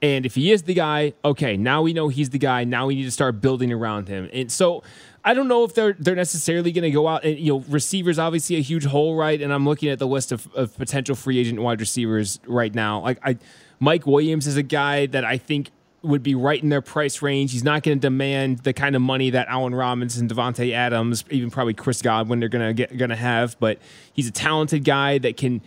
And 0.00 0.24
if 0.24 0.34
he 0.34 0.50
is 0.50 0.62
the 0.62 0.72
guy, 0.72 1.12
okay, 1.22 1.58
now 1.58 1.82
we 1.82 1.92
know 1.92 2.08
he's 2.08 2.30
the 2.30 2.38
guy. 2.38 2.64
Now 2.64 2.86
we 2.86 2.94
need 2.94 3.04
to 3.04 3.10
start 3.10 3.42
building 3.42 3.70
around 3.70 4.08
him. 4.08 4.30
And 4.32 4.50
so 4.50 4.82
I 5.22 5.34
don't 5.34 5.46
know 5.46 5.64
if 5.64 5.74
they're 5.74 5.92
they're 5.92 6.16
necessarily 6.16 6.72
going 6.72 6.84
to 6.84 6.90
go 6.90 7.06
out 7.06 7.22
and 7.22 7.38
you 7.38 7.52
know 7.52 7.64
receivers 7.68 8.18
obviously 8.18 8.56
a 8.56 8.60
huge 8.60 8.86
hole, 8.86 9.14
right? 9.14 9.40
And 9.40 9.52
I'm 9.52 9.66
looking 9.66 9.90
at 9.90 9.98
the 9.98 10.06
list 10.06 10.32
of, 10.32 10.48
of 10.54 10.74
potential 10.78 11.14
free 11.14 11.38
agent 11.38 11.60
wide 11.60 11.78
receivers 11.78 12.40
right 12.46 12.74
now. 12.74 13.02
Like 13.02 13.18
I, 13.22 13.36
Mike 13.78 14.06
Williams 14.06 14.46
is 14.46 14.56
a 14.56 14.62
guy 14.62 15.04
that 15.06 15.24
I 15.24 15.36
think 15.36 15.70
would 16.02 16.22
be 16.22 16.34
right 16.34 16.62
in 16.62 16.68
their 16.70 16.80
price 16.80 17.20
range. 17.20 17.52
He's 17.52 17.64
not 17.64 17.82
going 17.82 17.98
to 17.98 18.00
demand 18.00 18.60
the 18.60 18.72
kind 18.72 18.96
of 18.96 19.02
money 19.02 19.30
that 19.30 19.48
Allen 19.48 19.74
Robinson, 19.74 20.28
Davante 20.28 20.72
Adams, 20.72 21.24
even 21.30 21.50
probably 21.50 21.74
Chris 21.74 22.00
Godwin 22.00 22.40
they're 22.40 22.48
going 22.48 22.66
to 22.66 22.74
get 22.74 22.96
going 22.96 23.10
to 23.10 23.16
have. 23.16 23.58
But 23.60 23.78
he's 24.12 24.28
a 24.28 24.32
talented 24.32 24.84
guy 24.84 25.18
that 25.18 25.36
can 25.36 25.60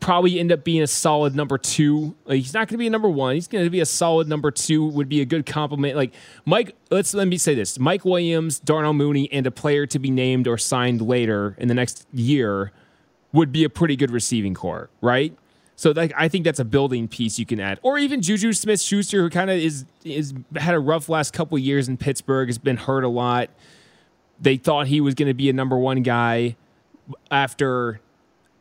probably 0.00 0.38
end 0.38 0.52
up 0.52 0.64
being 0.64 0.82
a 0.82 0.86
solid 0.86 1.34
number 1.34 1.58
two. 1.58 2.14
Like 2.24 2.36
he's 2.36 2.54
not 2.54 2.68
going 2.68 2.74
to 2.74 2.78
be 2.78 2.86
a 2.86 2.90
number 2.90 3.08
one. 3.08 3.34
He's 3.34 3.48
going 3.48 3.64
to 3.64 3.70
be 3.70 3.80
a 3.80 3.86
solid 3.86 4.28
number 4.28 4.50
two. 4.50 4.86
Would 4.86 5.08
be 5.08 5.20
a 5.20 5.24
good 5.24 5.46
complement. 5.46 5.96
Like 5.96 6.14
Mike, 6.44 6.76
let's 6.90 7.12
let 7.14 7.26
me 7.26 7.38
say 7.38 7.54
this: 7.54 7.78
Mike 7.78 8.04
Williams, 8.04 8.58
Darnell 8.60 8.92
Mooney, 8.92 9.30
and 9.32 9.46
a 9.46 9.50
player 9.50 9.86
to 9.86 9.98
be 9.98 10.10
named 10.10 10.46
or 10.46 10.58
signed 10.58 11.00
later 11.00 11.56
in 11.58 11.68
the 11.68 11.74
next 11.74 12.06
year 12.12 12.72
would 13.32 13.52
be 13.52 13.64
a 13.64 13.68
pretty 13.68 13.96
good 13.96 14.10
receiving 14.10 14.54
corps, 14.54 14.88
right? 15.00 15.36
So 15.76 15.90
like 15.90 16.12
I 16.16 16.28
think 16.28 16.44
that's 16.44 16.58
a 16.58 16.64
building 16.64 17.06
piece 17.06 17.38
you 17.38 17.46
can 17.46 17.60
add, 17.60 17.78
or 17.82 17.98
even 17.98 18.22
Juju 18.22 18.54
Smith 18.54 18.80
Schuster, 18.80 19.20
who 19.22 19.30
kind 19.30 19.50
of 19.50 19.58
is 19.58 19.84
is 20.04 20.32
had 20.56 20.74
a 20.74 20.80
rough 20.80 21.08
last 21.08 21.32
couple 21.32 21.58
years 21.58 21.86
in 21.88 21.98
Pittsburgh, 21.98 22.48
has 22.48 22.58
been 22.58 22.78
hurt 22.78 23.04
a 23.04 23.08
lot. 23.08 23.50
They 24.40 24.56
thought 24.56 24.86
he 24.86 25.00
was 25.00 25.14
going 25.14 25.28
to 25.28 25.34
be 25.34 25.48
a 25.48 25.52
number 25.52 25.76
one 25.76 26.02
guy 26.02 26.56
after 27.30 28.00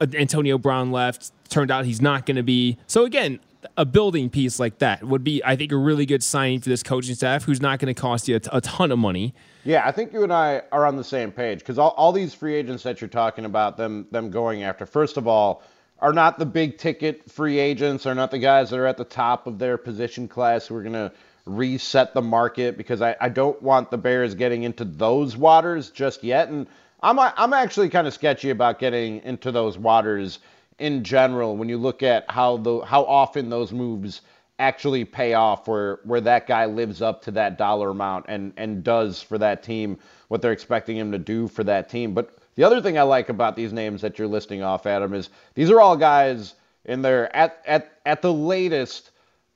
Antonio 0.01 0.57
Brown 0.57 0.91
left. 0.91 1.31
Turned 1.49 1.71
out 1.71 1.85
he's 1.85 2.01
not 2.01 2.25
going 2.25 2.37
to 2.37 2.43
be. 2.43 2.77
So 2.87 3.05
again, 3.05 3.39
a 3.77 3.85
building 3.85 4.29
piece 4.29 4.59
like 4.59 4.79
that 4.79 5.03
would 5.03 5.23
be, 5.23 5.43
I 5.43 5.55
think, 5.55 5.71
a 5.71 5.77
really 5.77 6.05
good 6.05 6.23
signing 6.23 6.59
for 6.59 6.69
this 6.69 6.83
coaching 6.83 7.15
staff, 7.15 7.43
who's 7.43 7.61
not 7.61 7.79
going 7.79 7.93
to 7.93 7.99
cost 7.99 8.27
you 8.27 8.35
a, 8.35 8.39
t- 8.39 8.49
a 8.51 8.61
ton 8.61 8.91
of 8.91 8.99
money. 8.99 9.33
Yeah, 9.63 9.85
I 9.85 9.91
think 9.91 10.13
you 10.13 10.23
and 10.23 10.33
I 10.33 10.63
are 10.71 10.85
on 10.85 10.95
the 10.95 11.03
same 11.03 11.31
page 11.31 11.59
because 11.59 11.77
all, 11.77 11.91
all 11.91 12.11
these 12.11 12.33
free 12.33 12.55
agents 12.55 12.83
that 12.83 13.01
you're 13.01 13.07
talking 13.07 13.45
about, 13.45 13.77
them 13.77 14.07
them 14.11 14.29
going 14.29 14.63
after. 14.63 14.85
First 14.85 15.17
of 15.17 15.27
all 15.27 15.63
are 15.99 16.13
not 16.13 16.37
the 16.37 16.45
big 16.45 16.77
ticket 16.77 17.29
free 17.31 17.59
agents, 17.59 18.05
are 18.05 18.15
not 18.15 18.31
the 18.31 18.39
guys 18.39 18.69
that 18.69 18.79
are 18.79 18.85
at 18.85 18.97
the 18.97 19.05
top 19.05 19.47
of 19.47 19.59
their 19.59 19.77
position 19.77 20.27
class 20.27 20.67
who 20.67 20.75
are 20.75 20.81
going 20.81 20.93
to 20.93 21.11
reset 21.45 22.13
the 22.13 22.21
market 22.21 22.77
because 22.77 23.01
I, 23.01 23.15
I 23.21 23.29
don't 23.29 23.61
want 23.61 23.91
the 23.91 23.97
Bears 23.97 24.35
getting 24.35 24.63
into 24.63 24.83
those 24.83 25.37
waters 25.37 25.89
just 25.91 26.23
yet. 26.23 26.49
And 26.49 26.67
I'm, 27.01 27.19
I'm 27.19 27.53
actually 27.53 27.89
kind 27.89 28.07
of 28.07 28.13
sketchy 28.13 28.49
about 28.49 28.79
getting 28.79 29.21
into 29.23 29.51
those 29.51 29.77
waters 29.77 30.39
in 30.79 31.03
general 31.03 31.55
when 31.55 31.69
you 31.69 31.77
look 31.77 32.03
at 32.03 32.29
how 32.29 32.57
the 32.57 32.81
how 32.81 33.03
often 33.05 33.49
those 33.49 33.71
moves 33.71 34.21
actually 34.59 35.05
pay 35.05 35.33
off 35.33 35.67
where 35.67 35.99
where 36.03 36.21
that 36.21 36.47
guy 36.47 36.65
lives 36.65 37.01
up 37.01 37.21
to 37.21 37.31
that 37.31 37.57
dollar 37.57 37.91
amount 37.91 38.25
and 38.27 38.51
and 38.57 38.83
does 38.83 39.21
for 39.21 39.37
that 39.37 39.63
team 39.63 39.97
what 40.27 40.41
they're 40.41 40.51
expecting 40.51 40.97
him 40.97 41.11
to 41.11 41.17
do 41.17 41.47
for 41.47 41.63
that 41.63 41.89
team. 41.89 42.13
But 42.13 42.37
the 42.55 42.63
other 42.63 42.81
thing 42.81 42.97
I 42.97 43.03
like 43.03 43.29
about 43.29 43.55
these 43.55 43.73
names 43.73 44.01
that 44.01 44.17
you're 44.17 44.27
listing 44.27 44.63
off, 44.63 44.85
Adam, 44.85 45.13
is 45.13 45.29
these 45.53 45.69
are 45.69 45.81
all 45.81 45.97
guys 45.97 46.55
in 46.85 47.01
their 47.01 47.33
at 47.35 47.61
at 47.65 47.99
at 48.05 48.21
the 48.21 48.33
latest 48.33 49.11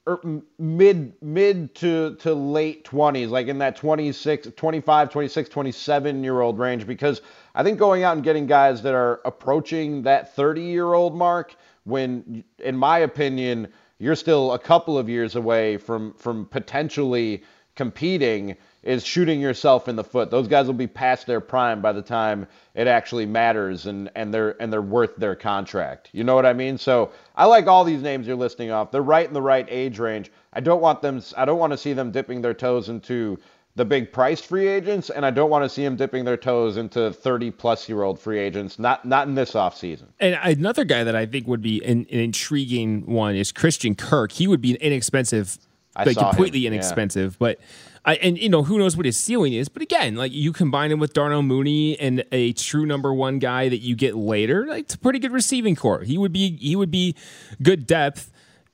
er, 0.08 0.20
mid 0.58 1.14
mid 1.22 1.76
to 1.76 2.16
to 2.16 2.34
late 2.34 2.84
20s, 2.86 3.30
like 3.30 3.48
in 3.48 3.60
that 3.60 3.76
26, 3.76 4.50
25, 4.56 5.10
26, 5.10 5.50
27 5.50 6.24
year 6.24 6.42
old 6.42 6.60
range 6.60 6.86
because 6.86 7.22
I 7.56 7.64
think 7.64 7.80
going 7.80 8.04
out 8.04 8.16
and 8.16 8.24
getting 8.24 8.48
guys 8.48 8.82
that 8.84 8.94
are 8.94 9.22
approaching 9.26 10.04
that 10.04 10.36
30 10.36 10.62
year 10.62 10.94
old 10.94 11.16
mark 11.16 11.56
when 11.86 12.44
in 12.60 12.76
my 12.76 13.00
opinion 13.00 13.68
you're 13.98 14.16
still 14.16 14.54
a 14.54 14.60
couple 14.60 14.98
of 14.98 15.10
years 15.10 15.36
away 15.36 15.78
from 15.78 16.14
from 16.14 16.46
potentially 16.46 17.44
competing 17.76 18.58
is 18.84 19.06
shooting 19.06 19.42
yourself 19.42 19.88
in 19.88 19.96
the 19.96 20.04
foot. 20.04 20.32
Those 20.32 20.48
guys 20.48 20.68
will 20.68 20.74
be 20.74 20.88
past 20.88 21.28
their 21.28 21.42
prime 21.42 21.82
by 21.82 21.92
the 21.92 22.02
time 22.02 22.48
it 22.76 22.88
actually 22.88 23.26
matters 23.26 23.86
and, 23.86 24.10
and 24.16 24.34
they're 24.34 24.62
and 24.62 24.72
they're 24.72 24.82
worth 24.82 25.16
their 25.18 25.36
contract. 25.36 26.10
You 26.14 26.24
know 26.24 26.36
what 26.36 26.46
I 26.46 26.54
mean? 26.54 26.78
So 26.78 27.12
I 27.36 27.46
like 27.46 27.68
all 27.68 27.84
these 27.84 28.02
names 28.02 28.26
you're 28.26 28.38
listing 28.38 28.72
off. 28.72 28.92
They're 28.92 29.02
right 29.02 29.28
in 29.28 29.34
the 29.34 29.42
right 29.42 29.68
age 29.70 30.00
range. 30.00 30.32
I 30.54 30.62
don't 30.62 30.82
want 30.82 31.02
them 31.02 31.22
I 31.36 31.46
don't 31.46 31.60
want 31.60 31.72
to 31.72 31.78
see 31.78 31.94
them 31.94 32.12
dipping 32.12 32.42
their 32.42 32.54
toes 32.54 32.90
into 32.90 33.38
the 33.76 33.86
big 33.86 34.12
priced 34.12 34.46
free 34.46 34.68
agents, 34.68 35.10
and 35.10 35.26
I 35.26 35.32
don't 35.32 35.50
want 35.50 35.64
to 35.64 35.70
see 35.70 35.84
them 35.84 35.96
dipping 35.96 36.26
their 36.26 36.36
toes 36.36 36.76
into 36.76 37.14
30 37.14 37.52
plus 37.52 37.88
year 37.88 38.04
old 38.04 38.20
free 38.20 38.40
agents. 38.40 38.80
Not 38.80 39.06
not 39.06 39.28
in 39.28 39.36
this 39.36 39.52
offseason. 39.52 40.08
And 40.20 40.38
another 40.42 40.84
guy 40.84 41.04
that 41.04 41.16
I 41.16 41.26
think 41.26 41.48
would 41.48 41.62
be 41.62 41.84
an, 41.84 42.06
an 42.12 42.20
intriguing 42.20 43.06
one 43.06 43.36
is 43.36 43.52
Christian 43.52 43.96
Kirk. 43.96 44.32
He 44.32 44.48
would 44.48 44.62
be 44.62 44.72
an 44.72 44.78
inexpensive 44.78 45.58
I 45.96 46.04
like 46.04 46.18
completely 46.18 46.60
him, 46.60 46.74
yeah. 46.74 46.80
inexpensive. 46.80 47.38
But 47.40 47.60
I, 48.06 48.16
and 48.16 48.38
you 48.38 48.50
know 48.50 48.64
who 48.64 48.78
knows 48.78 48.96
what 48.96 49.06
his 49.06 49.18
ceiling 49.18 49.54
is. 49.54 49.70
But 49.70 49.82
again, 49.82 50.16
like 50.16 50.32
you 50.32 50.54
combine 50.54 50.92
him 50.92 51.00
with 51.00 51.14
Darnell 51.14 51.42
Mooney 51.42 52.00
and 52.00 52.24
a 52.32 52.54
true 52.54 52.86
number 52.86 53.14
one 53.14 53.40
guy 53.40 53.70
that 53.70 53.80
you 53.80 53.96
get 53.96 54.16
later, 54.16 54.66
like 54.68 54.86
it's 54.86 54.96
a 54.96 54.98
pretty 54.98 55.20
good 55.20 55.32
receiving 55.32 55.76
corps. 55.76 56.02
He 56.02 56.18
would 56.18 56.32
be 56.32 56.58
he 56.58 56.76
would 56.76 56.92
be 56.92 57.16
good 57.62 57.86
depth. 57.86 58.32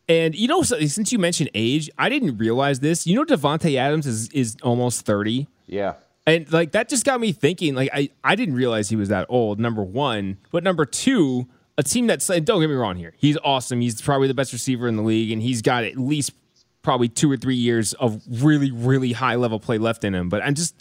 And 0.08 0.36
you 0.36 0.48
know, 0.48 0.62
since 0.62 1.12
you 1.12 1.20
mentioned 1.20 1.50
age, 1.56 1.90
I 1.98 2.10
didn't 2.10 2.38
realize 2.38 2.80
this. 2.80 3.08
You 3.08 3.16
know, 3.16 3.26
Davante 3.26 3.76
Adams 3.76 4.06
is 4.06 4.30
is 4.30 4.56
almost 4.62 5.06
thirty. 5.06 5.48
Yeah. 5.66 5.96
And 6.28 6.52
like 6.52 6.72
that 6.72 6.90
just 6.90 7.06
got 7.06 7.20
me 7.20 7.32
thinking. 7.32 7.76
Like 7.76 7.90
I, 7.94 8.10
I 8.24 8.36
didn't 8.36 8.56
realize 8.56 8.90
he 8.90 8.96
was 8.96 9.10
that 9.10 9.26
old. 9.30 9.60
Number 9.60 9.84
one, 9.84 10.38
but 10.52 10.64
number 10.64 10.86
two, 10.86 11.48
a 11.78 11.84
team 11.84 12.08
that's 12.08 12.28
don't 12.28 12.62
get 12.62 12.70
me 12.70 12.76
wrong 12.76 12.96
here. 12.96 13.14
He's 13.18 13.38
awesome. 13.44 13.82
He's 13.82 14.02
probably 14.02 14.28
the 14.28 14.34
best 14.34 14.54
receiver 14.54 14.88
in 14.88 14.96
the 14.96 15.04
league, 15.04 15.32
and 15.32 15.42
he's 15.42 15.62
got 15.62 15.84
at 15.84 15.98
least 15.98 16.32
probably 16.86 17.10
two 17.10 17.30
or 17.30 17.36
three 17.36 17.56
years 17.56 17.94
of 17.96 18.22
really, 18.30 18.72
really 18.72 19.12
high 19.12 19.36
level 19.36 19.60
play 19.60 19.78
left 19.78 20.06
in 20.06 20.14
him. 20.16 20.30
But 20.30 20.44
I'm 20.44 20.54
just 20.54 20.76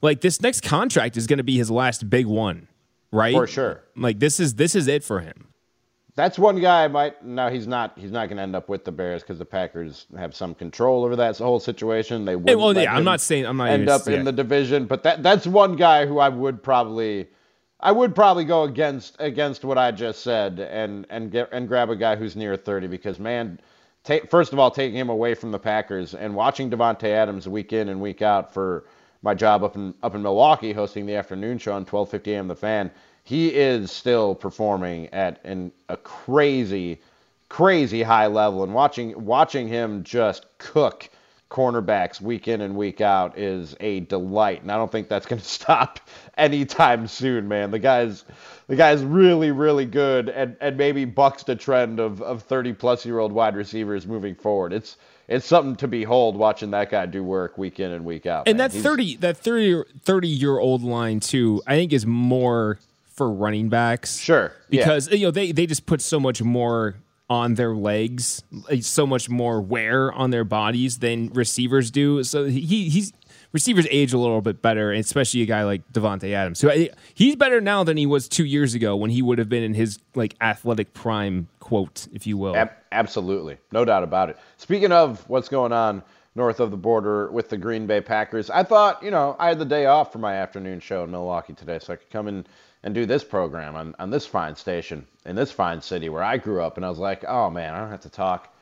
like 0.00 0.22
this 0.22 0.40
next 0.40 0.62
contract 0.62 1.16
is 1.18 1.26
going 1.26 1.38
to 1.38 1.44
be 1.44 1.58
his 1.58 1.70
last 1.70 2.08
big 2.08 2.24
one, 2.24 2.68
right? 3.12 3.34
For 3.34 3.46
sure. 3.46 3.82
Like 3.96 4.20
this 4.20 4.40
is 4.40 4.54
this 4.54 4.74
is 4.74 4.86
it 4.86 5.04
for 5.04 5.20
him. 5.20 5.48
That's 6.14 6.38
one 6.38 6.60
guy 6.60 6.84
I 6.84 6.88
might 6.88 7.24
no, 7.24 7.50
he's 7.50 7.66
not 7.66 7.98
he's 7.98 8.12
not 8.12 8.28
gonna 8.28 8.42
end 8.42 8.54
up 8.54 8.68
with 8.68 8.84
the 8.84 8.92
Bears 8.92 9.22
because 9.22 9.38
the 9.38 9.44
Packers 9.44 10.06
have 10.16 10.34
some 10.34 10.54
control 10.54 11.04
over 11.04 11.16
that 11.16 11.36
whole 11.38 11.60
situation. 11.60 12.24
They 12.24 12.36
would 12.36 12.54
well, 12.56 12.76
yeah, 12.76 12.94
I'm 12.94 13.04
not 13.04 13.20
saying- 13.20 13.46
I'm 13.46 13.56
not 13.56 13.70
end 13.70 13.82
even- 13.82 13.94
up 13.94 14.06
in 14.06 14.24
the 14.24 14.32
division, 14.32 14.86
but 14.86 15.02
that 15.02 15.22
that's 15.22 15.46
one 15.46 15.76
guy 15.76 16.06
who 16.06 16.18
I 16.18 16.28
would 16.28 16.62
probably 16.62 17.28
I 17.80 17.90
would 17.92 18.14
probably 18.14 18.44
go 18.44 18.64
against 18.64 19.16
against 19.18 19.64
what 19.64 19.78
I 19.78 19.90
just 19.90 20.22
said 20.22 20.60
and 20.60 21.06
and 21.10 21.30
get 21.32 21.48
and 21.52 21.66
grab 21.66 21.90
a 21.90 21.96
guy 21.96 22.14
who's 22.16 22.36
near 22.36 22.56
30 22.56 22.86
because 22.86 23.18
man, 23.18 23.58
take 24.04 24.30
first 24.30 24.52
of 24.52 24.58
all 24.58 24.70
taking 24.70 24.96
him 24.98 25.08
away 25.08 25.34
from 25.34 25.50
the 25.50 25.58
Packers 25.58 26.14
and 26.14 26.34
watching 26.34 26.70
Davante 26.70 27.04
Adams 27.04 27.48
week 27.48 27.72
in 27.72 27.88
and 27.88 28.00
week 28.00 28.22
out 28.22 28.52
for 28.52 28.84
my 29.22 29.34
job 29.34 29.62
up 29.62 29.76
in 29.76 29.94
up 30.02 30.14
in 30.14 30.22
Milwaukee 30.22 30.72
hosting 30.72 31.06
the 31.06 31.16
afternoon 31.16 31.58
show 31.58 31.72
on 31.74 31.84
12:50 31.84 32.32
a.m. 32.32 32.48
The 32.48 32.56
Fan. 32.56 32.90
He 33.24 33.48
is 33.54 33.92
still 33.92 34.34
performing 34.34 35.06
at 35.08 35.40
an, 35.44 35.72
a 35.88 35.96
crazy, 35.96 37.00
crazy 37.48 38.02
high 38.02 38.26
level, 38.26 38.64
and 38.64 38.74
watching 38.74 39.24
watching 39.24 39.68
him 39.68 40.02
just 40.02 40.46
cook 40.58 41.10
cornerbacks 41.50 42.20
week 42.20 42.46
in 42.48 42.60
and 42.60 42.76
week 42.76 43.00
out 43.00 43.36
is 43.36 43.76
a 43.80 44.00
delight. 44.00 44.62
And 44.62 44.70
I 44.70 44.76
don't 44.76 44.90
think 44.90 45.08
that's 45.08 45.26
going 45.26 45.40
to 45.42 45.44
stop 45.48 46.00
anytime 46.38 47.06
soon, 47.06 47.48
man. 47.48 47.70
The 47.70 47.78
guy's 47.78 48.24
the 48.68 48.76
guy's 48.76 49.02
really, 49.02 49.50
really 49.50 49.84
good, 49.84 50.28
and, 50.28 50.56
and 50.60 50.76
maybe 50.76 51.04
bucks 51.04 51.42
the 51.42 51.56
trend 51.56 51.98
of, 51.98 52.22
of 52.22 52.42
30 52.44 52.72
plus 52.74 53.04
year 53.04 53.18
old 53.18 53.32
wide 53.32 53.56
receivers 53.56 54.06
moving 54.06 54.34
forward. 54.34 54.72
It's 54.72 54.96
it's 55.28 55.46
something 55.46 55.76
to 55.76 55.86
behold 55.88 56.36
watching 56.36 56.70
that 56.72 56.90
guy 56.90 57.06
do 57.06 57.22
work 57.22 57.56
week 57.58 57.78
in 57.80 57.92
and 57.92 58.04
week 58.04 58.26
out. 58.26 58.48
And 58.48 58.58
man. 58.58 58.68
that 58.70 58.72
He's- 58.72 58.84
30 58.84 59.16
that 59.16 59.36
30 59.36 59.82
30 60.02 60.28
year 60.28 60.58
old 60.58 60.82
line 60.82 61.20
too, 61.20 61.62
I 61.66 61.74
think 61.76 61.92
is 61.92 62.06
more 62.06 62.78
for 63.14 63.30
running 63.30 63.68
backs. 63.68 64.16
Sure. 64.18 64.52
yeah. 64.70 64.84
Because 64.84 65.10
you 65.10 65.26
know 65.26 65.30
they 65.30 65.52
they 65.52 65.66
just 65.66 65.84
put 65.86 66.00
so 66.00 66.18
much 66.20 66.42
more 66.42 66.94
on 67.30 67.54
their 67.54 67.74
legs, 67.76 68.42
so 68.80 69.06
much 69.06 69.30
more 69.30 69.60
wear 69.60 70.12
on 70.12 70.30
their 70.30 70.42
bodies 70.44 70.98
than 70.98 71.28
receivers 71.28 71.90
do. 71.92 72.24
So 72.24 72.46
he 72.46 72.88
he's 72.90 73.12
receivers 73.52 73.86
age 73.90 74.12
a 74.12 74.18
little 74.18 74.40
bit 74.40 74.60
better, 74.60 74.92
especially 74.92 75.42
a 75.42 75.46
guy 75.46 75.62
like 75.64 75.90
Davante 75.92 76.32
Adams. 76.32 76.58
So 76.58 76.68
I- 76.70 76.90
he's 77.14 77.36
better 77.36 77.60
now 77.60 77.84
than 77.84 77.96
he 77.96 78.04
was 78.06 78.28
2 78.28 78.44
years 78.44 78.74
ago 78.74 78.96
when 78.96 79.10
he 79.10 79.22
would 79.22 79.38
have 79.38 79.48
been 79.48 79.62
in 79.62 79.74
his 79.74 79.98
like 80.16 80.34
athletic 80.40 80.92
prime 80.92 81.46
quote, 81.60 82.08
if 82.12 82.26
you 82.26 82.36
will. 82.36 82.56
Ab- 82.56 82.72
absolutely, 82.90 83.58
no 83.70 83.84
doubt 83.84 84.02
about 84.02 84.28
it. 84.30 84.36
Speaking 84.56 84.90
of 84.90 85.26
what's 85.28 85.48
going 85.48 85.72
on 85.72 86.02
north 86.34 86.58
of 86.58 86.72
the 86.72 86.76
border 86.76 87.30
with 87.30 87.48
the 87.48 87.56
Green 87.56 87.86
Bay 87.86 88.00
Packers, 88.00 88.50
I 88.50 88.64
thought, 88.64 89.02
you 89.04 89.10
know, 89.12 89.36
I 89.38 89.48
had 89.48 89.60
the 89.60 89.64
day 89.64 89.86
off 89.86 90.12
for 90.12 90.18
my 90.18 90.34
afternoon 90.34 90.80
show 90.80 91.04
in 91.04 91.10
Milwaukee 91.12 91.52
today, 91.52 91.78
so 91.80 91.92
I 91.92 91.96
could 91.96 92.10
come 92.10 92.26
in 92.28 92.44
and 92.82 92.94
do 92.94 93.06
this 93.06 93.24
program 93.24 93.76
on, 93.76 93.94
on 93.98 94.10
this 94.10 94.26
fine 94.26 94.56
station 94.56 95.06
in 95.26 95.36
this 95.36 95.52
fine 95.52 95.82
city 95.82 96.08
where 96.08 96.22
I 96.22 96.38
grew 96.38 96.62
up. 96.62 96.76
And 96.76 96.86
I 96.86 96.88
was 96.88 96.98
like, 96.98 97.24
oh 97.26 97.50
man, 97.50 97.74
I 97.74 97.78
don't 97.78 97.90
have 97.90 98.00
to 98.02 98.10
talk 98.10 98.54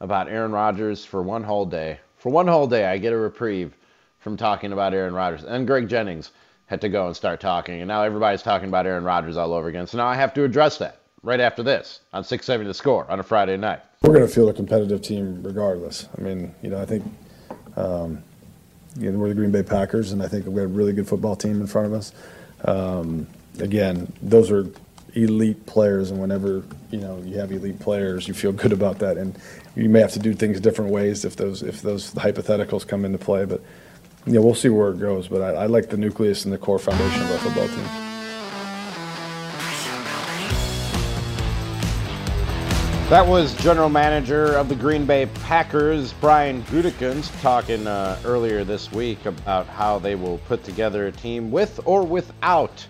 about 0.00 0.28
Aaron 0.28 0.52
Rodgers 0.52 1.04
for 1.04 1.22
one 1.22 1.42
whole 1.42 1.66
day. 1.66 1.98
For 2.18 2.30
one 2.30 2.46
whole 2.46 2.66
day, 2.66 2.86
I 2.86 2.98
get 2.98 3.12
a 3.12 3.16
reprieve 3.16 3.74
from 4.18 4.36
talking 4.36 4.72
about 4.72 4.94
Aaron 4.94 5.14
Rodgers. 5.14 5.44
And 5.44 5.66
Greg 5.66 5.88
Jennings 5.88 6.30
had 6.66 6.80
to 6.80 6.88
go 6.88 7.06
and 7.06 7.14
start 7.14 7.40
talking, 7.40 7.80
and 7.80 7.88
now 7.88 8.02
everybody's 8.02 8.42
talking 8.42 8.68
about 8.68 8.86
Aaron 8.86 9.04
Rodgers 9.04 9.36
all 9.36 9.52
over 9.52 9.68
again. 9.68 9.86
So 9.86 9.98
now 9.98 10.06
I 10.06 10.14
have 10.14 10.32
to 10.34 10.44
address 10.44 10.78
that 10.78 11.00
right 11.22 11.40
after 11.40 11.62
this 11.62 12.00
on 12.12 12.24
670 12.24 12.68
The 12.68 12.74
Score 12.74 13.10
on 13.10 13.20
a 13.20 13.22
Friday 13.22 13.58
night. 13.58 13.80
We're 14.00 14.14
going 14.14 14.26
to 14.26 14.32
field 14.32 14.48
a 14.48 14.54
competitive 14.54 15.02
team 15.02 15.42
regardless. 15.42 16.08
I 16.16 16.22
mean, 16.22 16.54
you 16.62 16.70
know, 16.70 16.80
I 16.80 16.86
think 16.86 17.04
um, 17.76 18.22
you 18.98 19.10
know, 19.10 19.18
we're 19.18 19.28
the 19.28 19.34
Green 19.34 19.50
Bay 19.50 19.62
Packers, 19.62 20.12
and 20.12 20.22
I 20.22 20.28
think 20.28 20.46
we 20.46 20.60
have 20.60 20.70
a 20.70 20.72
really 20.72 20.92
good 20.92 21.08
football 21.08 21.36
team 21.36 21.60
in 21.60 21.66
front 21.66 21.88
of 21.88 21.92
us. 21.92 22.12
Um, 22.64 23.26
again, 23.60 24.12
those 24.22 24.50
are 24.50 24.66
elite 25.14 25.64
players, 25.66 26.10
and 26.10 26.20
whenever 26.20 26.64
you 26.90 26.98
know 26.98 27.20
you 27.24 27.38
have 27.38 27.52
elite 27.52 27.78
players, 27.78 28.26
you 28.26 28.34
feel 28.34 28.52
good 28.52 28.72
about 28.72 28.98
that. 29.00 29.16
And 29.16 29.38
you 29.76 29.88
may 29.88 30.00
have 30.00 30.12
to 30.12 30.18
do 30.18 30.34
things 30.34 30.60
different 30.60 30.90
ways 30.90 31.24
if 31.24 31.36
those 31.36 31.62
if 31.62 31.82
those 31.82 32.12
hypotheticals 32.14 32.86
come 32.86 33.04
into 33.04 33.18
play. 33.18 33.44
But 33.44 33.60
know, 34.32 34.40
we'll 34.40 34.54
see 34.54 34.68
where 34.68 34.90
it 34.90 34.98
goes. 34.98 35.28
But 35.28 35.42
I, 35.42 35.62
I 35.62 35.66
like 35.66 35.90
the 35.90 35.96
nucleus 35.96 36.44
and 36.44 36.52
the 36.52 36.58
core 36.58 36.78
foundation 36.78 37.22
of 37.22 37.30
our 37.30 37.38
football 37.38 37.68
team. 37.68 38.04
That 43.10 43.26
was 43.26 43.54
general 43.56 43.90
manager 43.90 44.54
of 44.54 44.70
the 44.70 44.74
Green 44.74 45.04
Bay 45.04 45.26
Packers, 45.44 46.14
Brian 46.14 46.62
Gutekunst, 46.64 47.38
talking 47.42 47.86
uh, 47.86 48.18
earlier 48.24 48.64
this 48.64 48.90
week 48.90 49.26
about 49.26 49.66
how 49.66 49.98
they 49.98 50.14
will 50.14 50.38
put 50.38 50.64
together 50.64 51.06
a 51.06 51.12
team 51.12 51.50
with 51.50 51.78
or 51.84 52.02
without 52.02 52.84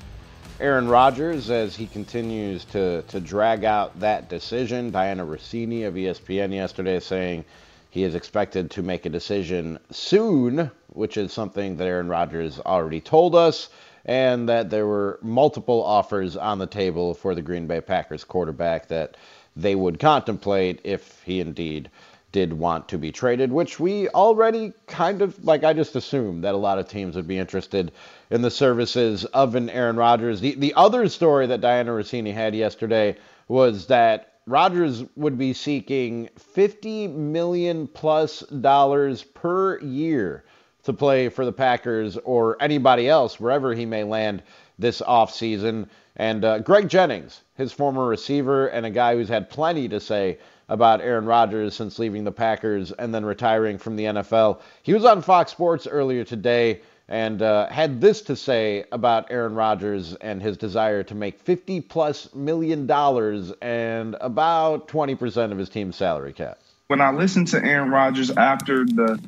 Aaron 0.64 0.88
Rodgers 0.88 1.50
as 1.50 1.76
he 1.76 1.86
continues 1.86 2.64
to, 2.64 3.02
to 3.02 3.20
drag 3.20 3.66
out 3.66 4.00
that 4.00 4.30
decision. 4.30 4.90
Dianna 4.90 5.28
Russini 5.28 5.86
of 5.86 5.92
ESPN 5.92 6.54
yesterday 6.54 7.00
saying 7.00 7.44
he 7.90 8.02
is 8.02 8.14
expected 8.14 8.70
to 8.70 8.82
make 8.82 9.04
a 9.04 9.10
decision 9.10 9.78
soon, 9.90 10.70
which 10.88 11.18
is 11.18 11.34
something 11.34 11.76
that 11.76 11.86
Aaron 11.86 12.08
Rodgers 12.08 12.60
already 12.60 13.02
told 13.02 13.34
us, 13.34 13.68
and 14.06 14.48
that 14.48 14.70
there 14.70 14.86
were 14.86 15.18
multiple 15.20 15.84
offers 15.84 16.34
on 16.34 16.56
the 16.56 16.66
table 16.66 17.12
for 17.12 17.34
the 17.34 17.42
Green 17.42 17.66
Bay 17.66 17.82
Packers 17.82 18.24
quarterback 18.24 18.88
that 18.88 19.18
they 19.54 19.74
would 19.74 20.00
contemplate 20.00 20.80
if 20.82 21.20
he 21.26 21.40
indeed 21.40 21.90
did 22.34 22.52
want 22.52 22.88
to 22.88 22.98
be 22.98 23.12
traded, 23.12 23.52
which 23.52 23.78
we 23.78 24.08
already 24.08 24.72
kind 24.88 25.22
of 25.22 25.44
like 25.44 25.62
I 25.62 25.72
just 25.72 25.94
assumed 25.94 26.42
that 26.42 26.52
a 26.52 26.58
lot 26.58 26.80
of 26.80 26.88
teams 26.88 27.14
would 27.14 27.28
be 27.28 27.38
interested 27.38 27.92
in 28.28 28.42
the 28.42 28.50
services 28.50 29.24
of 29.26 29.54
an 29.54 29.70
Aaron 29.70 29.94
Rodgers. 29.94 30.40
The 30.40 30.56
the 30.56 30.74
other 30.74 31.08
story 31.08 31.46
that 31.46 31.60
Dianna 31.60 31.90
Russini 31.90 32.34
had 32.34 32.52
yesterday 32.56 33.16
was 33.46 33.86
that 33.86 34.32
Rodgers 34.48 35.04
would 35.14 35.38
be 35.38 35.52
seeking 35.52 36.28
50 36.36 37.06
million 37.06 37.86
plus 37.86 38.40
dollars 38.40 39.22
per 39.22 39.78
year 39.78 40.44
to 40.82 40.92
play 40.92 41.28
for 41.28 41.44
the 41.44 41.52
Packers 41.52 42.16
or 42.24 42.56
anybody 42.60 43.08
else 43.08 43.38
wherever 43.38 43.72
he 43.74 43.86
may 43.86 44.02
land 44.02 44.42
this 44.76 45.00
offseason. 45.00 45.86
And 46.16 46.44
uh, 46.44 46.58
Greg 46.58 46.88
Jennings, 46.88 47.42
his 47.54 47.72
former 47.72 48.06
receiver 48.06 48.66
and 48.66 48.84
a 48.84 48.90
guy 48.90 49.14
who's 49.14 49.28
had 49.28 49.50
plenty 49.50 49.88
to 49.88 50.00
say 50.00 50.38
about 50.68 51.00
Aaron 51.00 51.26
Rodgers 51.26 51.74
since 51.74 51.98
leaving 51.98 52.24
the 52.24 52.32
Packers 52.32 52.92
and 52.92 53.14
then 53.14 53.24
retiring 53.24 53.78
from 53.78 53.96
the 53.96 54.04
NFL, 54.04 54.60
he 54.82 54.94
was 54.94 55.04
on 55.04 55.22
Fox 55.22 55.50
Sports 55.52 55.86
earlier 55.86 56.24
today 56.24 56.80
and 57.08 57.42
uh, 57.42 57.68
had 57.68 58.00
this 58.00 58.22
to 58.22 58.36
say 58.36 58.84
about 58.90 59.30
Aaron 59.30 59.54
Rodgers 59.54 60.14
and 60.14 60.40
his 60.40 60.56
desire 60.56 61.02
to 61.02 61.14
make 61.14 61.38
50 61.38 61.82
plus 61.82 62.34
million 62.34 62.86
dollars 62.86 63.52
and 63.60 64.16
about 64.20 64.88
20% 64.88 65.52
of 65.52 65.58
his 65.58 65.68
team's 65.68 65.96
salary 65.96 66.32
cap. 66.32 66.58
when 66.86 67.00
I 67.00 67.10
listened 67.12 67.48
to 67.48 67.62
Aaron 67.62 67.90
Rodgers 67.90 68.30
after 68.30 68.84
the 68.86 69.20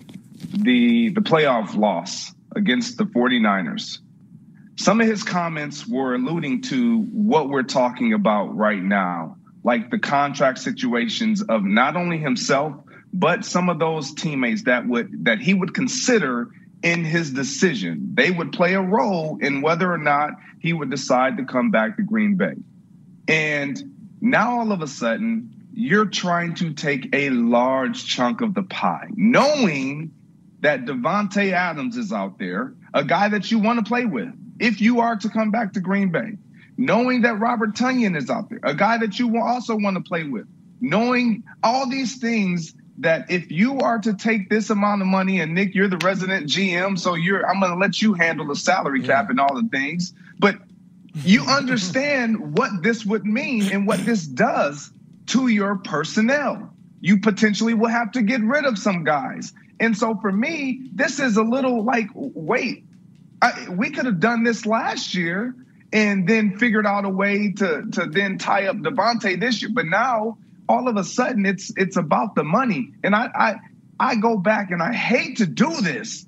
the 0.53 1.11
the 1.11 1.21
playoff 1.21 1.77
loss 1.77 2.33
against 2.55 2.97
the 2.99 3.05
49ers, 3.05 3.99
some 4.77 5.01
of 5.01 5.07
his 5.07 5.23
comments 5.23 5.87
were 5.87 6.15
alluding 6.15 6.63
to 6.63 7.03
what 7.03 7.49
we're 7.49 7.63
talking 7.63 8.13
about 8.13 8.57
right 8.57 8.83
now, 8.83 9.37
like 9.67 9.91
the 9.91 9.99
contract 9.99 10.59
situations 10.59 11.43
of 11.43 11.65
not 11.65 11.97
only 11.97 12.17
himself 12.17 12.73
but 13.13 13.45
some 13.45 13.69
of 13.69 13.79
those 13.79 14.15
teammates 14.15 14.63
that 14.63 14.87
would 14.87 15.25
that 15.25 15.41
he 15.41 15.53
would 15.55 15.75
consider 15.75 16.51
in 16.83 17.05
his 17.05 17.33
decision. 17.33 18.11
They 18.15 18.31
would 18.31 18.53
play 18.53 18.75
a 18.75 18.81
role 18.81 19.39
in 19.41 19.63
whether 19.63 19.91
or 19.91 19.99
not 19.99 20.31
he 20.61 20.73
would 20.73 20.91
decide 20.91 21.37
to 21.39 21.45
come 21.45 21.71
back 21.71 21.97
to 21.97 22.03
Green 22.03 22.37
Bay. 22.37 22.55
And 23.27 23.83
now 24.21 24.59
all 24.59 24.73
of 24.73 24.83
a 24.83 24.87
sudden, 24.87 25.51
you're 25.73 26.07
trying 26.07 26.55
to 26.57 26.73
take 26.75 27.09
a 27.13 27.31
large 27.31 28.07
chunk 28.07 28.41
of 28.41 28.55
the 28.55 28.63
pie, 28.63 29.09
knowing 29.15 30.13
that 30.61 30.85
Davante 30.85 31.53
Adams 31.53 31.97
is 31.97 32.13
out 32.13 32.39
there, 32.39 32.75
a 32.95 33.05
guy 33.05 33.29
that 33.29 33.51
you 33.51 33.59
want 33.59 33.85
to 33.85 33.89
play 33.89 34.05
with 34.05 34.33
if 34.59 34.81
you 34.81 35.01
are 35.01 35.17
to 35.17 35.29
come 35.29 35.51
back 35.51 35.73
to 35.75 35.81
Green 35.81 36.11
Bay, 36.11 36.37
knowing 36.77 37.23
that 37.23 37.39
Robert 37.39 37.75
Tonyan 37.75 38.17
is 38.17 38.31
out 38.31 38.51
there, 38.51 38.61
a 38.63 38.75
guy 38.75 38.99
that 38.99 39.19
you 39.19 39.29
will 39.29 39.43
also 39.43 39.77
want 39.77 39.97
to 39.97 40.03
play 40.03 40.25
with, 40.25 40.47
knowing 40.81 41.45
all 41.63 41.89
these 41.89 42.19
things 42.19 42.75
that 42.99 43.31
if 43.31 43.51
you 43.51 43.81
are 43.81 43.99
to 43.99 44.15
take 44.15 44.49
this 44.49 44.71
amount 44.71 45.03
of 45.03 45.09
money 45.09 45.41
and 45.41 45.55
Nick, 45.55 45.75
you're 45.75 45.89
the 45.89 45.99
resident 45.99 46.47
GM, 46.47 46.99
so 46.99 47.15
you're 47.15 47.47
I'm 47.47 47.61
gonna 47.61 47.77
let 47.77 48.01
you 48.01 48.15
handle 48.15 48.47
the 48.47 48.57
salary 48.57 49.03
cap 49.03 49.29
and 49.31 49.39
all 49.39 49.55
the 49.55 49.69
things. 49.69 50.15
But 50.39 50.57
you 51.15 51.45
understand 51.49 52.57
what 52.57 52.83
this 52.83 53.05
would 53.05 53.25
mean 53.25 53.71
and 53.73 53.87
what 53.87 54.05
this 54.05 54.27
does 54.27 54.91
to 55.27 55.49
your 55.49 55.77
personnel. 55.77 56.73
You 57.01 57.21
potentially 57.21 57.75
will 57.75 57.89
have 57.89 58.13
to 58.13 58.23
get 58.23 58.41
rid 58.41 58.65
of 58.65 58.79
some 58.79 59.05
guys. 59.05 59.53
And 59.79 59.97
so 59.97 60.17
for 60.17 60.33
me, 60.33 60.89
this 60.95 61.21
is 61.21 61.37
a 61.37 61.43
little 61.43 61.85
like, 61.85 62.09
wait, 62.15 62.85
I, 63.43 63.69
we 63.69 63.91
could 63.91 64.07
have 64.07 64.21
done 64.21 64.45
this 64.45 64.65
last 64.65 65.15
year 65.15 65.55
and 65.93 66.29
then 66.29 66.59
figured 66.59 66.87
out 66.87 67.05
a 67.05 67.09
way 67.09 67.53
to 67.53 67.87
to 67.93 68.07
then 68.07 68.39
tie 68.39 68.67
up 68.67 68.77
Davante 68.77 69.39
this 69.39 69.63
year. 69.63 69.71
But 69.73 69.87
now 69.87 70.39
all 70.69 70.89
of 70.89 70.97
a 70.97 71.05
sudden 71.05 71.47
it's 71.47 71.73
it's 71.77 71.97
about 71.97 72.35
the 72.35 72.45
money. 72.45 72.93
And 73.03 73.15
I 73.15 73.29
I 73.35 73.55
I 73.99 74.17
go 74.17 74.37
back 74.37 74.71
and 74.71 74.83
I 74.83 74.93
hate 74.93 75.39
to 75.39 75.47
do 75.47 75.81
this, 75.81 76.27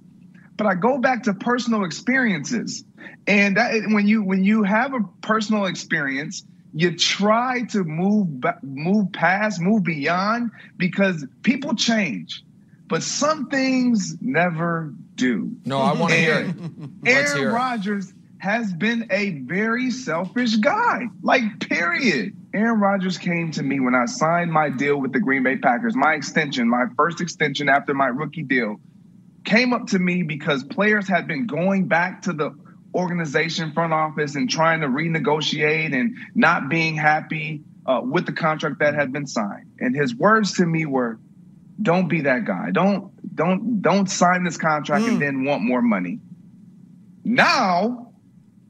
but 0.57 0.67
I 0.67 0.75
go 0.75 0.99
back 0.99 1.25
to 1.25 1.35
personal 1.35 1.85
experiences. 1.85 2.85
And 3.27 3.57
that, 3.57 3.73
when 3.89 4.07
you 4.07 4.23
when 4.23 4.45
you 4.45 4.63
have 4.63 4.95
a 4.95 5.01
personal 5.23 5.67
experience, 5.67 6.45
you 6.73 6.97
try 6.97 7.63
to 7.71 7.85
move 7.85 8.29
move 8.63 9.13
past, 9.13 9.61
move 9.61 9.85
beyond 9.85 10.53
because 10.77 11.27
people 11.43 11.75
change. 11.75 12.45
But 12.87 13.03
some 13.03 13.49
things 13.49 14.17
never 14.23 14.95
do. 15.15 15.57
No, 15.67 15.79
I 15.79 15.93
want 15.93 16.13
to 16.15 16.19
hear 16.19 16.41
it. 16.41 16.55
Let's 17.03 17.35
Aaron 17.35 17.53
Rodgers 17.53 18.15
has 18.39 18.73
been 18.73 19.09
a 19.11 19.31
very 19.41 19.91
selfish 19.91 20.57
guy. 20.57 21.09
Like, 21.23 21.61
period. 21.69 22.35
Aaron 22.55 22.81
Rodgers 22.81 23.19
came 23.19 23.51
to 23.53 23.63
me 23.63 23.81
when 23.81 23.95
I 23.95 24.07
signed 24.07 24.53
my 24.53 24.71
deal 24.71 25.01
with 25.01 25.13
the 25.13 25.21
Green 25.21 25.43
Bay 25.43 25.57
Packers, 25.57 25.95
my 25.97 26.15
extension, 26.15 26.69
my 26.69 26.85
first 26.97 27.21
extension 27.21 27.69
after 27.69 27.95
my 27.95 28.07
rookie 28.07 28.43
deal, 28.43 28.81
came 29.45 29.73
up 29.73 29.89
to 29.89 29.99
me 29.99 30.23
because 30.23 30.63
players 30.65 31.09
had 31.09 31.27
been 31.27 31.47
going 31.47 31.89
back 31.89 32.23
to 32.23 32.33
the 32.33 32.55
organization 32.95 33.73
front 33.73 33.93
office 33.93 34.35
and 34.35 34.49
trying 34.49 34.81
to 34.81 34.87
renegotiate 34.87 35.93
and 35.93 36.17
not 36.35 36.69
being 36.69 36.97
happy 36.97 37.63
uh, 37.87 38.01
with 38.03 38.27
the 38.27 38.33
contract 38.33 38.79
that 38.79 38.95
had 38.95 39.13
been 39.13 39.27
signed. 39.27 39.71
And 39.79 39.95
his 39.95 40.15
words 40.15 40.55
to 40.55 40.67
me 40.67 40.87
were, 40.87 41.19
"Don't 41.81 42.09
be 42.09 42.23
that 42.23 42.45
guy. 42.45 42.71
Don't 42.71 43.11
don't 43.35 43.83
don't 43.83 44.09
sign 44.09 44.45
this 44.45 44.57
contract 44.57 45.05
mm. 45.05 45.09
and 45.09 45.23
then 45.23 45.45
want 45.45 45.63
more 45.63 45.83
money." 45.83 46.19
Now 47.25 48.08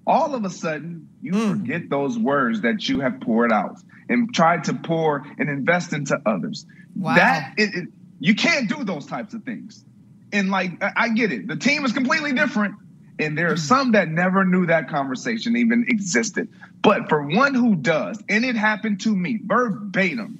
all 0.09 0.35
of 0.35 0.45
a 0.45 0.51
sudden 0.51 1.09
you 1.21 1.33
mm. 1.33 1.51
forget 1.51 1.89
those 1.91 2.19
words 2.19 2.63
that 2.63 2.89
you 2.89 3.01
have 3.01 3.21
poured 3.21 3.53
out 3.53 3.77
and 4.09 4.35
tried 4.35 4.65
to 4.65 4.75
pour 4.75 5.25
and 5.39 5.51
invest 5.51 5.93
into 5.93 6.21
others. 6.25 6.67
Wow. 6.97 7.15
That 7.15 7.55
it, 7.59 7.75
it, 7.75 7.89
you 8.19 8.35
can't 8.35 8.69
do 8.69 8.83
those 8.83 9.07
types 9.07 9.35
of 9.35 9.45
things. 9.45 9.85
And 10.33 10.51
like 10.51 10.83
I 10.97 11.11
get 11.11 11.31
it, 11.33 11.47
the 11.47 11.57
team 11.57 11.85
is 11.85 11.93
completely 11.93 12.33
different, 12.33 12.75
and 13.19 13.37
there 13.37 13.49
are 13.49 13.53
hmm. 13.53 13.57
some 13.57 13.93
that 13.93 14.09
never 14.09 14.45
knew 14.45 14.67
that 14.67 14.89
conversation 14.89 15.57
even 15.57 15.87
existed. 15.89 16.49
But 16.83 17.09
for 17.09 17.23
one 17.23 17.55
who 17.55 17.75
does, 17.77 18.23
and 18.29 18.45
it 18.45 18.57
happened 18.57 19.01
to 19.03 19.15
me 19.15 19.39
verbatim, 19.43 20.39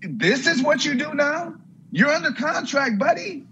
this 0.00 0.46
is 0.46 0.62
what 0.62 0.84
you 0.84 0.94
do 0.94 1.14
now. 1.14 1.54
You're 1.90 2.10
under 2.10 2.32
contract, 2.32 2.98
buddy. 2.98 3.44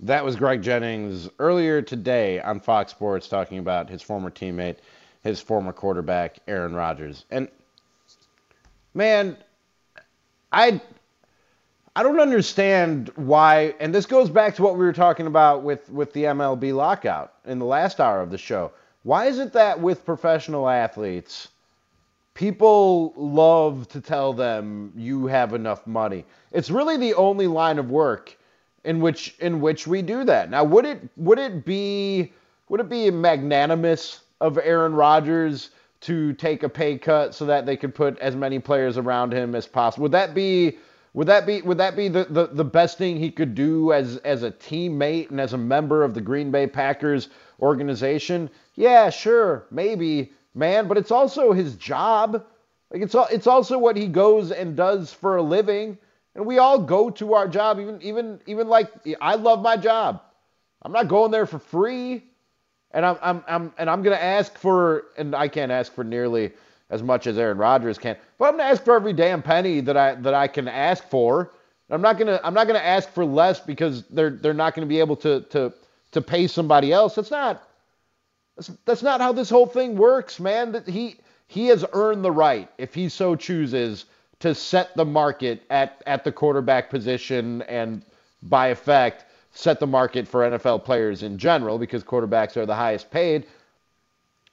That 0.00 0.26
was 0.26 0.36
Greg 0.36 0.60
Jennings 0.60 1.30
earlier 1.38 1.80
today 1.80 2.38
on 2.40 2.60
Fox 2.60 2.90
Sports 2.90 3.28
talking 3.28 3.58
about 3.58 3.88
his 3.88 4.02
former 4.02 4.30
teammate, 4.30 4.76
his 5.22 5.40
former 5.40 5.72
quarterback, 5.72 6.38
Aaron 6.46 6.74
Rodgers. 6.74 7.24
And 7.30 7.48
man, 8.92 9.38
I 10.52 10.82
I 11.94 12.02
don't 12.02 12.20
understand 12.20 13.10
why 13.16 13.74
and 13.80 13.94
this 13.94 14.04
goes 14.04 14.28
back 14.28 14.54
to 14.56 14.62
what 14.62 14.74
we 14.74 14.84
were 14.84 14.92
talking 14.92 15.26
about 15.26 15.62
with 15.62 15.88
with 15.88 16.12
the 16.12 16.24
MLB 16.24 16.74
lockout 16.74 17.32
in 17.46 17.58
the 17.58 17.64
last 17.64 17.98
hour 17.98 18.20
of 18.20 18.30
the 18.30 18.38
show. 18.38 18.72
Why 19.02 19.26
is 19.26 19.38
it 19.38 19.54
that 19.54 19.80
with 19.80 20.04
professional 20.04 20.68
athletes 20.68 21.48
people 22.34 23.14
love 23.16 23.88
to 23.88 24.02
tell 24.02 24.34
them 24.34 24.92
you 24.94 25.26
have 25.26 25.54
enough 25.54 25.86
money? 25.86 26.26
It's 26.52 26.68
really 26.68 26.98
the 26.98 27.14
only 27.14 27.46
line 27.46 27.78
of 27.78 27.90
work 27.90 28.35
in 28.86 29.00
which 29.00 29.34
in 29.40 29.60
which 29.60 29.86
we 29.86 30.00
do 30.00 30.24
that. 30.24 30.48
Now, 30.48 30.64
would 30.64 30.86
it 30.86 31.00
would 31.16 31.38
it 31.38 31.64
be 31.66 32.32
would 32.68 32.80
it 32.80 32.88
be 32.88 33.10
magnanimous 33.10 34.20
of 34.40 34.58
Aaron 34.58 34.94
Rodgers 34.94 35.70
to 36.02 36.32
take 36.34 36.62
a 36.62 36.68
pay 36.68 36.96
cut 36.96 37.34
so 37.34 37.44
that 37.46 37.66
they 37.66 37.76
could 37.76 37.94
put 37.94 38.18
as 38.20 38.36
many 38.36 38.58
players 38.60 38.96
around 38.96 39.32
him 39.32 39.54
as 39.54 39.66
possible? 39.66 40.04
Would 40.04 40.12
that 40.12 40.34
be 40.34 40.78
would 41.14 41.26
that 41.26 41.46
be 41.46 41.62
would 41.62 41.78
that 41.78 41.96
be 41.96 42.08
the, 42.08 42.26
the, 42.30 42.46
the 42.46 42.64
best 42.64 42.96
thing 42.96 43.16
he 43.16 43.30
could 43.30 43.56
do 43.56 43.92
as 43.92 44.18
as 44.18 44.44
a 44.44 44.52
teammate 44.52 45.30
and 45.30 45.40
as 45.40 45.52
a 45.52 45.58
member 45.58 46.04
of 46.04 46.14
the 46.14 46.20
Green 46.20 46.52
Bay 46.52 46.68
Packers 46.68 47.28
organization? 47.60 48.48
Yeah, 48.76 49.10
sure, 49.10 49.66
maybe, 49.72 50.32
man, 50.54 50.86
but 50.86 50.96
it's 50.96 51.10
also 51.10 51.52
his 51.52 51.74
job. 51.74 52.44
Like 52.92 53.02
it's 53.02 53.16
all, 53.16 53.26
it's 53.32 53.48
also 53.48 53.78
what 53.78 53.96
he 53.96 54.06
goes 54.06 54.52
and 54.52 54.76
does 54.76 55.12
for 55.12 55.36
a 55.36 55.42
living. 55.42 55.98
And 56.36 56.44
we 56.44 56.58
all 56.58 56.78
go 56.78 57.08
to 57.10 57.32
our 57.32 57.48
job, 57.48 57.80
even 57.80 58.00
even 58.02 58.40
even 58.46 58.68
like 58.68 58.92
I 59.22 59.36
love 59.36 59.62
my 59.62 59.76
job. 59.76 60.20
I'm 60.82 60.92
not 60.92 61.08
going 61.08 61.30
there 61.30 61.46
for 61.46 61.58
free. 61.58 62.24
And 62.92 63.04
I'm 63.06 63.16
I'm, 63.22 63.44
I'm 63.48 63.72
and 63.78 63.88
I'm 63.88 64.02
gonna 64.02 64.16
ask 64.16 64.56
for 64.58 65.06
and 65.16 65.34
I 65.34 65.48
can't 65.48 65.72
ask 65.72 65.92
for 65.94 66.04
nearly 66.04 66.52
as 66.90 67.02
much 67.02 67.26
as 67.26 67.38
Aaron 67.38 67.58
Rodgers 67.58 67.98
can, 67.98 68.16
but 68.38 68.44
I'm 68.46 68.58
gonna 68.58 68.70
ask 68.70 68.84
for 68.84 68.94
every 68.94 69.14
damn 69.14 69.42
penny 69.42 69.80
that 69.80 69.96
I 69.96 70.14
that 70.16 70.34
I 70.34 70.46
can 70.46 70.68
ask 70.68 71.08
for. 71.08 71.52
I'm 71.88 72.02
not 72.02 72.18
gonna 72.18 72.38
I'm 72.44 72.54
not 72.54 72.66
gonna 72.66 72.78
ask 72.80 73.08
for 73.10 73.24
less 73.24 73.58
because 73.58 74.04
they're 74.04 74.30
they're 74.30 74.54
not 74.54 74.74
gonna 74.74 74.86
be 74.86 75.00
able 75.00 75.16
to 75.16 75.40
to 75.50 75.72
to 76.12 76.20
pay 76.20 76.46
somebody 76.46 76.92
else. 76.92 77.14
That's 77.14 77.30
not 77.30 77.66
that's, 78.56 78.70
that's 78.84 79.02
not 79.02 79.22
how 79.22 79.32
this 79.32 79.48
whole 79.48 79.66
thing 79.66 79.96
works, 79.96 80.38
man. 80.38 80.72
That 80.72 80.86
he 80.86 81.16
he 81.46 81.68
has 81.68 81.84
earned 81.92 82.24
the 82.24 82.32
right, 82.32 82.68
if 82.76 82.94
he 82.94 83.08
so 83.08 83.36
chooses, 83.36 84.04
to 84.40 84.54
set 84.54 84.94
the 84.96 85.04
market 85.04 85.62
at, 85.70 86.02
at 86.06 86.24
the 86.24 86.32
quarterback 86.32 86.90
position 86.90 87.62
and 87.62 88.04
by 88.42 88.68
effect 88.68 89.24
set 89.52 89.80
the 89.80 89.86
market 89.86 90.28
for 90.28 90.42
NFL 90.42 90.84
players 90.84 91.22
in 91.22 91.38
general 91.38 91.78
because 91.78 92.04
quarterbacks 92.04 92.56
are 92.56 92.66
the 92.66 92.74
highest 92.74 93.10
paid. 93.10 93.46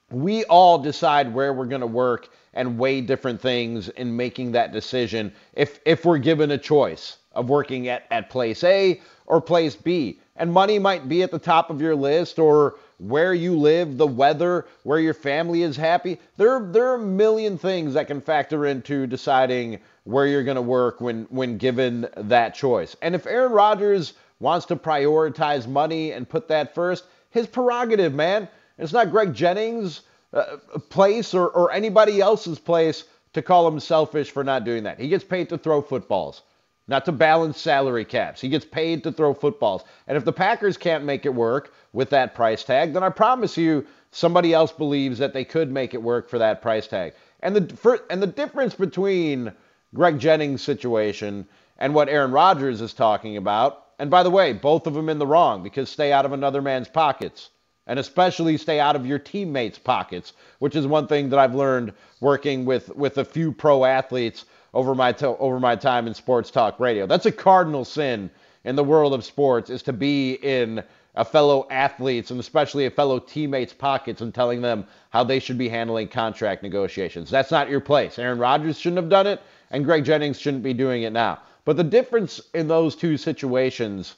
We 0.09 0.45
all 0.45 0.77
decide 0.77 1.33
where 1.33 1.53
we're 1.53 1.65
going 1.65 1.81
to 1.81 1.87
work 1.87 2.29
and 2.53 2.77
weigh 2.77 3.01
different 3.01 3.41
things 3.41 3.89
in 3.89 4.15
making 4.15 4.51
that 4.53 4.71
decision 4.71 5.33
if 5.53 5.79
if 5.85 6.05
we're 6.05 6.19
given 6.19 6.51
a 6.51 6.57
choice 6.57 7.17
of 7.33 7.49
working 7.49 7.87
at, 7.87 8.05
at 8.11 8.29
place 8.29 8.63
A 8.63 9.01
or 9.25 9.41
place 9.41 9.75
B. 9.75 10.19
And 10.35 10.51
money 10.51 10.79
might 10.79 11.09
be 11.09 11.23
at 11.23 11.31
the 11.31 11.39
top 11.39 11.69
of 11.69 11.81
your 11.81 11.95
list 11.95 12.39
or 12.39 12.75
where 12.97 13.33
you 13.33 13.57
live, 13.57 13.97
the 13.97 14.07
weather, 14.07 14.65
where 14.83 14.99
your 14.99 15.13
family 15.13 15.63
is 15.63 15.75
happy. 15.75 16.19
There, 16.37 16.59
there 16.59 16.87
are 16.87 16.95
a 16.95 17.05
million 17.05 17.57
things 17.57 17.93
that 17.93 18.07
can 18.07 18.21
factor 18.21 18.65
into 18.65 19.07
deciding 19.07 19.79
where 20.03 20.27
you're 20.27 20.43
going 20.43 20.55
to 20.55 20.61
work 20.61 21.01
when, 21.01 21.23
when 21.29 21.57
given 21.57 22.07
that 22.15 22.55
choice. 22.55 22.95
And 23.01 23.15
if 23.15 23.25
Aaron 23.25 23.51
Rodgers 23.51 24.13
wants 24.39 24.65
to 24.67 24.75
prioritize 24.75 25.67
money 25.67 26.11
and 26.11 26.27
put 26.27 26.47
that 26.49 26.75
first, 26.75 27.05
his 27.29 27.47
prerogative, 27.47 28.13
man. 28.13 28.47
It's 28.77 28.93
not 28.93 29.11
Greg 29.11 29.33
Jennings' 29.33 30.01
uh, 30.33 30.57
place 30.89 31.33
or, 31.33 31.47
or 31.47 31.71
anybody 31.71 32.21
else's 32.21 32.59
place 32.59 33.05
to 33.33 33.41
call 33.41 33.67
him 33.67 33.79
selfish 33.79 34.31
for 34.31 34.43
not 34.43 34.65
doing 34.65 34.83
that. 34.83 34.99
He 34.99 35.07
gets 35.07 35.23
paid 35.23 35.49
to 35.49 35.57
throw 35.57 35.81
footballs 35.81 36.43
not 36.87 37.05
to 37.05 37.11
balance 37.11 37.59
salary 37.59 38.05
caps. 38.05 38.41
He 38.41 38.49
gets 38.49 38.65
paid 38.65 39.03
to 39.03 39.11
throw 39.11 39.33
footballs. 39.33 39.83
And 40.07 40.17
if 40.17 40.25
the 40.25 40.33
Packers 40.33 40.77
can't 40.77 41.05
make 41.05 41.25
it 41.25 41.33
work 41.33 41.73
with 41.93 42.09
that 42.09 42.35
price 42.35 42.63
tag, 42.63 42.93
then 42.93 43.03
I 43.03 43.09
promise 43.09 43.57
you 43.57 43.85
somebody 44.11 44.53
else 44.53 44.71
believes 44.71 45.17
that 45.19 45.33
they 45.33 45.45
could 45.45 45.71
make 45.71 45.93
it 45.93 46.01
work 46.01 46.29
for 46.29 46.37
that 46.39 46.61
price 46.61 46.87
tag. 46.87 47.13
And 47.39 47.55
the 47.55 47.75
for, 47.75 47.99
and 48.09 48.21
the 48.21 48.27
difference 48.27 48.75
between 48.75 49.53
Greg 49.93 50.19
Jennings' 50.19 50.61
situation 50.61 51.47
and 51.77 51.93
what 51.93 52.09
Aaron 52.09 52.31
Rodgers 52.31 52.81
is 52.81 52.93
talking 52.93 53.37
about, 53.37 53.85
and 53.99 54.09
by 54.09 54.23
the 54.23 54.29
way, 54.29 54.53
both 54.53 54.87
of 54.87 54.93
them 54.93 55.09
in 55.09 55.19
the 55.19 55.27
wrong 55.27 55.63
because 55.63 55.89
stay 55.89 56.11
out 56.11 56.25
of 56.25 56.33
another 56.33 56.61
man's 56.61 56.89
pockets. 56.89 57.49
And 57.85 57.99
especially 57.99 58.55
stay 58.57 58.79
out 58.79 58.95
of 58.95 59.05
your 59.05 59.19
teammates' 59.19 59.77
pockets, 59.77 60.31
which 60.59 60.73
is 60.73 60.87
one 60.87 61.05
thing 61.05 61.27
that 61.29 61.39
I've 61.39 61.53
learned 61.53 61.91
working 62.21 62.63
with, 62.63 62.95
with 62.95 63.17
a 63.17 63.25
few 63.25 63.51
pro 63.51 63.83
athletes 63.83 64.45
over 64.73 64.95
my 64.95 65.11
to- 65.11 65.37
over 65.37 65.59
my 65.59 65.75
time 65.75 66.07
in 66.07 66.13
sports 66.13 66.49
talk 66.49 66.79
radio. 66.79 67.05
That's 67.05 67.25
a 67.25 67.31
cardinal 67.31 67.85
sin 67.85 68.29
in 68.63 68.75
the 68.75 68.83
world 68.83 69.13
of 69.13 69.23
sports 69.23 69.69
is 69.69 69.83
to 69.83 69.93
be 69.93 70.33
in 70.35 70.83
a 71.15 71.23
fellow 71.23 71.67
athletes 71.69 72.31
and 72.31 72.39
especially 72.39 72.85
a 72.85 72.91
fellow 72.91 73.19
teammates' 73.19 73.73
pockets 73.73 74.21
and 74.21 74.33
telling 74.33 74.61
them 74.61 74.85
how 75.11 75.23
they 75.23 75.39
should 75.39 75.57
be 75.57 75.69
handling 75.69 76.07
contract 76.07 76.63
negotiations. 76.63 77.29
That's 77.29 77.51
not 77.51 77.69
your 77.69 77.81
place. 77.81 78.17
Aaron 78.17 78.39
Rodgers 78.39 78.79
shouldn't 78.79 79.01
have 79.01 79.09
done 79.09 79.27
it, 79.27 79.41
and 79.69 79.85
Greg 79.85 80.05
Jennings 80.05 80.39
shouldn't 80.39 80.63
be 80.63 80.73
doing 80.73 81.03
it 81.03 81.13
now. 81.13 81.39
But 81.65 81.77
the 81.77 81.83
difference 81.83 82.41
in 82.53 82.67
those 82.67 82.95
two 82.95 83.17
situations 83.17 84.15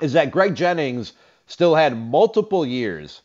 is 0.00 0.12
that 0.12 0.30
Greg 0.30 0.54
Jennings 0.54 1.14
still 1.46 1.74
had 1.74 1.96
multiple 1.96 2.64
years 2.64 3.22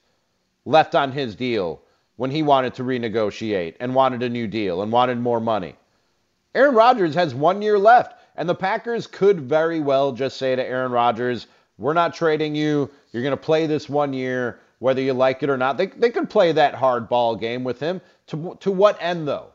left 0.66 0.96
on 0.96 1.12
his 1.12 1.36
deal 1.36 1.82
when 2.16 2.32
he 2.32 2.42
wanted 2.42 2.74
to 2.74 2.84
renegotiate 2.84 3.76
and 3.80 3.94
wanted 3.94 4.24
a 4.24 4.30
new 4.30 4.48
deal 4.48 4.82
and 4.82 4.92
wanted 4.92 5.20
more 5.20 5.40
money. 5.40 5.76
Aaron 6.58 6.74
Rodgers 6.74 7.14
has 7.14 7.36
one 7.36 7.62
year 7.62 7.78
left. 7.78 8.16
And 8.36 8.50
the 8.50 8.56
Packers 8.56 9.08
could 9.08 9.42
very 9.42 9.80
well 9.80 10.12
just 10.12 10.38
say 10.38 10.56
to 10.56 10.64
Aaron 10.64 10.92
Rodgers, 10.92 11.48
we're 11.78 11.94
not 11.94 12.14
trading 12.14 12.56
you. 12.56 12.90
You're 13.12 13.24
going 13.24 13.32
to 13.32 13.38
play 13.38 13.68
this 13.68 13.88
one 13.88 14.12
year, 14.12 14.60
whether 14.80 15.02
you 15.02 15.14
like 15.14 15.44
it 15.44 15.50
or 15.50 15.58
not. 15.58 15.78
They, 15.78 15.88
they 15.88 16.10
could 16.10 16.30
play 16.30 16.52
that 16.52 16.74
hard 16.74 17.10
ball 17.10 17.36
game 17.36 17.64
with 17.64 17.80
him. 17.80 18.02
To, 18.28 18.58
to 18.60 18.72
what 18.72 18.98
end, 19.00 19.28
though? 19.28 19.48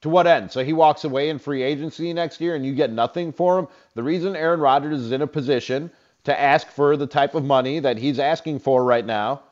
To 0.00 0.08
what 0.08 0.26
end? 0.26 0.50
So 0.50 0.64
he 0.64 0.72
walks 0.72 1.04
away 1.04 1.28
in 1.28 1.38
free 1.38 1.62
agency 1.62 2.12
next 2.14 2.40
year 2.40 2.54
and 2.54 2.64
you 2.64 2.74
get 2.74 2.90
nothing 2.90 3.32
for 3.32 3.58
him. 3.58 3.68
The 3.94 4.02
reason 4.02 4.34
Aaron 4.34 4.60
Rodgers 4.60 5.00
is 5.00 5.12
in 5.12 5.22
a 5.22 5.26
position 5.26 5.90
to 6.24 6.38
ask 6.38 6.68
for 6.68 6.96
the 6.96 7.06
type 7.06 7.34
of 7.34 7.44
money 7.44 7.80
that 7.80 7.98
he's 7.98 8.18
asking 8.18 8.60
for 8.60 8.82
right 8.84 9.04
now 9.04 9.42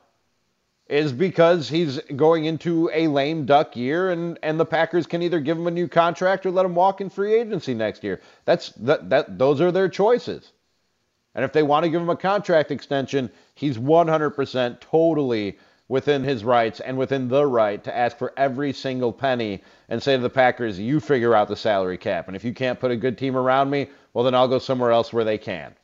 is 0.89 1.13
because 1.13 1.69
he's 1.69 1.99
going 2.15 2.45
into 2.45 2.89
a 2.91 3.07
lame 3.07 3.45
duck 3.45 3.75
year 3.75 4.09
and, 4.09 4.39
and 4.41 4.59
the 4.59 4.65
Packers 4.65 5.05
can 5.05 5.21
either 5.21 5.39
give 5.39 5.57
him 5.57 5.67
a 5.67 5.71
new 5.71 5.87
contract 5.87 6.45
or 6.45 6.51
let 6.51 6.65
him 6.65 6.73
walk 6.73 6.99
in 6.99 7.09
free 7.09 7.35
agency 7.35 7.75
next 7.75 8.03
year. 8.03 8.19
That's 8.45 8.69
that, 8.71 9.09
that 9.11 9.37
those 9.37 9.61
are 9.61 9.71
their 9.71 9.87
choices. 9.87 10.51
And 11.35 11.45
if 11.45 11.53
they 11.53 11.61
want 11.61 11.83
to 11.83 11.89
give 11.89 12.01
him 12.01 12.09
a 12.09 12.17
contract 12.17 12.71
extension, 12.71 13.29
he's 13.53 13.77
100% 13.77 14.79
totally 14.79 15.59
within 15.87 16.23
his 16.23 16.43
rights 16.43 16.79
and 16.79 16.97
within 16.97 17.27
the 17.27 17.45
right 17.45 17.83
to 17.83 17.95
ask 17.95 18.17
for 18.17 18.33
every 18.35 18.73
single 18.73 19.13
penny 19.13 19.63
and 19.89 20.01
say 20.01 20.15
to 20.15 20.21
the 20.21 20.29
Packers, 20.29 20.79
you 20.79 20.99
figure 20.99 21.35
out 21.35 21.47
the 21.47 21.55
salary 21.55 21.97
cap. 21.97 22.27
And 22.27 22.35
if 22.35 22.43
you 22.43 22.53
can't 22.53 22.79
put 22.79 22.91
a 22.91 22.95
good 22.95 23.17
team 23.17 23.37
around 23.37 23.69
me, 23.69 23.89
well, 24.13 24.23
then 24.23 24.33
I'll 24.35 24.47
go 24.47 24.59
somewhere 24.59 24.91
else 24.91 25.13
where 25.13 25.23
they 25.23 25.37
can. 25.37 25.75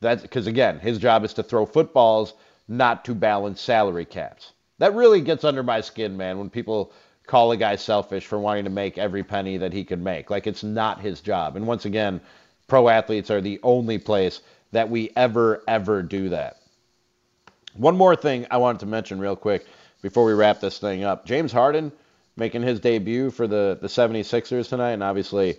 That's 0.00 0.22
because, 0.22 0.46
again, 0.46 0.78
his 0.78 0.98
job 0.98 1.24
is 1.24 1.34
to 1.34 1.42
throw 1.42 1.66
footballs, 1.66 2.34
not 2.68 3.04
to 3.06 3.14
balance 3.14 3.60
salary 3.60 4.04
caps. 4.04 4.52
That 4.78 4.94
really 4.94 5.20
gets 5.20 5.44
under 5.44 5.62
my 5.62 5.80
skin, 5.80 6.16
man, 6.16 6.38
when 6.38 6.50
people 6.50 6.92
call 7.26 7.52
a 7.52 7.56
guy 7.56 7.76
selfish 7.76 8.26
for 8.26 8.38
wanting 8.38 8.64
to 8.64 8.70
make 8.70 8.96
every 8.96 9.22
penny 9.22 9.56
that 9.58 9.72
he 9.72 9.84
can 9.84 10.02
make. 10.02 10.30
Like 10.30 10.46
it's 10.46 10.62
not 10.62 11.00
his 11.00 11.20
job. 11.20 11.56
And 11.56 11.66
once 11.66 11.84
again, 11.84 12.20
pro 12.68 12.88
athletes 12.88 13.30
are 13.30 13.40
the 13.40 13.60
only 13.62 13.98
place 13.98 14.40
that 14.72 14.88
we 14.88 15.10
ever, 15.16 15.62
ever 15.66 16.02
do 16.02 16.28
that. 16.30 16.56
One 17.74 17.96
more 17.96 18.16
thing 18.16 18.46
I 18.50 18.56
wanted 18.56 18.80
to 18.80 18.86
mention 18.86 19.18
real 19.18 19.36
quick 19.36 19.66
before 20.02 20.24
we 20.24 20.32
wrap 20.32 20.60
this 20.60 20.78
thing 20.78 21.04
up. 21.04 21.26
James 21.26 21.52
Harden 21.52 21.92
making 22.36 22.62
his 22.62 22.80
debut 22.80 23.30
for 23.30 23.46
the, 23.46 23.78
the 23.80 23.88
76ers 23.88 24.68
tonight, 24.68 24.92
and 24.92 25.02
obviously 25.02 25.58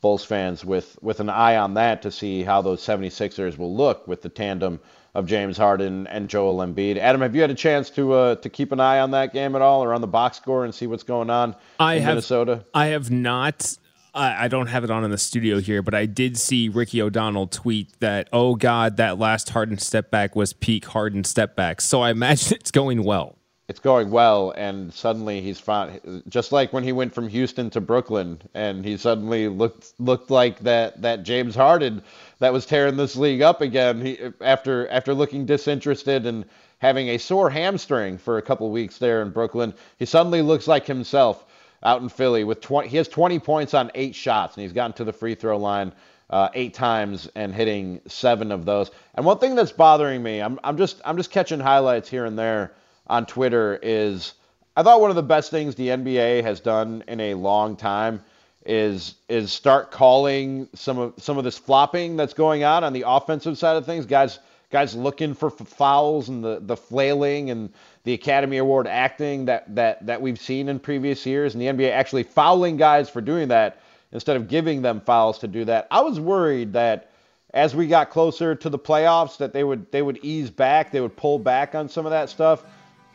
Bulls 0.00 0.24
fans 0.24 0.64
with, 0.64 0.98
with 1.02 1.20
an 1.20 1.28
eye 1.28 1.56
on 1.56 1.74
that 1.74 2.02
to 2.02 2.10
see 2.10 2.42
how 2.42 2.62
those 2.62 2.80
76ers 2.80 3.58
will 3.58 3.74
look 3.74 4.06
with 4.06 4.22
the 4.22 4.28
tandem 4.28 4.80
of 5.14 5.26
James 5.26 5.56
Harden 5.56 6.06
and 6.06 6.28
Joel 6.28 6.58
Embiid. 6.58 6.96
Adam, 6.96 7.20
have 7.22 7.34
you 7.34 7.40
had 7.40 7.50
a 7.50 7.54
chance 7.54 7.90
to 7.90 8.12
uh, 8.12 8.34
to 8.36 8.48
keep 8.48 8.72
an 8.72 8.80
eye 8.80 9.00
on 9.00 9.10
that 9.12 9.32
game 9.32 9.56
at 9.56 9.62
all, 9.62 9.82
or 9.82 9.92
on 9.92 10.00
the 10.00 10.06
box 10.06 10.36
score 10.36 10.64
and 10.64 10.74
see 10.74 10.86
what's 10.86 11.02
going 11.02 11.30
on 11.30 11.56
I 11.80 11.94
in 11.94 12.02
have, 12.02 12.10
Minnesota? 12.12 12.64
I 12.74 12.86
have 12.86 13.10
not. 13.10 13.76
I, 14.14 14.44
I 14.44 14.48
don't 14.48 14.68
have 14.68 14.84
it 14.84 14.90
on 14.90 15.04
in 15.04 15.10
the 15.10 15.18
studio 15.18 15.60
here, 15.60 15.82
but 15.82 15.94
I 15.94 16.06
did 16.06 16.38
see 16.38 16.68
Ricky 16.68 17.02
O'Donnell 17.02 17.48
tweet 17.48 17.98
that, 18.00 18.28
"Oh 18.32 18.54
God, 18.54 18.96
that 18.98 19.18
last 19.18 19.50
Harden 19.50 19.78
step 19.78 20.10
back 20.10 20.36
was 20.36 20.52
peak 20.52 20.84
Harden 20.86 21.24
step 21.24 21.56
back." 21.56 21.80
So 21.80 22.00
I 22.00 22.10
imagine 22.10 22.56
it's 22.60 22.70
going 22.70 23.02
well. 23.02 23.37
It's 23.68 23.80
going 23.80 24.10
well, 24.10 24.54
and 24.56 24.94
suddenly 24.94 25.42
he's 25.42 25.60
found 25.60 26.22
just 26.26 26.52
like 26.52 26.72
when 26.72 26.84
he 26.84 26.92
went 26.92 27.14
from 27.14 27.28
Houston 27.28 27.68
to 27.70 27.82
Brooklyn, 27.82 28.40
and 28.54 28.82
he 28.82 28.96
suddenly 28.96 29.46
looked 29.48 29.92
looked 30.00 30.30
like 30.30 30.60
that 30.60 31.02
that 31.02 31.22
James 31.22 31.54
Harden 31.54 32.02
that 32.38 32.54
was 32.54 32.64
tearing 32.64 32.96
this 32.96 33.14
league 33.14 33.42
up 33.42 33.60
again. 33.60 34.00
He 34.00 34.18
after 34.40 34.88
after 34.88 35.12
looking 35.12 35.44
disinterested 35.44 36.24
and 36.24 36.46
having 36.78 37.08
a 37.08 37.18
sore 37.18 37.50
hamstring 37.50 38.16
for 38.16 38.38
a 38.38 38.42
couple 38.42 38.70
weeks 38.70 38.96
there 38.96 39.20
in 39.20 39.32
Brooklyn, 39.32 39.74
he 39.98 40.06
suddenly 40.06 40.40
looks 40.40 40.66
like 40.66 40.86
himself 40.86 41.44
out 41.82 42.00
in 42.00 42.08
Philly 42.08 42.44
with 42.44 42.62
20. 42.62 42.88
He 42.88 42.96
has 42.96 43.06
20 43.06 43.38
points 43.38 43.74
on 43.74 43.90
eight 43.94 44.14
shots, 44.14 44.56
and 44.56 44.62
he's 44.62 44.72
gotten 44.72 44.94
to 44.94 45.04
the 45.04 45.12
free 45.12 45.34
throw 45.34 45.58
line 45.58 45.92
uh, 46.30 46.48
eight 46.54 46.72
times 46.72 47.28
and 47.34 47.54
hitting 47.54 48.00
seven 48.06 48.50
of 48.50 48.64
those. 48.64 48.90
And 49.14 49.26
one 49.26 49.40
thing 49.40 49.54
that's 49.56 49.72
bothering 49.72 50.22
me, 50.22 50.40
I'm 50.40 50.58
I'm 50.64 50.78
just 50.78 51.02
I'm 51.04 51.18
just 51.18 51.30
catching 51.30 51.60
highlights 51.60 52.08
here 52.08 52.24
and 52.24 52.38
there 52.38 52.72
on 53.08 53.26
Twitter 53.26 53.78
is 53.82 54.34
I 54.76 54.82
thought 54.82 55.00
one 55.00 55.10
of 55.10 55.16
the 55.16 55.22
best 55.22 55.50
things 55.50 55.74
the 55.74 55.88
NBA 55.88 56.42
has 56.42 56.60
done 56.60 57.02
in 57.08 57.20
a 57.20 57.34
long 57.34 57.76
time 57.76 58.22
is 58.64 59.14
is 59.28 59.52
start 59.52 59.90
calling 59.90 60.68
some 60.74 60.98
of 60.98 61.14
some 61.18 61.38
of 61.38 61.44
this 61.44 61.58
flopping 61.58 62.16
that's 62.16 62.34
going 62.34 62.64
on 62.64 62.84
on 62.84 62.92
the 62.92 63.04
offensive 63.06 63.58
side 63.58 63.76
of 63.76 63.86
things. 63.86 64.06
Guys 64.06 64.38
guys 64.70 64.94
looking 64.94 65.34
for 65.34 65.50
fouls 65.50 66.28
and 66.28 66.44
the 66.44 66.60
the 66.60 66.76
flailing 66.76 67.50
and 67.50 67.72
the 68.04 68.12
Academy 68.12 68.58
Award 68.58 68.86
acting 68.86 69.46
that 69.46 69.74
that 69.74 70.04
that 70.06 70.20
we've 70.20 70.40
seen 70.40 70.68
in 70.68 70.78
previous 70.78 71.24
years 71.24 71.54
and 71.54 71.62
the 71.62 71.66
NBA 71.66 71.90
actually 71.90 72.22
fouling 72.22 72.76
guys 72.76 73.08
for 73.08 73.20
doing 73.20 73.48
that 73.48 73.80
instead 74.12 74.36
of 74.36 74.48
giving 74.48 74.82
them 74.82 75.00
fouls 75.00 75.38
to 75.38 75.48
do 75.48 75.64
that. 75.64 75.86
I 75.90 76.00
was 76.00 76.20
worried 76.20 76.74
that 76.74 77.10
as 77.54 77.74
we 77.74 77.86
got 77.86 78.10
closer 78.10 78.54
to 78.54 78.68
the 78.68 78.78
playoffs 78.78 79.38
that 79.38 79.52
they 79.52 79.64
would 79.64 79.90
they 79.90 80.02
would 80.02 80.18
ease 80.22 80.50
back, 80.50 80.92
they 80.92 81.00
would 81.00 81.16
pull 81.16 81.38
back 81.38 81.74
on 81.74 81.88
some 81.88 82.06
of 82.06 82.10
that 82.10 82.28
stuff. 82.28 82.64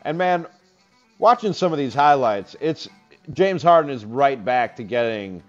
And 0.06 0.18
man, 0.18 0.48
watching 1.20 1.54
some 1.54 1.72
of 1.72 1.78
these 1.78 1.94
highlights, 1.94 2.56
it's 2.60 2.88
James 3.34 3.64
Harden 3.64 3.90
is 3.90 4.06
right 4.06 4.44
back 4.44 4.76
to 4.78 4.84
getting 4.84 5.42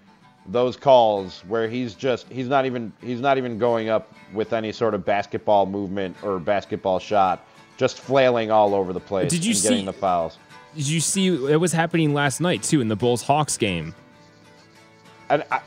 those 0.47 0.77
calls 0.77 1.41
where 1.47 1.67
he's 1.67 1.95
just 1.95 2.31
he's 2.31 2.47
not 2.47 2.65
even 2.65 2.93
he's 3.01 3.19
not 3.19 3.37
even 3.37 3.57
going 3.57 3.89
up 3.89 4.13
with 4.33 4.53
any 4.53 4.71
sort 4.71 4.93
of 4.93 5.03
basketball 5.03 5.65
movement 5.65 6.15
or 6.23 6.39
basketball 6.39 6.99
shot, 6.99 7.45
just 7.77 7.99
flailing 7.99 8.51
all 8.51 8.75
over 8.75 8.93
the 8.93 8.99
place 8.99 9.31
Did 9.31 9.43
you 9.43 9.51
and 9.51 9.57
see- 9.57 9.69
getting 9.69 9.85
the 9.85 9.93
fouls. 9.93 10.37
Did 10.75 10.89
you 10.89 10.99
see 10.99 11.27
it 11.27 11.55
was 11.55 11.71
happening 11.71 12.13
last 12.13 12.41
night 12.41 12.61
too 12.61 12.81
in 12.81 12.89
the 12.89 12.97
Bulls 12.97 13.21
Hawks 13.21 13.57
game? 13.57 13.95
And 15.29 15.43
I, 15.49 15.61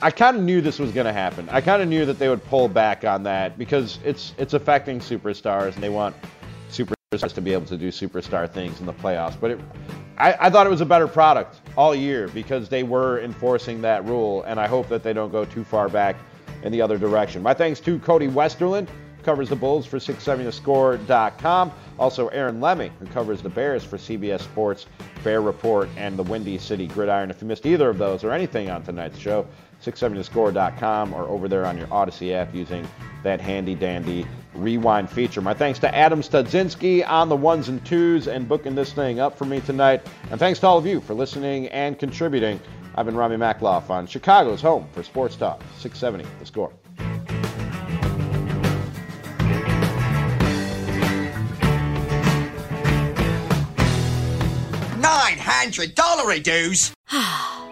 I 0.00 0.10
kind 0.12 0.36
of 0.36 0.42
knew 0.44 0.60
this 0.60 0.78
was 0.78 0.92
going 0.92 1.06
to 1.06 1.12
happen. 1.12 1.48
I 1.50 1.60
kind 1.60 1.82
of 1.82 1.88
knew 1.88 2.06
that 2.06 2.18
they 2.20 2.28
would 2.28 2.44
pull 2.44 2.68
back 2.68 3.04
on 3.04 3.24
that 3.24 3.58
because 3.58 3.98
it's 4.04 4.34
it's 4.38 4.54
affecting 4.54 5.00
superstars 5.00 5.74
and 5.74 5.82
they 5.82 5.88
want 5.88 6.14
to 7.20 7.40
be 7.42 7.52
able 7.52 7.66
to 7.66 7.76
do 7.76 7.88
superstar 7.88 8.50
things 8.50 8.80
in 8.80 8.86
the 8.86 8.92
playoffs. 8.92 9.38
But 9.38 9.52
it, 9.52 9.60
I, 10.16 10.34
I 10.40 10.50
thought 10.50 10.66
it 10.66 10.70
was 10.70 10.80
a 10.80 10.86
better 10.86 11.06
product 11.06 11.60
all 11.76 11.94
year 11.94 12.28
because 12.28 12.70
they 12.70 12.82
were 12.82 13.20
enforcing 13.20 13.82
that 13.82 14.04
rule, 14.06 14.42
and 14.44 14.58
I 14.58 14.66
hope 14.66 14.88
that 14.88 15.02
they 15.02 15.12
don't 15.12 15.30
go 15.30 15.44
too 15.44 15.62
far 15.62 15.88
back 15.90 16.16
in 16.62 16.72
the 16.72 16.80
other 16.80 16.96
direction. 16.96 17.42
My 17.42 17.52
thanks 17.52 17.80
to 17.80 17.98
Cody 17.98 18.28
Westerlund, 18.28 18.88
who 18.88 19.22
covers 19.24 19.50
the 19.50 19.56
Bulls 19.56 19.84
for 19.84 19.98
670thescore.com. 19.98 21.72
Also, 21.98 22.28
Aaron 22.28 22.60
Leming, 22.62 22.92
who 22.98 23.06
covers 23.06 23.42
the 23.42 23.50
Bears 23.50 23.84
for 23.84 23.98
CBS 23.98 24.40
Sports, 24.40 24.86
Bear 25.22 25.42
Report, 25.42 25.90
and 25.98 26.18
the 26.18 26.22
Windy 26.22 26.56
City 26.56 26.86
Gridiron. 26.86 27.30
If 27.30 27.42
you 27.42 27.46
missed 27.46 27.66
either 27.66 27.90
of 27.90 27.98
those 27.98 28.24
or 28.24 28.32
anything 28.32 28.70
on 28.70 28.82
tonight's 28.82 29.18
show, 29.18 29.46
670thescore.com 29.82 31.12
or 31.12 31.22
over 31.28 31.48
there 31.48 31.66
on 31.66 31.76
your 31.76 31.86
Audacy 31.88 32.32
app 32.32 32.54
using 32.54 32.88
that 33.22 33.40
handy 33.40 33.74
dandy 33.74 34.26
rewind 34.54 35.10
feature. 35.10 35.40
My 35.40 35.54
thanks 35.54 35.78
to 35.80 35.94
Adam 35.94 36.20
Studzinski 36.20 37.06
on 37.08 37.28
the 37.28 37.36
ones 37.36 37.68
and 37.68 37.84
twos 37.84 38.28
and 38.28 38.48
booking 38.48 38.74
this 38.74 38.92
thing 38.92 39.20
up 39.20 39.36
for 39.36 39.44
me 39.44 39.60
tonight. 39.60 40.06
And 40.30 40.38
thanks 40.38 40.60
to 40.60 40.66
all 40.66 40.78
of 40.78 40.86
you 40.86 41.00
for 41.00 41.14
listening 41.14 41.68
and 41.68 41.98
contributing. 41.98 42.60
I've 42.94 43.06
been 43.06 43.16
Rami 43.16 43.36
Makloff 43.36 43.90
on 43.90 44.06
Chicago's 44.06 44.60
home 44.60 44.86
for 44.92 45.02
Sports 45.02 45.36
Talk, 45.36 45.62
670 45.78 46.28
The 46.40 46.46
Score. 46.46 46.72
$900 55.00 56.42
dues. 56.42 56.92